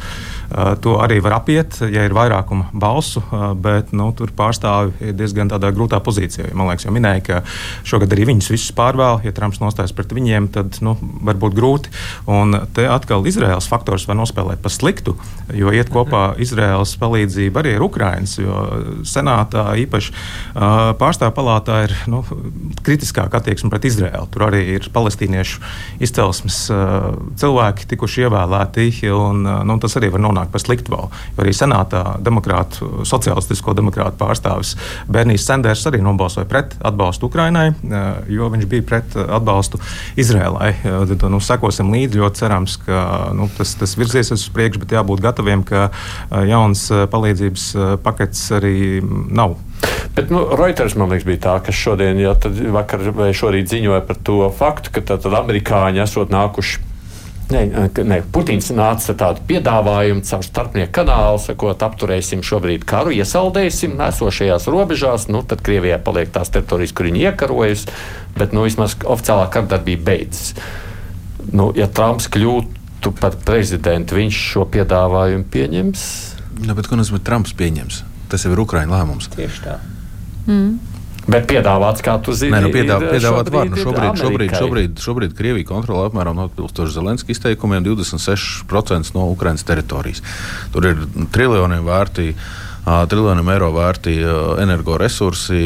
to 0.84 0.96
arī 1.00 1.20
var 1.24 1.38
apiet, 1.38 1.78
ja 1.88 2.04
ir 2.06 2.14
vairākuma 2.16 2.68
balsu, 2.72 3.22
bet 3.62 3.92
nu, 3.96 4.10
tur 4.16 4.32
pārstāvi 4.36 5.08
ir 5.08 5.16
diezgan 5.16 5.50
grūtā 5.52 6.00
pozīcijā. 6.04 6.50
Man 6.56 6.68
liekas, 6.68 6.86
jau 6.86 6.92
minēja, 6.94 7.22
ka 7.26 7.40
šogad 7.88 8.12
arī 8.12 8.26
viņus 8.32 8.50
visus 8.52 8.74
pārvēl. 8.76 9.22
Ja 9.24 9.32
Trumps 9.36 9.60
nostājas 9.62 9.94
pret 9.96 10.12
viņiem, 10.12 10.48
tad 10.52 10.80
nu, 10.84 10.96
var 11.24 11.38
būt 11.40 11.56
grūti. 11.56 11.92
Un 12.30 12.56
te 12.74 12.84
atkal 12.90 13.24
Izraels 13.28 13.68
faktors 13.70 14.04
var 14.08 14.18
nospēlēt 14.18 14.60
pa 14.64 14.72
sliktu, 14.72 15.14
jo 15.54 15.72
iet 15.72 15.92
kopā 15.92 16.34
Izraels 16.42 16.96
palīdzība 17.00 17.62
arī 17.62 17.76
ar 17.78 17.86
Ukrainas. 17.86 18.36
Senātā 19.08 19.68
īpaši 19.84 20.12
pārstāvju 21.00 21.36
palātā 21.38 21.82
ir 21.86 21.96
nu, 22.10 22.24
kritiskāka 22.82 23.40
attieksme 23.40 23.70
pret 23.72 23.86
Izraelu. 23.88 24.28
Tur 24.32 24.48
arī 24.50 24.64
ir 24.74 24.90
palestīniešu 24.92 25.62
izcelsmes 26.02 26.64
cilvēki 27.40 27.88
tikuši 27.94 28.26
ievēlēti, 28.26 28.90
un 29.14 29.46
nu, 29.46 29.78
tas 29.82 29.94
arī 30.00 30.10
var 30.12 30.20
nonākt 30.26 30.41
nonāk 30.42 30.52
par 30.52 30.62
sliktu 30.62 30.92
vēl. 30.92 31.08
Jo 31.36 31.44
arī 31.44 31.52
senātā 31.54 32.18
demokrātu, 32.22 33.04
sociālistisko 33.06 33.74
demokrātu 33.74 34.18
pārstāvis 34.18 34.76
Bernijs 35.08 35.46
Sanders 35.46 35.86
arī 35.86 36.02
nobalsoja 36.02 36.46
pret 36.46 36.74
atbalstu 36.82 37.26
Ukrainai, 37.26 37.72
eh, 37.72 38.22
jo 38.28 38.48
viņš 38.50 38.66
bija 38.66 38.82
pret 38.82 39.16
atbalstu 39.16 39.78
Izrēlai. 40.16 40.74
Eh, 40.84 41.06
tad 41.06 41.30
nu, 41.30 41.40
sekosim 41.40 41.92
līdzi, 41.92 42.18
ļoti 42.18 42.42
cerams, 42.42 42.76
ka 42.84 43.32
nu, 43.34 43.48
tas, 43.56 43.74
tas 43.74 43.96
virziesies 43.96 44.32
uz 44.32 44.48
priekšu, 44.52 44.80
bet 44.80 44.90
jābūt 44.90 45.20
gataviem, 45.20 45.64
ka 45.64 45.90
eh, 45.90 46.46
jauns 46.48 46.90
palīdzības 46.90 48.00
pakets 48.02 48.50
arī 48.52 49.02
nav. 49.02 49.56
Bet 50.14 50.30
nu, 50.30 50.44
Reuters 50.56 50.94
man 50.94 51.10
liekas, 51.10 51.26
bija 51.26 51.40
tā, 51.42 51.58
kas 51.64 51.74
šodien, 51.74 52.18
ja 52.20 52.34
vakar 52.72 53.02
vai 53.16 53.32
šorīt 53.34 53.70
ziņoja 53.72 54.02
par 54.06 54.16
to 54.22 54.46
faktu, 54.54 54.92
ka 54.92 55.00
tad 55.00 55.26
amerikāņi 55.26 56.02
esot 56.04 56.30
nākuši 56.30 56.91
Ne, 57.50 57.88
ne, 58.06 58.18
Putins 58.32 58.70
nāca 58.72 59.10
ar 59.12 59.16
tādu 59.20 59.42
piedāvājumu 59.48 60.22
caur 60.24 60.44
starpnieku 60.46 60.92
kanālu, 61.00 61.40
sakot, 61.42 61.82
apturēsim 61.84 62.44
šobrīd 62.46 62.86
karu, 62.88 63.12
iesaldēsim 63.12 63.98
esošajās 64.06 64.68
robežās, 64.72 65.26
nu, 65.32 65.42
tad 65.44 65.64
Krievijai 65.66 65.98
paliek 66.04 66.30
tās 66.32 66.52
teritorijas, 66.54 66.94
kur 66.96 67.10
viņi 67.10 67.26
iekarojas, 67.26 67.84
bet 68.38 68.54
nu, 68.56 68.64
vismaz 68.64 68.94
oficiālā 69.02 69.50
kardarbība 69.52 70.06
beidzas. 70.12 70.54
Nu, 71.52 71.72
ja 71.76 71.90
Trumps 71.92 72.30
kļūtu 72.32 73.12
par 73.20 73.36
prezidentu, 73.44 74.16
viņš 74.16 74.40
šo 74.54 74.64
piedāvājumu 74.72 75.48
pieņems? 75.52 76.06
Nu, 76.62 76.78
bet, 76.78 76.88
ko 76.88 76.96
nozīmē 76.96 77.20
Trumps 77.26 77.52
pieņems? 77.58 78.04
Tas 78.32 78.46
jau 78.46 78.54
ir 78.54 78.64
Ukraiņa 78.64 78.96
lēmums. 78.96 79.28
Tieši 79.34 79.66
tā. 79.66 79.76
Mm. 80.46 80.91
Bet 81.32 81.46
piedāvāts, 81.48 82.02
kā 82.04 82.18
tu 82.20 82.34
zini, 82.36 82.52
Nē, 82.52 82.60
nu, 82.66 82.70
piedāv, 82.74 83.06
piedāvāt 83.08 83.50
var. 83.52 83.70
Nu, 83.70 83.78
šobrīd, 83.80 84.18
šobrīd, 84.20 84.56
šobrīd, 84.58 84.98
šobrīd 85.00 85.36
Krievija 85.38 85.68
kontrolē 85.70 86.10
apmēram 86.10 86.42
atbilstoši 86.44 86.96
Zelenska 86.98 87.32
izteikumiem 87.32 87.86
26% 87.86 89.16
no 89.16 89.30
Ukrainas 89.32 89.64
teritorijas. 89.68 90.20
Tur 90.74 90.90
ir 90.90 91.00
triljoniem 91.32 91.88
vērtīgi 91.88 92.36
triljoniem 92.82 93.48
eiro 93.54 93.68
vērti 93.74 94.14
energoresursi, 94.62 95.58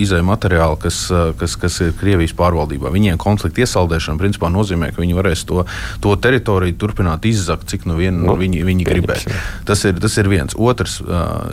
izējai 0.00 0.26
materiāli, 0.28 0.78
kas, 0.82 0.98
kas, 1.40 1.56
kas 1.60 1.78
ir 1.86 1.94
Krievijas 1.96 2.34
pārvaldībā. 2.36 2.92
Viņiem 2.92 3.20
konflikta 3.20 3.64
iesaldēšana 3.64 4.20
principā 4.20 4.50
nozīmē, 4.52 4.90
ka 4.92 5.00
viņi 5.00 5.16
varēs 5.16 5.46
to, 5.48 5.64
to 6.04 6.14
teritoriju 6.20 6.76
turpināt 6.80 7.24
izzakt, 7.28 7.68
cik 7.72 7.88
nu 7.88 7.96
vien 8.00 8.20
nu, 8.26 8.36
viņi, 8.40 8.64
viņi 8.66 8.88
gribēs. 8.88 9.28
Tas 9.68 9.86
ir, 9.88 9.96
tas 10.02 10.18
ir 10.20 10.28
viens. 10.32 10.56
Otrs, 10.56 11.00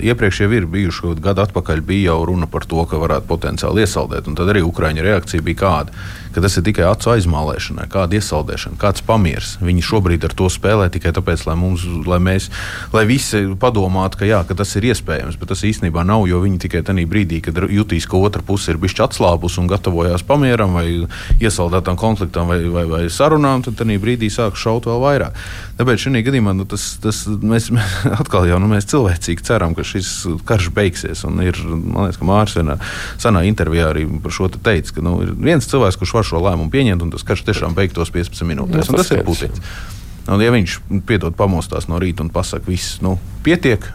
iepriekš 0.04 0.44
jau 0.44 0.52
ir 0.58 0.68
bijuši 0.72 1.16
gadu 1.24 1.46
atpakaļ, 1.46 1.86
bija 1.88 2.12
jau 2.12 2.26
runa 2.34 2.50
par 2.52 2.68
to, 2.68 2.84
ka 2.90 3.00
varētu 3.00 3.30
potenciāli 3.32 3.86
iesaldēt, 3.86 4.28
un 4.28 4.36
tad 4.40 4.52
arī 4.52 4.66
Ukraiņa 4.68 5.08
reakcija 5.08 5.46
bija 5.46 5.64
kāda 5.64 6.20
ka 6.36 6.44
tas 6.44 6.58
ir 6.58 6.66
tikai 6.68 6.86
acu 6.90 7.12
aizmālēšanai, 7.14 7.88
kāda 7.92 8.18
iesaldēšana, 8.20 8.80
kāds 8.82 9.04
pamieris. 9.06 9.56
Viņi 9.62 9.86
šobrīd 9.86 10.26
ar 10.28 10.36
to 10.38 10.50
spēlē 10.52 10.90
tikai 10.94 11.14
tāpēc, 11.16 11.46
lai, 11.50 11.58
mums, 11.60 11.86
lai, 12.08 12.20
mēs, 12.24 12.50
lai 12.96 13.06
visi 13.10 13.44
padomātu, 13.60 14.22
ka, 14.22 14.30
jā, 14.30 14.42
ka 14.48 14.58
tas 14.58 14.74
ir 14.80 14.90
iespējams, 14.92 15.40
bet 15.42 15.52
tas 15.52 15.64
īstenībā 15.68 16.06
nav, 16.08 16.26
jo 16.30 16.42
viņi 16.44 16.62
tikai 16.66 16.84
tajā 16.88 17.08
brīdī, 17.10 17.42
kad 17.46 17.58
jutīs, 17.72 18.08
ka 18.10 18.20
otra 18.20 18.44
puse 18.46 18.74
ir 18.74 18.80
bijusi 18.82 19.02
atslābus 19.04 19.58
un 19.62 19.70
gatavojās 19.72 20.26
pamieram 20.28 20.78
vai 20.80 20.88
iesaldētam 21.42 22.00
konfliktam 22.00 22.52
vai, 22.52 22.62
vai, 22.72 22.86
vai 22.90 23.04
sarunām, 23.12 23.66
tad 23.66 23.80
tajā 23.82 24.02
brīdī 24.02 24.32
sāk 24.34 24.60
šaut 24.60 24.90
vēl 24.90 25.02
vairāk. 25.04 25.38
Tāpēc 25.82 26.06
šajā 26.06 26.24
gadījumā 26.28 26.54
nu, 26.58 26.68
tas, 26.70 26.84
tas, 27.02 27.24
mēs, 27.28 27.72
mēs 27.74 27.96
atkal 28.22 28.48
jau 28.50 28.60
nu, 28.62 28.70
mēs 28.72 28.90
cilvēcīgi 28.92 29.46
ceram, 29.48 29.76
ka 29.78 29.86
šis 29.88 30.12
karš 30.48 30.70
beigsies. 30.76 31.24
Ir, 31.26 31.58
man 31.66 32.08
liekas, 32.08 32.20
ka 32.22 32.28
Mārcis 32.28 32.60
vienā 32.60 32.78
senā 33.22 33.44
intervijā 33.50 33.90
arī 33.92 34.06
par 34.22 34.36
šo 34.36 34.50
te 34.52 34.62
teica, 34.64 34.98
ka 34.98 35.06
nu, 35.06 35.16
ir 35.26 35.34
viens 35.38 35.68
cilvēks, 35.72 36.00
kurš 36.02 36.16
var 36.18 36.21
šo 36.26 36.42
lēmumu 36.44 36.72
pieņemt, 36.74 37.06
un 37.06 37.14
tas 37.14 37.26
karš 37.28 37.46
tiešām 37.50 37.76
beigtos 37.78 38.14
15 38.14 38.48
minūtēs. 38.48 38.90
Tas, 38.92 39.08
tas 39.08 39.12
ir 39.16 39.26
Putins. 39.28 39.64
Un, 40.30 40.42
ja 40.44 40.54
viņš 40.54 40.78
piedod 41.10 41.36
pamostās 41.38 41.88
no 41.90 41.98
rīta 42.02 42.24
un 42.26 42.30
pasakā, 42.34 42.70
viss, 42.70 43.00
nu, 43.02 43.16
pietiek, 43.46 43.88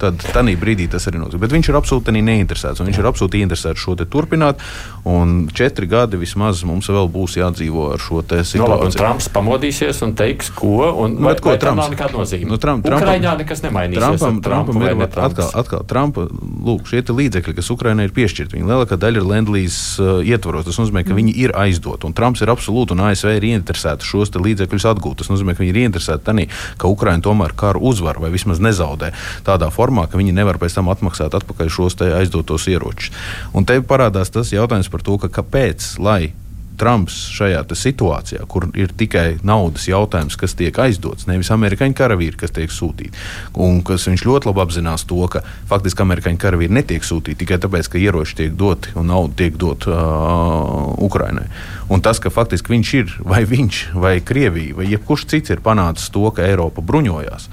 tad 0.00 0.24
tajā 0.24 0.56
brīdī 0.60 0.88
tas 0.90 1.06
arī 1.10 1.20
notiek. 1.20 1.40
Bet 1.42 1.54
viņš 1.54 1.70
ir 1.70 1.78
absolūti 1.78 2.14
neinteresēts. 2.16 2.82
Viņš 2.84 2.98
Jā. 2.98 3.02
ir 3.02 3.08
absolūti 3.10 3.42
interesēts 3.44 3.82
šo 3.82 3.96
turpināt. 4.00 4.62
Un 5.08 5.48
četri 5.56 5.88
gadi 5.90 6.18
vismaz 6.20 6.62
mums 6.68 6.88
vēl 6.90 7.08
būs 7.12 7.36
jādzīvo 7.40 7.90
ar 7.94 8.02
šo 8.02 8.22
situāciju. 8.22 8.62
No, 8.62 8.68
labi, 8.74 8.92
Trumps 8.96 9.28
pamodīsies 9.32 10.02
un 10.06 10.14
teiks, 10.18 10.50
ko. 10.56 10.90
Un, 11.04 11.16
nu, 11.18 11.28
vai, 11.28 11.34
ko 11.40 11.52
vai 11.52 11.60
Trumps? 11.62 11.84
Nav 11.84 11.94
nekāda 11.94 12.18
nozīme. 12.18 12.50
Nu, 12.50 12.58
Trump, 12.60 12.86
Ukraiņā 12.86 13.36
nekas 13.40 13.64
nemainīsies. 13.64 14.20
Trumpam, 14.20 14.40
Trumpam 14.44 14.84
ir 14.84 15.04
atkal, 15.24 15.50
atkal 15.62 15.84
Trumpa, 15.88 16.26
lūk, 16.66 16.88
šie 16.90 17.02
līdzekļi, 17.20 17.56
kas 17.58 17.70
Ukraiņai 17.74 18.06
ir 18.08 18.14
piešķirti, 18.16 18.58
viņi 18.58 18.70
lielākā 18.70 18.98
daļa 19.00 19.22
ir 19.22 19.28
Lendlīs 19.30 19.78
uh, 20.00 20.20
ietvaros. 20.26 20.66
Tas 20.68 20.78
nozīmē, 20.80 21.04
ka 21.06 21.14
mm. 21.14 21.20
viņi 21.20 21.34
ir 21.44 21.54
aizdoti. 21.58 22.08
Un 22.08 22.16
Trumps 22.16 22.44
ir 22.44 22.52
absolūti 22.52 22.94
un 22.96 23.04
ASV 23.08 23.32
ir 23.36 23.48
ieinteresēti 23.50 24.06
šos 24.06 24.32
līdzekļus 24.36 24.86
atgūt. 24.92 25.20
Tas 25.22 25.32
nozīmē, 25.32 25.56
ka 25.56 25.64
viņi 25.64 25.74
ir 25.74 25.80
ieinteresēti 25.84 26.26
tādā, 26.28 26.46
ka 26.80 26.90
Ukraiņa 26.92 27.24
tomēr 27.26 27.56
karu 27.58 27.82
uzvar 27.90 28.20
vai 28.22 28.30
vismaz 28.32 28.62
nezaudē 28.62 29.12
tādā 29.46 29.70
formā, 29.74 29.89
ka 30.10 30.20
viņi 30.20 30.34
nevar 30.36 30.60
pēc 30.60 30.78
tam 30.78 30.90
atmaksāt 30.92 31.34
atpakaļ 31.40 31.72
šos 31.72 31.98
aizdotos 32.10 32.68
ieročus. 32.70 33.10
Un 33.54 33.66
te 33.68 33.80
parādās 33.82 34.32
tas 34.32 34.54
jautājums 34.54 34.90
par 34.92 35.04
to, 35.06 35.18
ka 35.18 35.32
kāpēc, 35.40 35.96
lai 36.02 36.32
Trumps 36.80 37.16
šajā 37.36 37.60
situācijā, 37.76 38.46
kur 38.48 38.70
ir 38.78 38.92
tikai 38.96 39.38
naudas 39.44 39.84
jautājums, 39.90 40.36
kas 40.40 40.56
tiek 40.56 40.76
aizdots, 40.80 41.26
nevis 41.28 41.50
amerikāņu 41.52 41.96
karavīri, 41.96 42.38
kas 42.40 42.54
tiek 42.56 42.72
sūtīti. 42.72 43.12
Un 43.60 43.82
kas 43.84 44.06
viņš 44.08 44.24
ļoti 44.24 44.48
labi 44.48 44.62
apzinās 44.64 45.04
to, 45.08 45.20
ka 45.32 45.42
faktiski 45.68 46.04
amerikāņu 46.06 46.40
karavīri 46.40 46.78
netiek 46.78 47.04
sūtīti 47.04 47.42
tikai 47.42 47.60
tāpēc, 47.60 47.90
ka 47.92 48.00
ieroči 48.00 48.38
tiek 48.38 48.56
doti 48.56 48.94
un 48.96 49.10
nauda 49.12 49.36
tiek 49.42 49.58
dota 49.60 49.92
uh, 49.92 50.94
Ukrainai. 51.04 51.50
Un 51.92 52.00
tas, 52.04 52.22
ka 52.22 52.32
faktiski 52.32 52.72
viņš 52.72 52.94
ir 53.02 53.12
vai 53.28 53.42
viņš, 53.48 53.82
vai 54.00 54.16
Krievija, 54.24 54.78
vai 54.80 54.88
jebkurš 54.88 55.28
cits 55.34 55.52
ir 55.52 55.60
panācis 55.64 56.08
to, 56.14 56.24
ka 56.32 56.48
Eiropa 56.48 56.80
bruņojās 56.80 57.50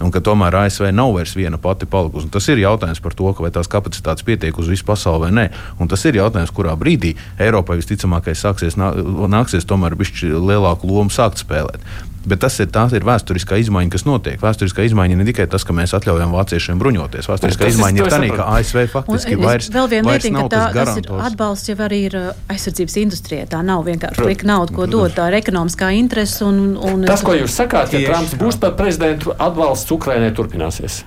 un 0.00 0.12
ka 0.12 0.20
tomēr 0.20 0.54
ASV 0.62 0.90
nav 0.92 1.14
vairs 1.16 1.36
viena 1.36 1.60
pati 1.60 1.88
palikusi. 1.88 2.30
Tas 2.32 2.48
ir 2.52 2.60
jautājums 2.62 3.00
par 3.02 3.16
to, 3.16 3.30
vai 3.40 3.52
tās 3.54 3.70
kapacitātes 3.72 4.26
pietiek 4.26 4.58
uz 4.58 4.68
visu 4.72 4.84
pasauli 4.88 5.26
vai 5.26 5.32
nē. 5.38 5.46
Un 5.80 5.88
tas 5.88 6.04
ir 6.08 6.18
jautājums, 6.20 6.52
kurā 6.56 6.76
brīdī 6.78 7.14
Eiropai 7.42 7.78
visticamākais 7.80 8.44
sāksies, 8.44 8.76
nāksies 8.76 9.68
tomēr 9.68 9.96
lielāku 9.96 10.90
lomu 10.90 11.12
sākt 11.12 11.40
spēlēt. 11.42 11.80
Bet 12.26 12.40
tas 12.42 12.56
ir, 12.58 12.70
ir 12.98 13.04
vēsturiskā 13.06 13.58
izmaiņa, 13.62 13.90
kas 13.94 14.02
notiek. 14.06 14.40
Vēsturiskā 14.42 14.82
izmaiņa 14.88 15.18
ne 15.20 15.26
tikai 15.28 15.44
tas, 15.50 15.62
ka 15.62 15.74
mēs 15.76 15.94
atļaujam 15.94 16.32
vāciešiem 16.34 16.80
bruņoties. 16.80 17.28
Vēsturiskā 17.30 17.68
izmaiņa 17.70 18.02
ir 18.02 18.10
tā, 18.10 18.18
ka 18.34 18.48
ASV 18.56 18.80
faktiski 18.90 19.36
un, 19.36 19.44
vairs, 19.46 19.68
vēl 19.70 19.90
viena 19.92 20.16
lietiņa, 20.16 20.42
ka 20.42 20.50
tā, 20.50 20.64
tas 20.74 20.98
ir 20.98 21.06
atbalsts 21.28 21.70
jau 21.70 21.76
arī 21.86 22.00
ir 22.08 22.18
uh, 22.18 22.26
aizsardzības 22.50 22.98
industrijai. 23.04 23.46
Tā 23.52 23.62
nav 23.66 23.86
vienkārši 23.86 24.26
lika 24.26 24.50
nauda, 24.50 24.74
ko 24.74 24.88
dot. 24.90 25.14
Tā 25.14 25.28
ir 25.30 25.38
ekonomiskā 25.38 25.92
interese. 25.94 26.42
Un, 26.48 26.74
un 26.74 27.06
tas, 27.06 27.22
ko 27.22 27.36
jūs 27.38 27.54
sakāt, 27.62 27.94
ja 27.94 28.10
Trumps 28.10 28.34
būs 28.42 28.58
par 28.62 28.74
prezidentu, 28.80 29.30
atbalsts 29.38 29.94
Ukrainai 29.94 30.34
turpināsies. 30.34 31.04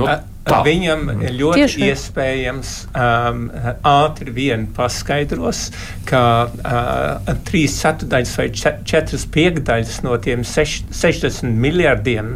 Nu, 0.00 0.10
Tā. 0.42 0.58
Viņam 0.66 1.04
ļoti 1.38 1.60
Tieši 1.60 1.84
iespējams 1.86 2.70
um, 2.98 3.44
ātri 3.86 4.32
vien 4.34 4.64
paskaidros, 4.74 5.68
ka 6.08 6.22
uh, 6.50 7.36
trīs 7.46 7.76
ceturdaļas 7.78 8.32
vai 8.40 8.48
četras 8.56 9.26
piekdaļas 9.30 10.00
no 10.02 10.16
tiem 10.22 10.42
seš, 10.42 10.80
60 10.98 11.46
miljardiem, 11.62 12.34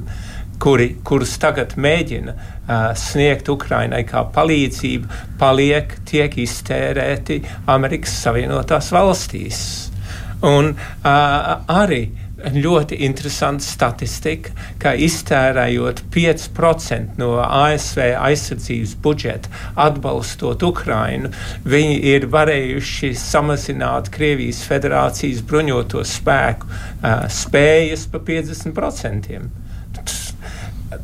kuri, 0.63 0.93
kurus 1.07 1.35
tagad 1.43 1.75
mēģina 1.83 2.37
uh, 2.37 2.87
sniegt 2.95 3.51
Ukrainai 3.51 4.05
kā 4.07 4.23
palīdzību, 4.37 5.11
paliek, 5.43 5.99
tiek 6.07 6.39
iztērēti 6.47 7.41
Amerikas 7.75 8.15
Savienotās 8.23 8.93
valstīs. 8.95 9.61
Un 10.47 10.77
uh, 10.77 11.53
arī 11.75 12.05
ļoti 12.37 12.99
interesanta 13.07 13.65
statistika, 13.65 14.53
ka 14.81 14.93
iztērējot 14.93 16.03
5% 16.13 17.17
no 17.21 17.31
ASV 17.41 18.03
aizsardzības 18.13 18.95
budžeta 19.03 19.49
atbalstot 19.87 20.63
Ukrainu, 20.67 21.33
viņi 21.65 21.97
ir 22.13 22.29
varējuši 22.33 23.15
samazināt 23.17 24.11
Krievijas 24.13 24.61
federācijas 24.69 25.41
bruņoto 25.49 26.05
spēku 26.05 26.69
uh, 26.69 27.25
spējas 27.33 28.07
pa 28.13 28.21
50%. 28.21 29.41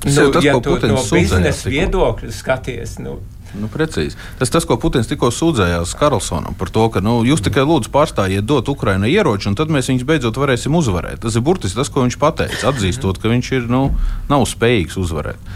Nu, 0.04 0.30
tas, 0.30 0.44
ja 0.44 0.58
tu 0.62 0.76
no 0.86 1.00
biznesa 1.10 1.70
viedokļa 1.72 2.32
skaties, 2.36 2.98
nu, 3.02 3.18
Nu, 3.52 3.68
precīzi. 3.68 4.16
Tas 4.40 4.52
tas, 4.52 4.64
ko 4.68 4.78
Putins 4.80 5.10
tikko 5.10 5.28
sūdzējās 5.34 5.92
Karlsonam 6.00 6.56
par 6.58 6.70
to, 6.72 6.86
ka 6.92 7.02
nu, 7.04 7.18
jūs 7.28 7.44
tikai 7.44 7.66
lūdzu 7.68 7.92
pārstājiet 7.92 8.46
dot 8.48 8.70
Ukrainai 8.72 9.12
ieroči, 9.12 9.50
un 9.50 9.58
tad 9.58 9.72
mēs 9.72 9.90
viņus 9.92 10.08
beidzot 10.08 10.40
varēsim 10.40 10.76
uzvarēt. 10.78 11.20
Tas 11.24 11.36
ir 11.36 11.44
burtiski 11.44 11.76
tas, 11.76 11.92
ko 11.92 12.06
viņš 12.06 12.16
pateica, 12.22 12.72
atzīstot, 12.72 13.20
ka 13.20 13.32
viņš 13.32 13.52
ir, 13.58 13.68
nu, 13.72 13.84
nav 14.32 14.46
spējīgs 14.48 14.96
uzvarēt. 15.02 15.52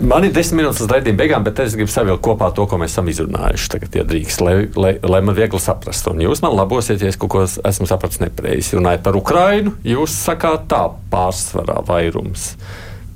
Man 0.00 0.24
ir 0.24 0.30
desmit 0.32 0.62
minūtes 0.62 0.80
līdz 0.80 0.94
raidījuma 0.94 1.18
beigām, 1.18 1.42
bet 1.44 1.58
es 1.60 1.74
gribu 1.76 1.92
savilkt 1.92 2.22
kopā 2.24 2.48
to, 2.56 2.64
ko 2.70 2.78
mēs 2.80 2.94
esam 2.94 3.10
izrunājuši. 3.12 3.68
Tagad, 3.74 3.98
ja 3.98 4.04
drīkst, 4.08 4.44
lai, 4.46 4.54
lai, 4.78 4.94
lai 5.04 5.20
man 5.26 5.36
viegli 5.36 5.60
saprast. 5.60 6.08
Un 6.08 6.22
jūs 6.24 6.40
man 6.44 6.54
labosiet, 6.56 7.02
ja 7.02 7.10
es 7.12 7.18
kaut 7.20 7.34
ko 7.34 7.42
esmu 7.44 7.90
sapratis 7.90 8.22
nepareizi. 8.22 8.78
Runājot 8.78 9.04
par 9.04 9.18
Ukrajinu, 9.18 9.74
jūs 9.84 10.14
sakāt 10.22 10.70
tā 10.72 10.86
pārsvarā 11.12 11.82
vairums 11.90 12.52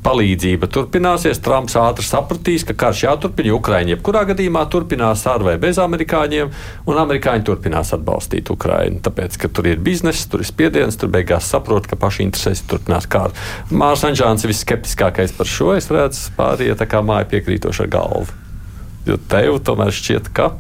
palīdzība 0.07 0.69
turpināsies. 0.71 1.41
Trumps 1.43 1.77
ātri 1.81 2.07
sapratīs, 2.07 2.65
ka 2.67 2.77
karš 2.79 3.05
jāturpina. 3.07 3.55
Ukraiņi 3.57 3.95
jebkurā 3.97 4.23
gadījumā 4.31 4.63
turpinās 4.71 5.25
ar 5.31 5.45
vai 5.47 5.57
bez 5.63 5.81
amerikāņiem, 5.83 6.53
un 6.87 7.01
amerikāņi 7.03 7.47
turpinās 7.49 7.93
atbalstīt 7.97 8.51
Ukraiņu. 8.55 9.03
Tāpēc, 9.07 9.39
ka 9.43 9.51
tur 9.51 9.71
ir 9.71 9.83
biznesa, 9.83 10.29
tur 10.31 10.45
ir 10.45 10.51
spiediens, 10.51 10.99
tur 11.01 11.11
beigās 11.15 11.51
saprot, 11.51 11.89
ka 11.91 11.99
paši 12.01 12.27
interesēs 12.27 12.65
turpinās 12.71 13.09
kāru. 13.11 13.35
Mārs 13.71 14.07
Anģāns 14.07 14.47
ir 14.47 14.55
visskeptiskākais 14.55 15.35
par 15.37 15.51
šo. 15.51 15.73
Es 15.77 15.91
redzu, 15.93 16.31
pārējie 16.39 16.79
tā 16.79 16.89
kā 16.91 17.03
māja 17.07 17.29
piekrītoša 17.33 17.91
galva. 17.91 18.31
Jo 19.07 19.19
tev 19.31 19.61
tomēr 19.67 19.95
šķiet, 19.95 20.31
ka 20.35 20.53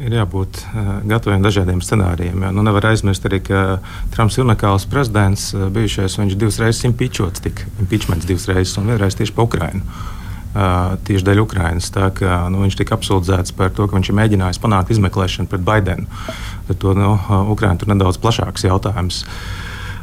ir 0.00 0.16
jābūt 0.16 0.62
uh, 0.62 0.90
gataviem 1.08 1.44
dažādiem 1.44 1.82
scenārijiem. 1.84 2.46
Nu, 2.54 2.64
nevar 2.64 2.88
aizmirst 2.92 3.26
arī, 3.28 3.42
ka 3.44 3.62
Trumps 4.14 4.38
ir 4.38 4.46
unikāls 4.46 4.86
prezidents. 4.90 5.50
Uh, 5.54 5.68
bijušais 5.72 6.18
viņš 6.20 6.38
divas 6.38 6.58
reizes 6.62 6.86
impeachments, 6.88 7.42
tika 7.44 7.68
impeachments 7.82 8.28
divas 8.28 8.48
reizes 8.50 8.76
un 8.80 8.90
vienreiz 8.92 9.18
tieši 9.18 9.36
pa 9.36 9.46
Ukrainu. 9.48 9.82
Uh, 10.52 10.94
tieši 11.08 11.24
dēļ 11.24 11.42
Ukrainas. 11.42 11.88
Tā, 11.94 12.10
ka, 12.12 12.44
nu, 12.52 12.62
viņš 12.66 12.78
tika 12.80 12.98
apsūdzēts 12.98 13.56
par 13.56 13.72
to, 13.72 13.88
ka 13.88 13.96
viņš 13.96 14.12
ir 14.12 14.18
mēģinājis 14.20 14.60
panākt 14.62 14.92
izmeklēšanu 14.92 15.48
pret 15.48 15.64
Baidenu. 15.64 16.08
Tad 16.68 16.80
to 16.82 16.92
nu, 16.96 17.14
Ukraina 17.52 17.80
tur 17.80 17.92
nedaudz 17.92 18.20
plašāks 18.20 18.68
jautājums. 18.68 19.24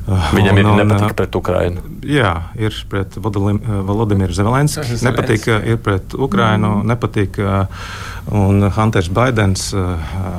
Viņam 0.10 0.58
un, 0.58 0.60
ir 0.62 0.70
nepatīk 0.82 1.16
pret 1.18 1.36
Ukrajinu. 1.38 1.84
Jā, 2.10 2.34
ir 2.58 2.76
pret 2.90 3.18
Volodimiru 3.20 4.34
Zelenski. 4.34 4.98
Nepatīk, 5.06 5.50
ir 5.70 5.82
pret 5.86 6.16
Ukrajinu, 6.18 6.80
mm. 6.80 6.92
nepatīk. 6.94 7.42
Un 8.30 8.68
Hunters 8.76 9.10
Baidens, 9.14 9.70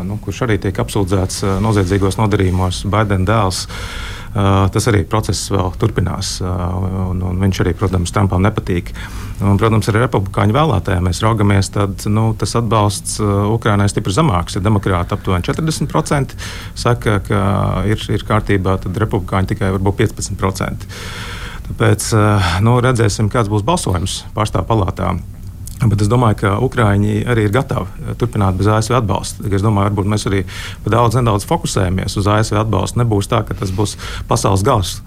nu, 0.07 0.21
kurš 0.23 0.45
arī 0.47 0.61
tiek 0.63 0.77
apsūdzēts 0.79 1.43
noziedzīgos 1.63 2.21
nodarījumos, 2.21 2.85
Baidena 2.91 3.27
dēls. 3.33 3.65
Uh, 3.67 4.20
tas 4.35 4.87
arī 4.91 5.03
process 5.11 5.51
vēl 5.51 5.73
turpinās. 5.81 6.37
Uh, 6.43 7.09
un, 7.11 7.23
un 7.27 7.41
viņš 7.43 7.63
arī, 7.65 7.75
protams, 7.79 8.13
Trumpam 8.15 8.45
nepatīk. 8.45 8.93
Un, 9.41 9.59
protams, 9.59 9.89
arī 9.91 10.05
republikāņu 10.05 10.55
vēlētājiem 10.55 11.09
mēs 11.09 11.23
raugamies, 11.25 11.73
tad 11.75 12.07
nu, 12.13 12.29
tas 12.39 12.55
atbalsts 12.61 13.19
uh, 13.23 13.49
Ukrainai 13.51 13.89
stipri 13.91 14.15
zemāks. 14.15 14.59
Ja 14.59 14.65
demokrāti 14.65 15.17
aptuveni 15.17 15.47
40% 15.49 16.37
saka, 16.79 17.19
ka 17.27 17.43
ir, 17.91 18.07
ir 18.13 18.27
kārtībā, 18.29 18.79
tad 18.85 19.03
republikāņi 19.03 19.55
tikai 19.55 19.75
varbūt 19.77 20.05
15%. 20.05 20.89
Tāpēc 21.71 22.07
nu, 22.67 22.81
redzēsim, 22.83 23.29
kāds 23.31 23.51
būs 23.51 23.63
balsojums 23.63 24.25
pārstāvju 24.35 24.67
palātā. 24.67 25.13
Bet 25.81 26.03
es 26.05 26.11
domāju, 26.13 26.37
ka 26.43 26.51
Ukrāņi 26.61 27.23
arī 27.31 27.47
ir 27.47 27.55
gatavi 27.55 28.15
turpināt 28.21 28.59
bez 28.59 28.69
ASV 28.69 28.99
atbalsta. 28.99 29.47
Es 29.49 29.65
domāju, 29.65 29.89
varbūt 29.89 30.11
mēs 30.13 30.27
arī 30.29 30.43
daudz 30.85 31.17
nedaudz 31.17 31.47
fokusējamies 31.49 32.19
uz 32.21 32.29
ASV 32.29 32.59
atbalstu. 32.61 33.01
Nebūs 33.01 33.31
tā, 33.31 33.41
ka 33.49 33.57
tas 33.57 33.73
būs 33.73 33.97
pasaules 34.29 34.65
gals, 34.67 34.99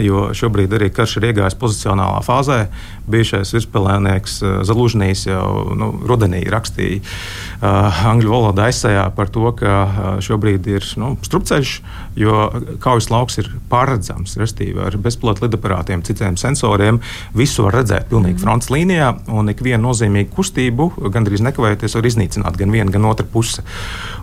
jo 0.00 0.30
šobrīd 0.36 0.72
arī 0.78 0.88
karš 0.94 1.18
ir 1.20 1.28
iegājis 1.32 1.58
pozicionālā 1.60 2.22
fāzē. 2.24 2.62
Bijušais 3.10 3.54
virspēlēnieks 3.56 4.38
eh, 4.42 4.56
Zalužņīs 4.68 5.26
jau 5.28 5.46
nu, 5.78 5.90
rudenī 6.06 6.42
rakstīja 6.50 7.00
uh, 7.02 8.02
angļu 8.10 8.32
valodā 8.32 8.66
aizsējā 8.70 9.04
par 9.16 9.30
to, 9.32 9.46
ka 9.58 9.74
uh, 9.84 10.08
šobrīd 10.24 10.66
ir 10.70 10.86
nu, 11.00 11.14
strupceļš, 11.26 11.74
jo 12.18 12.48
kaujas 12.82 13.10
lauks 13.12 13.40
ir 13.42 13.50
pārredzams, 13.70 14.36
restīvi 14.40 14.82
ar 14.86 14.96
bezpilota 15.02 15.46
lidaparātiem, 15.46 16.04
citiem 16.06 16.38
sensoriem. 16.40 17.00
Visu 17.36 17.66
var 17.66 17.80
redzēt 17.80 18.10
pilnīgi 18.10 18.42
fronts 18.42 18.70
līnijā 18.72 19.12
un 19.32 19.52
ikvienu 19.52 19.88
nozīmīgu 19.88 20.06
nozīmīgu 20.06 20.34
kustību, 20.34 21.10
gandrīz 21.12 21.42
nekavējoties 21.44 21.96
var 21.96 22.06
iznīcināt 22.06 22.56
gan 22.58 22.72
viena, 22.72 22.90
gan 22.90 23.04
otra 23.08 23.26
puse. 23.26 23.62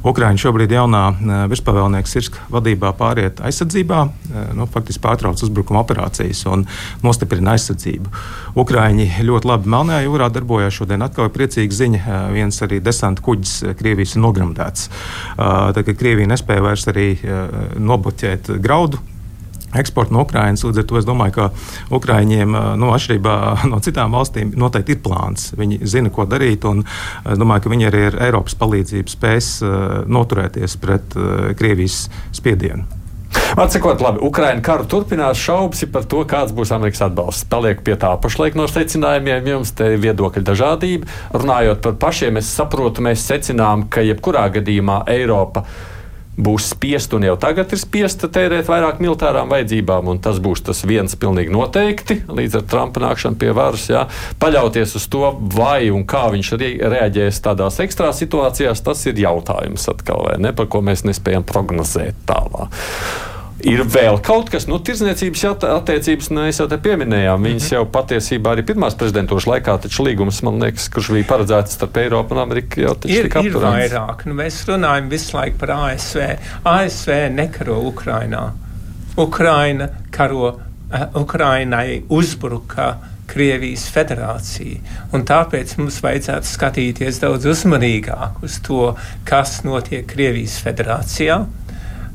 Ukraiņa 0.03 0.41
šobrīd 0.41 0.71
jaunā 0.73 1.03
eh, 1.13 1.43
virspavēlnieka 1.51 2.09
Sirska 2.09 2.39
vadībā 2.51 2.93
pāriet 2.97 3.41
aizsardzībā, 3.43 3.99
eh, 4.07 4.53
nu, 4.57 4.67
faktiski 4.67 5.03
pārtrauc 5.03 5.41
uzbrukuma 5.43 5.83
operācijas 5.83 6.45
un 6.51 6.65
nostiprina 7.03 7.55
aizsardzību. 7.55 8.11
Ukraiņi 8.73 9.21
ļoti 9.21 9.45
labi 9.45 9.69
Melnajā 9.69 10.01
jūrā 10.07 10.27
darbojās. 10.33 10.73
Šodien 10.73 11.03
atkal 11.05 11.27
ir 11.27 11.33
priecīga 11.35 11.75
ziņa. 11.77 12.13
Viens 12.33 12.55
arī 12.65 12.79
desanta 12.81 13.21
kuģis 13.21 13.75
Krievijas 13.77 14.15
ir 14.15 14.23
nogramdēts. 14.23 14.87
Tā 15.37 15.83
kā 15.85 15.93
Krievija 15.93 16.31
nespēja 16.31 16.63
vairs 16.65 16.87
arī 16.89 17.11
nobloķēt 17.77 18.49
graudu 18.63 18.97
eksportu 19.77 20.17
no 20.17 20.23
Ukrainas. 20.25 20.65
Līdz 20.65 20.81
ar 20.81 20.87
to 20.89 20.97
es 20.97 21.05
domāju, 21.05 21.35
ka 21.37 21.45
Ukrāņiem, 21.93 22.57
nu, 22.81 22.89
atšķirībā 22.97 23.37
no 23.75 23.77
citām 23.85 24.17
valstīm, 24.17 24.55
noteikti 24.57 24.97
ir 24.97 25.03
plāns. 25.05 25.51
Viņi 25.53 25.83
zina, 25.93 26.09
ko 26.09 26.25
darīt, 26.25 26.65
un 26.65 26.81
es 26.81 27.37
domāju, 27.37 27.67
ka 27.67 27.75
viņi 27.75 27.89
arī 27.91 28.03
ar 28.09 28.19
Eiropas 28.31 28.57
palīdzību 28.57 29.17
spēs 29.19 29.53
noturēties 30.09 30.77
pret 30.81 31.21
Krievijas 31.61 32.07
spiedienu. 32.33 33.02
Atsakot, 33.53 34.01
labi, 34.01 34.21
Ukraiņa 34.25 34.63
karu 34.65 34.85
turpinās, 34.89 35.37
šaubas 35.37 35.83
par 35.93 36.07
to, 36.09 36.23
kāds 36.29 36.53
būs 36.55 36.73
Amerikas 36.73 37.03
atbalsts. 37.05 37.45
Paliek 37.49 37.83
pie 37.85 37.95
tā 38.01 38.13
pašlaik 38.21 38.57
no 38.57 38.65
secinājumiem, 38.69 39.49
jums 39.51 39.73
te 39.77 39.93
ir 39.93 40.01
viedokļa 40.01 40.45
dažādība. 40.49 41.09
Runājot 41.37 41.83
par 41.85 41.97
pašiem, 42.07 42.41
es 42.41 42.49
saprotu, 42.49 43.05
mēs 43.05 43.25
secinām, 43.29 43.87
ka 43.93 44.05
jebkurā 44.05 44.47
gadījumā 44.57 45.03
Eiropa 45.13 45.67
būs 46.37 46.71
spiest 46.73 47.13
un 47.13 47.25
jau 47.27 47.35
tagad 47.39 47.73
ir 47.73 47.81
spiesta 47.81 48.29
tērēt 48.31 48.69
vairāk 48.69 49.01
militārām 49.03 49.51
vajadzībām, 49.51 50.09
un 50.09 50.21
tas 50.23 50.39
būs 50.43 50.63
tas 50.65 50.83
viens 50.87 51.13
pilnīgi 51.19 51.53
noteikti 51.53 52.21
līdz 52.27 52.59
ar 52.59 52.65
Trumpa 52.69 53.03
nākšanu 53.03 53.39
pie 53.41 53.51
varas. 53.55 53.85
Jā. 53.91 54.05
Paļauties 54.41 54.95
uz 54.97 55.05
to, 55.13 55.27
vai 55.53 55.91
un 55.93 56.07
kā 56.09 56.25
viņš 56.33 56.53
re 56.57 56.71
reaģēs 56.93 57.43
tādās 57.45 57.77
ekstrā 57.83 58.09
situācijās, 58.15 58.81
tas 58.85 59.05
ir 59.09 59.21
jautājums 59.21 59.85
atkal, 59.91 60.25
vai 60.29 60.39
ne, 60.41 60.55
par 60.57 60.71
ko 60.71 60.81
mēs 60.85 61.05
nespējam 61.07 61.45
prognozēt 61.47 62.25
tālāk. 62.29 62.81
Ir 63.63 63.83
vēl 63.87 64.17
kaut 64.23 64.49
kas, 64.51 64.65
nu, 64.67 64.75
tirdzniecības 64.83 65.43
attiecības, 65.63 66.29
mēs 66.35 66.59
jau 66.59 66.65
te 66.71 66.77
pieminējām. 66.83 67.45
Viņas 67.47 67.69
jau 67.71 67.83
patiesībā 67.93 68.57
arī 68.57 68.65
pirmās 68.67 68.97
prezidentūras 68.99 69.47
laikā, 69.47 69.77
taču 69.85 70.03
līgums, 70.07 70.41
man 70.43 70.59
liekas, 70.63 70.89
kurš 70.91 71.13
bija 71.15 71.29
paredzēts 71.29 71.77
starp 71.77 72.01
Eiropu 72.01 72.35
un 72.35 72.43
Ameriku, 72.43 72.83
jau 72.83 72.97
taču 73.05 73.15
ir. 73.21 73.31
Ir 73.31 73.55
vairāk. 73.63 74.25
Nu, 74.27 74.35
mēs 74.41 74.59
runājam 74.67 75.07
visu 75.13 75.37
laiku 75.37 75.61
par 75.63 75.75
ASV. 75.77 76.27
ASV 76.73 77.15
nekaro 77.37 77.79
Ukrainā. 77.87 78.43
Ukraina 79.23 79.87
karo, 80.11 80.51
uh, 80.51 81.07
Ukrainai 81.23 82.03
uzbruka. 82.11 82.93
Krievijas 83.33 83.87
federācija. 83.89 84.81
Un 85.15 85.23
tāpēc 85.25 85.77
mums 85.79 85.95
vajadzētu 86.03 86.45
skatīties 86.45 87.21
daudz 87.23 87.47
uzmanīgāk 87.49 88.43
uz 88.45 88.59
to, 88.67 88.91
kas 89.25 89.61
notiek 89.65 90.03
Krievijas 90.11 90.59
federācijā. 90.61 91.39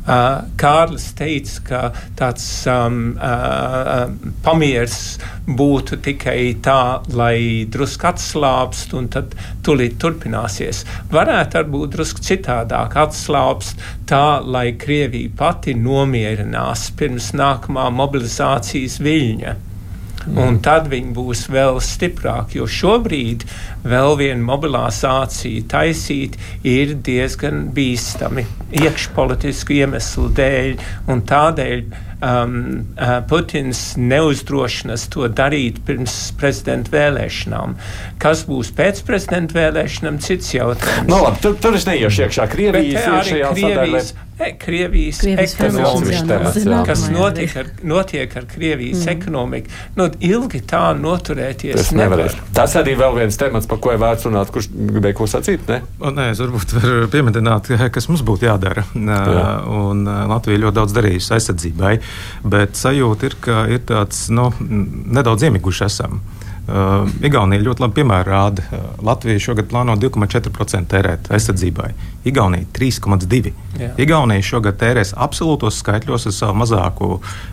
Uh, 0.08 0.46
Kārlis 0.56 1.10
teica, 1.18 1.58
ka 1.66 1.80
tāds 2.16 2.46
um, 2.72 3.12
uh, 3.20 4.06
pamieris 4.40 5.18
būtu 5.44 5.98
tikai 6.06 6.54
tā, 6.64 7.04
lai 7.12 7.66
drusku 7.68 8.08
atslābst, 8.08 8.96
un 8.96 9.10
tad 9.12 9.36
tūlīt 9.66 9.98
turpināsies. 10.00 10.86
Varētu 11.12 11.66
būt 11.68 11.92
drusku 11.98 12.24
citādāk 12.24 12.96
atslābst, 13.04 13.84
tā, 14.08 14.40
lai 14.40 14.70
Krievija 14.80 15.36
pati 15.36 15.76
nomierinās 15.76 16.88
pirms 16.96 17.34
nākamā 17.36 17.90
mobilizācijas 18.00 19.02
viļņa. 19.04 19.56
Un 20.26 20.58
tad 20.64 20.88
viņi 20.90 21.14
būs 21.16 21.46
vēl 21.52 21.78
stiprāki. 21.84 22.58
Jo 22.58 22.66
šobrīd 22.68 23.46
vēl 23.88 24.16
viena 24.18 24.42
mobilizācija 24.44 25.64
taisīt 25.70 26.36
ir 26.66 26.96
diezgan 27.06 27.68
bīstami 27.74 28.44
iekšpolitisku 28.82 29.78
iemeslu 29.78 30.28
dēļ. 30.36 30.84
Tādēļ 31.28 31.82
um, 32.20 32.54
uh, 32.98 33.14
Putins 33.28 33.82
neuzdrošinas 34.00 35.08
to 35.12 35.28
darīt 35.30 35.80
pirms 35.86 36.16
prezidenta 36.38 36.92
vēlēšanām. 36.94 37.76
Kas 38.22 38.44
būs 38.48 38.72
pēc 38.76 39.02
prezidenta 39.08 39.56
vēlēšanām, 39.58 40.20
cits 40.24 40.54
jautājums. 40.56 41.08
No, 41.10 41.22
labi, 41.26 41.42
tur, 41.44 41.58
tur 41.62 41.78
es 41.78 41.86
neiešu 41.88 42.26
iekšā. 42.26 42.48
Krievijas 42.52 43.06
ir 43.06 43.30
šajā 43.32 43.52
Krievijas, 43.56 44.14
Krievijas, 44.38 45.18
Krievijas 45.18 45.54
ekonomikas, 45.58 46.64
kas 46.86 47.04
notiek 47.10 47.56
ar, 47.58 47.70
notiek 47.82 48.36
ar 48.38 48.46
Krievijas 48.46 49.02
mm. 49.04 49.10
ekonomiku. 49.16 49.72
Nu, 49.98 50.06
ilgi 50.22 50.60
tā 50.68 50.82
noturēties 50.98 51.74
tas 51.74 51.90
nevarēs. 51.96 52.36
Nevar. 52.36 52.52
Tas 52.60 52.76
arī 52.78 52.94
vēl 52.98 53.16
viens 53.18 53.38
temats, 53.40 53.66
par 53.70 53.80
ko 53.82 53.94
ir 53.94 54.00
vērts 54.02 54.28
runāt, 54.28 54.52
kurš 54.54 54.70
gribēja 54.72 55.18
ko 55.18 55.28
sacīt. 55.30 55.66
Ne? 55.70 55.80
O, 55.98 56.12
nē, 56.14 56.30
es 56.34 56.42
varbūt 56.44 56.76
varu 56.78 57.10
pieminēt, 57.12 57.72
kas 57.94 58.10
mums 58.10 58.22
būtu 58.26 58.46
jādara. 58.46 58.86
Jā. 58.94 59.46
Un 59.74 60.06
Latvija 60.06 60.62
ļoti 60.66 60.78
daudz 60.80 60.96
darījusi 60.96 61.34
aizsardzībai, 61.38 61.94
bet 62.46 62.78
sajūta 62.78 63.30
ir, 63.30 63.38
ka 63.42 63.64
ir 63.74 63.82
tāds 63.90 64.28
nu, 64.34 64.52
nedaudz 64.62 65.48
iemiguši 65.48 65.88
esam. 65.90 66.20
Uh, 66.22 66.47
Igaunija 67.24 67.64
ļoti 67.64 67.84
labi 67.84 67.96
piemēra 68.00 68.28
rāda. 68.28 68.64
Uh, 68.68 68.88
Latvija 69.08 69.40
šogad 69.40 69.70
plāno 69.70 69.94
2,4% 69.96 70.90
tērēt 70.92 71.30
aizsardzībai. 71.32 71.92
Igaunija 72.28 72.66
3,2%. 72.76 73.52
Igaunija 74.02 74.44
šogad 74.44 74.76
tērēs 74.80 75.14
absolūtos 75.16 75.78
skaitļos 75.80 76.26
ar 76.28 76.34
savu 76.34 76.56
mazāku 76.60 77.08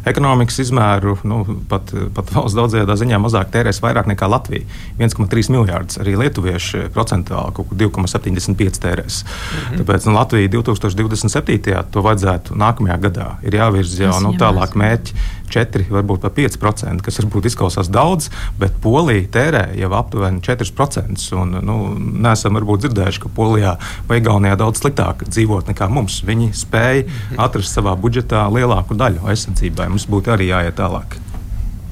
ekonomikas 0.09 0.57
izmēru, 0.65 1.15
nu, 1.27 1.41
pat, 1.69 1.93
pat 2.17 2.33
valsts 2.33 2.57
daudzajā 2.57 2.97
ziņā 3.03 3.19
mazāk 3.21 3.53
tērēs 3.53 3.79
vairāk 3.83 4.09
nekā 4.11 4.27
Latvija. 4.31 4.65
1,3 4.99 5.51
miljārdus. 5.53 5.99
Arī 6.01 6.17
lietuvieši 6.19 6.89
procentuāli 6.95 7.55
kaut 7.55 7.71
ko 7.71 7.79
2,75 7.85 8.81
tērēs. 8.83 9.21
Mhm. 9.23 9.79
Tāpēc 9.83 10.09
nu, 10.09 10.17
Latvija 10.17 10.51
2027. 10.57 11.83
to 11.93 12.03
vajadzētu 12.05 12.57
nākamajā 12.59 12.99
gadā 13.07 13.29
ir 13.45 13.59
jāvirza 13.61 14.09
jau 14.09 14.19
nu, 14.25 14.33
tālāk 14.39 14.75
mērķi 14.75 15.15
4, 15.51 15.87
varbūt 15.93 16.23
pat 16.25 16.37
5%, 16.37 17.03
kas 17.05 17.19
varbūt 17.21 17.49
izklausās 17.49 17.89
daudz, 17.93 18.29
bet 18.61 18.77
Polija 18.83 19.27
tērē 19.35 19.63
jau 19.79 19.91
aptuveni 19.97 20.41
4%. 20.45 21.27
Un, 21.39 21.59
nu, 21.65 21.77
nesam 22.25 22.57
varbūt 22.59 22.85
dzirdējuši, 22.85 23.23
ka 23.25 23.33
Polijā 23.35 23.75
vai 24.09 24.21
Igaunijā 24.21 24.57
daudz 24.59 24.83
sliktāk 24.83 25.27
dzīvot 25.29 25.71
nekā 25.71 25.89
mums. 25.91 26.21
Viņi 26.27 26.51
spēja 26.57 27.05
atrast 27.41 27.75
savā 27.75 27.95
budžetā 27.99 28.45
lielāku 28.53 28.97
daļu 28.97 29.27
aizsardzībai. 29.31 29.91
Mums 29.93 30.09
būtu 30.11 30.35
arī 30.35 30.51
jāiet 30.51 30.77
tālāk. 30.79 31.19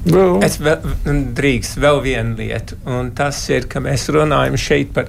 Well. 0.04 0.42
Es 0.44 0.58
vēl, 0.60 0.82
drīkst 1.32 1.78
vēl 1.80 2.02
vienu 2.04 2.36
lietu, 2.36 2.76
un 2.92 3.08
tas 3.16 3.38
ir, 3.48 3.64
ka 3.72 3.80
mēs 3.80 4.04
runājam 4.12 4.58
šeit 4.60 4.92
par 4.92 5.08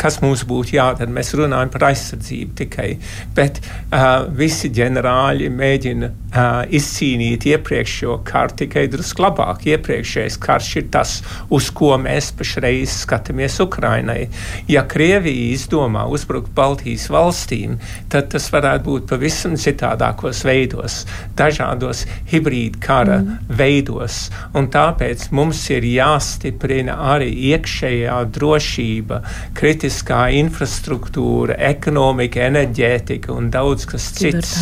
kas 0.00 0.20
mums 0.22 0.44
būtu 0.48 0.76
jādara. 0.76 1.10
Mēs 1.10 1.32
runājam 1.38 1.70
par 1.72 1.86
aizsardzību 1.90 2.56
tikai, 2.60 2.88
bet 3.36 3.60
uh, 3.62 4.26
visi 4.36 4.70
ģenerāļi 4.76 5.48
mēģina 5.54 6.10
uh, 6.10 6.48
izcīnīt 6.76 7.46
iepriekšējo 7.50 8.18
karu 8.28 8.56
tikai 8.62 8.86
drusku 8.92 9.24
labāk. 9.24 9.64
Iepriekšējais 9.70 10.38
karš 10.42 10.70
ir 10.80 10.88
tas, 10.94 11.14
uz 11.52 11.70
ko 11.74 11.94
mēs 12.00 12.32
pašreiz 12.36 13.00
skatāmies 13.04 13.60
Ukrainai. 13.62 14.28
Ja 14.70 14.84
Krievija 14.88 15.54
izdomā 15.54 16.06
uzbrukt 16.10 16.52
Baltijas 16.56 17.08
valstīm, 17.12 17.78
tad 18.12 18.30
tas 18.34 18.50
varētu 18.52 18.86
būt 18.86 19.08
pavisam 19.10 19.56
citādākos 19.60 20.44
veidos, 20.46 21.04
dažādos 21.38 22.04
hibrīda 22.30 22.80
kara 22.84 23.20
mm. 23.22 23.56
veidos. 23.60 24.20
Un 24.56 24.70
tāpēc 24.72 25.28
mums 25.36 25.62
ir 25.72 25.86
jāstiprina 25.88 26.98
arī 27.14 27.30
iekšējā 27.50 28.20
drošība, 28.34 29.22
kritiskā 29.56 30.22
infrastruktūra, 30.40 31.56
ekonomika, 31.70 32.42
enerģētika 32.48 33.32
un 33.34 33.50
daudz 33.52 33.86
kas 33.90 34.10
cits. 34.16 34.56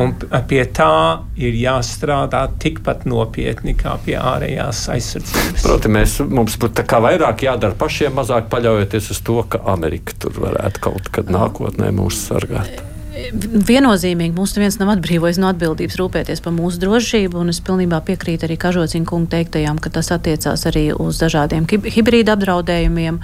Un 0.00 0.14
pie 0.48 0.62
tā 0.74 1.22
ir 1.40 1.56
jāstrādā 1.58 2.44
tikpat 2.62 3.06
nopietni 3.08 3.76
kā 3.78 3.96
pie 4.04 4.18
ārējās 4.20 4.84
aizsardzības. 4.94 5.66
Protams, 5.66 5.96
mēs, 5.98 6.16
mums 6.28 6.58
būtu 6.60 6.86
vairāk 7.08 7.46
jādara 7.48 7.78
pašiem, 7.78 8.14
mazāk 8.20 8.48
paļaujoties 8.52 9.12
uz 9.16 9.20
to, 9.26 9.42
ka 9.48 9.62
Amerika 9.72 10.16
tur 10.18 10.40
varētu 10.46 10.86
kaut 10.88 11.12
kad 11.14 11.32
nākotnē 11.32 11.92
mūs 11.96 12.26
sargāt 12.28 12.91
viennozīmīgi 13.30 14.34
mums 14.34 14.54
neviens 14.56 14.78
nav 14.80 14.92
atbrīvojis 14.96 15.38
no 15.42 15.50
atbildības 15.52 15.98
rūpēties 16.00 16.42
par 16.44 16.54
mūsu 16.56 16.80
drošību. 16.82 17.44
Es 17.52 17.60
pilnībā 17.64 18.00
piekrītu 18.06 18.46
arī 18.48 18.56
Kažociņa 18.60 19.08
kungu 19.08 19.30
teiktajām, 19.32 19.78
ka 19.82 19.92
tas 19.94 20.10
attiecās 20.14 20.64
arī 20.70 20.88
uz 20.94 21.20
dažādiem 21.22 21.66
hibrīda 21.68 22.36
apdraudējumiem. 22.36 23.20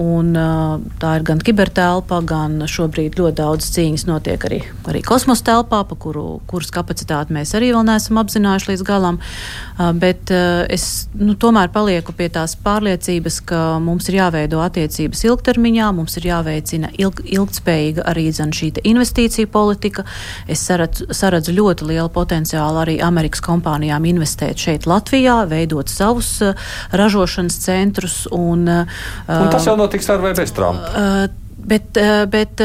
Un, 0.00 0.30
tā 1.02 1.12
ir 1.18 1.26
gan 1.26 1.42
kibertelpa, 1.44 2.20
gan 2.26 2.64
šobrīd 2.70 3.18
ļoti 3.20 3.38
daudz 3.40 3.68
cīņas 3.74 4.06
notiek 4.08 4.46
arī, 4.48 4.60
arī 4.90 5.02
kosmosa 5.06 5.46
telpā, 5.50 5.82
pa 5.88 5.98
kuru, 5.98 6.40
kuras 6.50 6.72
kapacitāti 6.74 7.34
mēs 7.36 7.54
arī 7.58 7.72
vēl 7.74 7.86
neesam 7.88 8.20
apzinājuši 8.22 8.72
līdz 8.72 8.86
galam. 8.86 9.20
Bet 10.00 10.30
es 10.30 11.08
nu, 11.18 11.34
tomēr 11.40 11.72
palieku 11.74 12.14
pie 12.16 12.30
tās 12.32 12.56
pārliecības, 12.64 13.40
ka 13.48 13.62
mums 13.82 14.08
ir 14.10 14.20
jāveido 14.20 14.62
attiecības 14.64 15.24
ilgtermiņā, 15.26 15.90
mums 15.96 16.16
ir 16.20 16.30
jāveicina 16.30 16.92
ilg, 16.98 17.24
ilgtspējīga 17.26 18.06
arī 18.10 18.28
šī 18.34 18.70
investīcija 18.86 19.33
investīciju 19.34 19.50
politika. 19.50 20.04
Es 20.48 20.64
saredzu, 20.66 21.06
saredzu 21.10 21.52
ļoti 21.54 21.88
lielu 21.88 22.08
potenciālu 22.08 22.82
arī 22.84 22.98
Amerikas 23.02 23.42
kompānijām 23.44 24.04
investēt 24.04 24.58
šeit, 24.58 24.86
Latvijā, 24.86 25.44
veidot 25.48 25.88
savus 25.88 26.40
uh, 26.42 26.54
ražošanas 26.92 27.58
centrus. 27.58 28.26
Un, 28.30 28.68
uh, 28.68 28.86
un 29.28 29.50
tas 29.50 29.66
jau 29.66 29.76
notiks 29.76 30.08
ar 30.10 30.20
vai 30.22 30.34
bez 30.34 30.52
Trumpa? 30.52 30.90
Uh, 30.94 31.28
bet, 31.64 31.96
bet, 32.30 32.60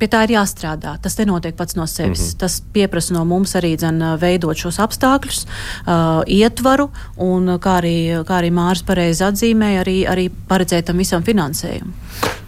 pie 0.00 0.08
tā 0.08 0.24
ir 0.24 0.34
jāstrādā. 0.34 0.96
Tas 1.02 1.18
nenotiek 1.20 1.54
pats 1.56 1.76
no 1.76 1.86
sevis. 1.86 2.20
Mm 2.20 2.26
-hmm. 2.26 2.38
Tas 2.38 2.62
prasa 2.90 3.14
no 3.14 3.24
mums 3.24 3.54
arī 3.54 3.76
dzen, 3.76 4.02
veidot 4.18 4.56
šos 4.56 4.78
apstākļus, 4.78 5.46
uh, 5.46 6.22
ietvaru 6.26 6.90
un, 7.16 7.58
kā 7.60 7.80
arī, 7.80 8.24
kā 8.24 8.40
arī 8.40 8.50
Mārcis 8.50 8.86
pareizi 8.86 9.24
atzīmēja, 9.24 9.80
arī, 9.84 10.08
arī 10.08 10.30
paredzēt 10.48 10.86
tam 10.86 10.96
visam 10.96 11.22
finansējumu. 11.22 11.92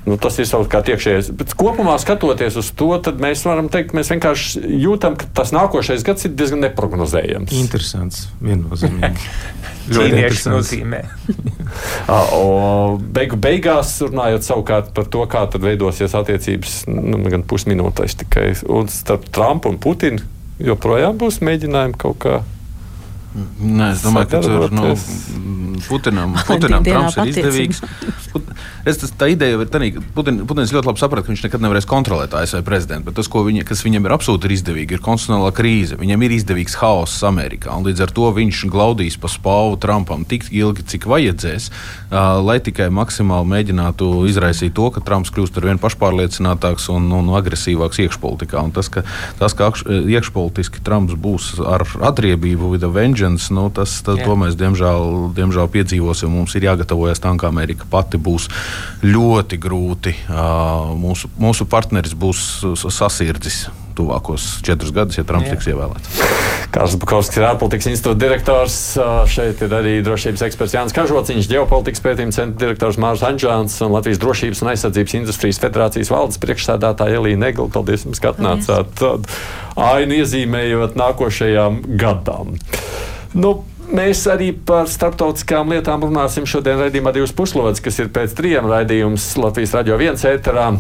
Nu, 0.03 0.17
tas 0.19 0.35
ir 0.43 0.49
savukārt 0.51 0.89
iekšējais. 0.91 1.29
Bet 1.39 1.53
kopumā 1.59 1.95
skatoties 2.03 2.57
uz 2.59 2.73
to, 2.75 2.91
mēs 3.23 3.45
varam 3.47 3.69
teikt, 3.71 3.93
ka 3.93 3.99
mēs 4.01 4.11
vienkārši 4.11 4.63
jūtam, 4.83 5.15
ka 5.19 5.29
tas 5.39 5.53
nākošais 5.55 6.03
gads 6.07 6.27
ir 6.27 6.35
diezgan 6.35 6.65
neparedzējams. 6.67 7.55
Interesants, 7.55 8.25
viennozīmīgi. 8.43 9.29
Ķīniešu 9.93 10.51
nozīmē. 10.51 11.03
Beigu 13.17 13.39
beigās 13.43 13.95
runājot 14.03 14.47
savukārt 14.47 14.91
par 14.97 15.07
to, 15.11 15.23
kā 15.31 15.45
tad 15.51 15.63
veidosies 15.65 16.15
attiecības, 16.19 16.77
nu, 16.91 17.23
gan 17.31 17.47
pusminūtais 17.47 18.19
tikai. 18.23 18.49
Un 18.71 18.91
starp 18.91 19.29
Trumpu 19.35 19.71
un 19.71 19.79
Putinu 19.83 20.23
joprojām 20.63 21.19
būs 21.19 21.41
mēģinājumi 21.47 21.99
kaut 22.03 22.19
kā 22.23 22.41
Nē, 23.33 23.93
es 23.95 24.03
domāju, 24.05 24.29
ka 24.29 24.41
tur 24.45 24.73
nu, 24.77 24.93
Putinam, 25.87 26.35
Putinam 26.47 26.85
Trumps 26.85 27.17
ir 27.17 27.31
izdevīgs. 27.31 27.81
Put, 28.33 28.49
es, 28.89 28.99
tas, 29.01 29.13
tā 29.17 29.29
ideja 29.33 29.57
ir 29.57 29.71
tāda, 29.73 29.89
ka 29.95 30.03
Putin, 30.17 30.43
Putins 30.49 30.73
ļoti 30.75 30.91
labi 30.91 31.01
saprot, 31.01 31.25
ka 31.25 31.33
viņš 31.33 31.45
nekad 31.47 31.65
nevarēs 31.65 31.89
kontrolēt 31.89 32.37
ASV 32.37 32.61
prezidentu. 32.67 33.09
Bet 33.09 33.17
tas, 33.17 33.31
viņa, 33.33 33.65
kas 33.69 33.85
viņam 33.87 34.09
ir 34.09 34.15
absolūti 34.15 34.49
ir 34.49 34.55
izdevīgi, 34.59 34.99
ir 34.99 35.05
konstitucionālā 35.05 35.53
krīze. 35.57 35.97
Viņam 36.01 36.27
ir 36.27 36.35
izdevīgs 36.37 36.77
haoss 36.83 37.25
Amerikā. 37.29 37.77
Līdz 37.87 38.05
ar 38.05 38.13
to 38.13 38.29
viņš 38.37 38.65
glaudīs 38.73 39.17
pa 39.21 39.31
spāvu 39.33 39.79
Trumpam 39.81 40.27
tik 40.29 40.51
ilgi, 40.53 40.85
cik 40.93 41.09
vajadzēs, 41.09 41.71
uh, 41.73 42.37
lai 42.45 42.59
tikai 42.65 42.91
maksimāli 42.93 43.49
mēģinātu 43.55 44.11
izraisīt 44.29 44.77
to, 44.77 44.91
ka 44.93 45.05
Trumps 45.05 45.33
kļūst 45.33 45.57
ar 45.57 45.71
vien 45.71 45.81
pašpārliecinātāks 45.83 46.91
un, 46.93 47.09
un 47.17 47.33
agresīvāks 47.41 48.05
iekšpolitikā. 48.05 48.61
Un 48.61 48.77
tas, 48.77 48.93
ka, 48.93 49.07
tas, 49.41 49.57
ka 49.57 49.73
iekšpolitiski 49.89 50.85
Trumps 50.85 51.17
būs 51.17 51.55
ar 51.65 51.87
atriebību, 52.13 52.73
with 52.73 52.85
a 52.85 52.93
vengeance, 52.93 53.22
vengeance, 53.23 53.53
nu, 53.55 53.71
tas, 53.71 54.03
tas 54.03 54.19
to 54.19 54.37
mēs 54.39 54.57
diemžēl, 54.59 55.33
diemžēl 55.37 55.71
piedzīvosim. 55.73 56.33
Mums 56.33 56.55
ir 56.57 56.67
jāgatavojas 56.67 57.23
tam, 57.23 57.39
ka 57.39 57.49
Amerika 57.49 57.87
pati 57.91 58.19
būs 58.19 58.49
ļoti 59.03 59.59
grūti. 59.63 60.15
Mūsu, 60.99 61.31
mūsu 61.39 61.67
partneris 61.71 62.15
būs 62.15 62.65
sasirdzis 62.83 63.69
tuvākos 63.97 64.47
četrus 64.67 64.93
gadus, 64.95 65.19
ja 65.19 65.25
Trumps 65.29 65.49
Jā. 65.51 65.57
tiks 65.57 65.69
ievēlēts. 65.73 66.21
Kārs 66.73 66.95
Bukovskis 66.97 67.41
ir 67.41 67.47
ārpolitikas 67.51 67.89
institūta 67.91 68.21
direktors. 68.23 68.77
Šeit 69.29 69.61
ir 69.65 69.75
arī 69.77 69.95
drošības 70.05 70.45
eksperts 70.47 70.77
Jānis 70.77 70.97
Kažociņš, 70.97 71.51
ģeopolitikas 71.51 72.05
pētījuma 72.05 72.37
centra 72.37 72.65
direktors 72.65 73.01
Mārs 73.03 73.25
Anģāns 73.29 73.77
un 73.85 73.93
Latvijas 73.93 74.23
Drošības 74.23 74.63
un 74.65 74.73
aizsardzības 74.73 75.17
industrijas 75.21 75.61
federācijas 75.63 76.13
valdes 76.13 76.41
priekšsēdētāja 76.43 77.21
Elīna 77.21 77.49
Negla. 77.49 77.69
Paldies 77.73 78.07
jums, 78.07 78.23
ka 78.23 78.33
atnācāt 78.33 79.05
ainu 79.77 80.23
iezīmējot 80.23 80.97
nākošajām 81.01 81.83
gadām. 82.01 82.57
Nu, 83.37 83.59
Mēs 83.93 84.23
arī 84.31 84.53
par 84.57 84.87
starptautiskām 84.89 85.69
lietām 85.75 86.05
runāsim 86.07 86.47
šodien 86.49 86.79
raidījumā 86.81 87.11
divas 87.13 87.35
puslodes, 87.37 87.83
kas 87.85 87.99
ir 88.01 88.09
pēc 88.15 88.33
trijiem 88.39 88.65
raidījums 88.71 89.27
Latvijas 89.37 89.75
radio 89.77 89.99
viens 90.01 90.23
ēterā. 90.25 90.71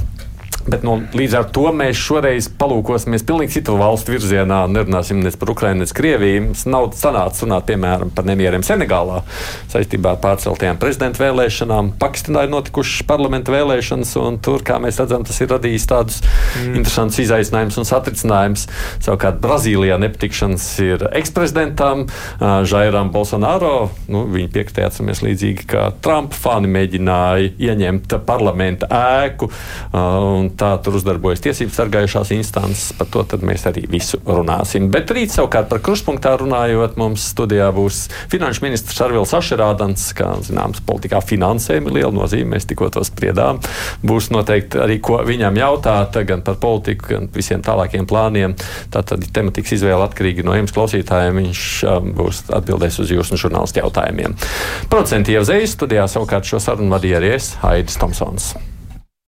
Bet, 0.62 0.84
nu, 0.86 1.00
līdz 1.16 1.34
ar 1.40 1.46
to 1.50 1.64
mēs 1.74 1.98
šoreiz 1.98 2.46
palūkosimies 2.60 3.24
pilnīgi 3.26 3.56
citu 3.56 3.74
valstu 3.80 4.14
virzienā. 4.14 4.60
Nerunāsim 4.70 5.18
ne 5.22 5.32
par 5.34 5.50
Ukrajinu, 5.50 5.82
ne 5.82 5.88
par 5.88 5.96
Krieviju. 5.98 6.42
Mums 6.46 6.62
nav 6.70 6.90
sanācis 6.98 7.42
runāt, 7.42 7.66
piemēram, 7.66 8.12
par 8.14 8.28
nemieriem 8.28 8.62
Senegālā 8.66 9.22
saistībā 9.72 10.14
ar 10.14 10.20
pārceltajām 10.22 10.78
prezidenta 10.82 11.22
vēlēšanām. 11.24 11.92
Pakistānā 11.98 12.44
ir 12.46 12.52
notikušas 12.52 13.02
parlamenta 13.08 13.54
vēlēšanas, 13.54 14.14
un 14.22 14.38
tur, 14.44 14.62
kā 14.66 14.78
mēs 14.82 15.00
redzam, 15.02 15.26
tas 15.26 15.40
ir 15.42 15.50
radījis 15.50 15.88
tādus 15.90 16.20
mm. 16.22 16.76
interesantus 16.78 17.18
izaicinājumus 17.24 17.80
un 17.82 17.88
satricinājumus. 17.88 18.68
Savukārt 19.02 19.42
Brazīlijā 19.42 19.98
nepatikšanas 20.04 20.68
ir 20.86 21.06
eksprezidentam 21.10 22.06
Žairam 22.38 23.10
Bolsonaro. 23.14 23.90
Nu, 24.12 24.24
viņa 24.30 24.52
piekritē 24.54 24.86
atceramies 24.86 25.24
līdzīgi 25.26 25.66
kā 25.74 25.88
Trumpa 26.04 26.38
fani 26.38 26.70
mēģināja 26.78 27.52
ieņemt 27.72 28.16
parlamenta 28.28 28.88
ēku. 28.92 29.50
Un 29.98 30.51
tā 30.58 30.72
tur 30.84 30.96
uzdarbojas 30.98 31.42
tiesību 31.44 31.74
sargājušās 31.74 32.32
instances. 32.36 32.90
Par 32.98 33.08
to 33.12 33.24
mēs 33.42 33.66
arī 33.70 33.84
visu 33.90 34.20
runāsim. 34.26 34.88
Bet 34.92 35.10
rīt 35.14 35.34
savukārt 35.34 35.70
par 35.70 35.82
kruspunktā 35.84 36.34
runājot, 36.40 36.96
mums 37.00 37.24
studijā 37.32 37.68
būs 37.74 38.04
finanšu 38.32 38.64
ministrs 38.66 39.00
Arvils 39.04 39.34
Ašerādans, 39.36 40.08
kā 40.18 40.32
zināms, 40.46 40.82
politikā 40.86 41.22
finansējumi 41.24 41.90
ir 41.90 41.98
liela 42.00 42.12
nozīme. 42.16 42.54
Mēs 42.56 42.68
tikko 42.70 42.90
to 42.92 43.04
spriedām. 43.06 43.60
Būs 44.04 44.30
noteikti 44.34 44.80
arī, 44.82 44.98
ko 45.04 45.20
viņam 45.26 45.60
jautāt, 45.60 46.18
gan 46.28 46.44
par 46.46 46.58
politiku, 46.62 47.14
gan 47.14 47.30
visiem 47.34 47.64
tālākiem 47.64 48.08
plāniem. 48.08 48.56
Tātad 48.92 49.24
tematikas 49.34 49.76
izvēle 49.78 50.06
atkarīgi 50.08 50.46
no 50.46 50.56
jums 50.58 50.74
klausītājiem. 50.76 51.40
Viņš 51.42 51.68
um, 51.88 52.12
būs 52.18 52.44
atbildēs 52.52 53.00
uz 53.02 53.14
jūsu 53.14 53.40
žurnālistu 53.46 53.82
jautājumiem. 53.82 54.36
Procenti 54.92 55.36
jau 55.36 55.46
zvejas 55.48 55.76
studijā 55.78 56.08
savukārt 56.10 56.48
šo 56.48 56.60
sarunu 56.62 56.92
vadīja 56.96 57.22
arī 57.22 57.34
es, 57.38 57.54
Haidis 57.62 58.00
Tomsons. 58.00 58.52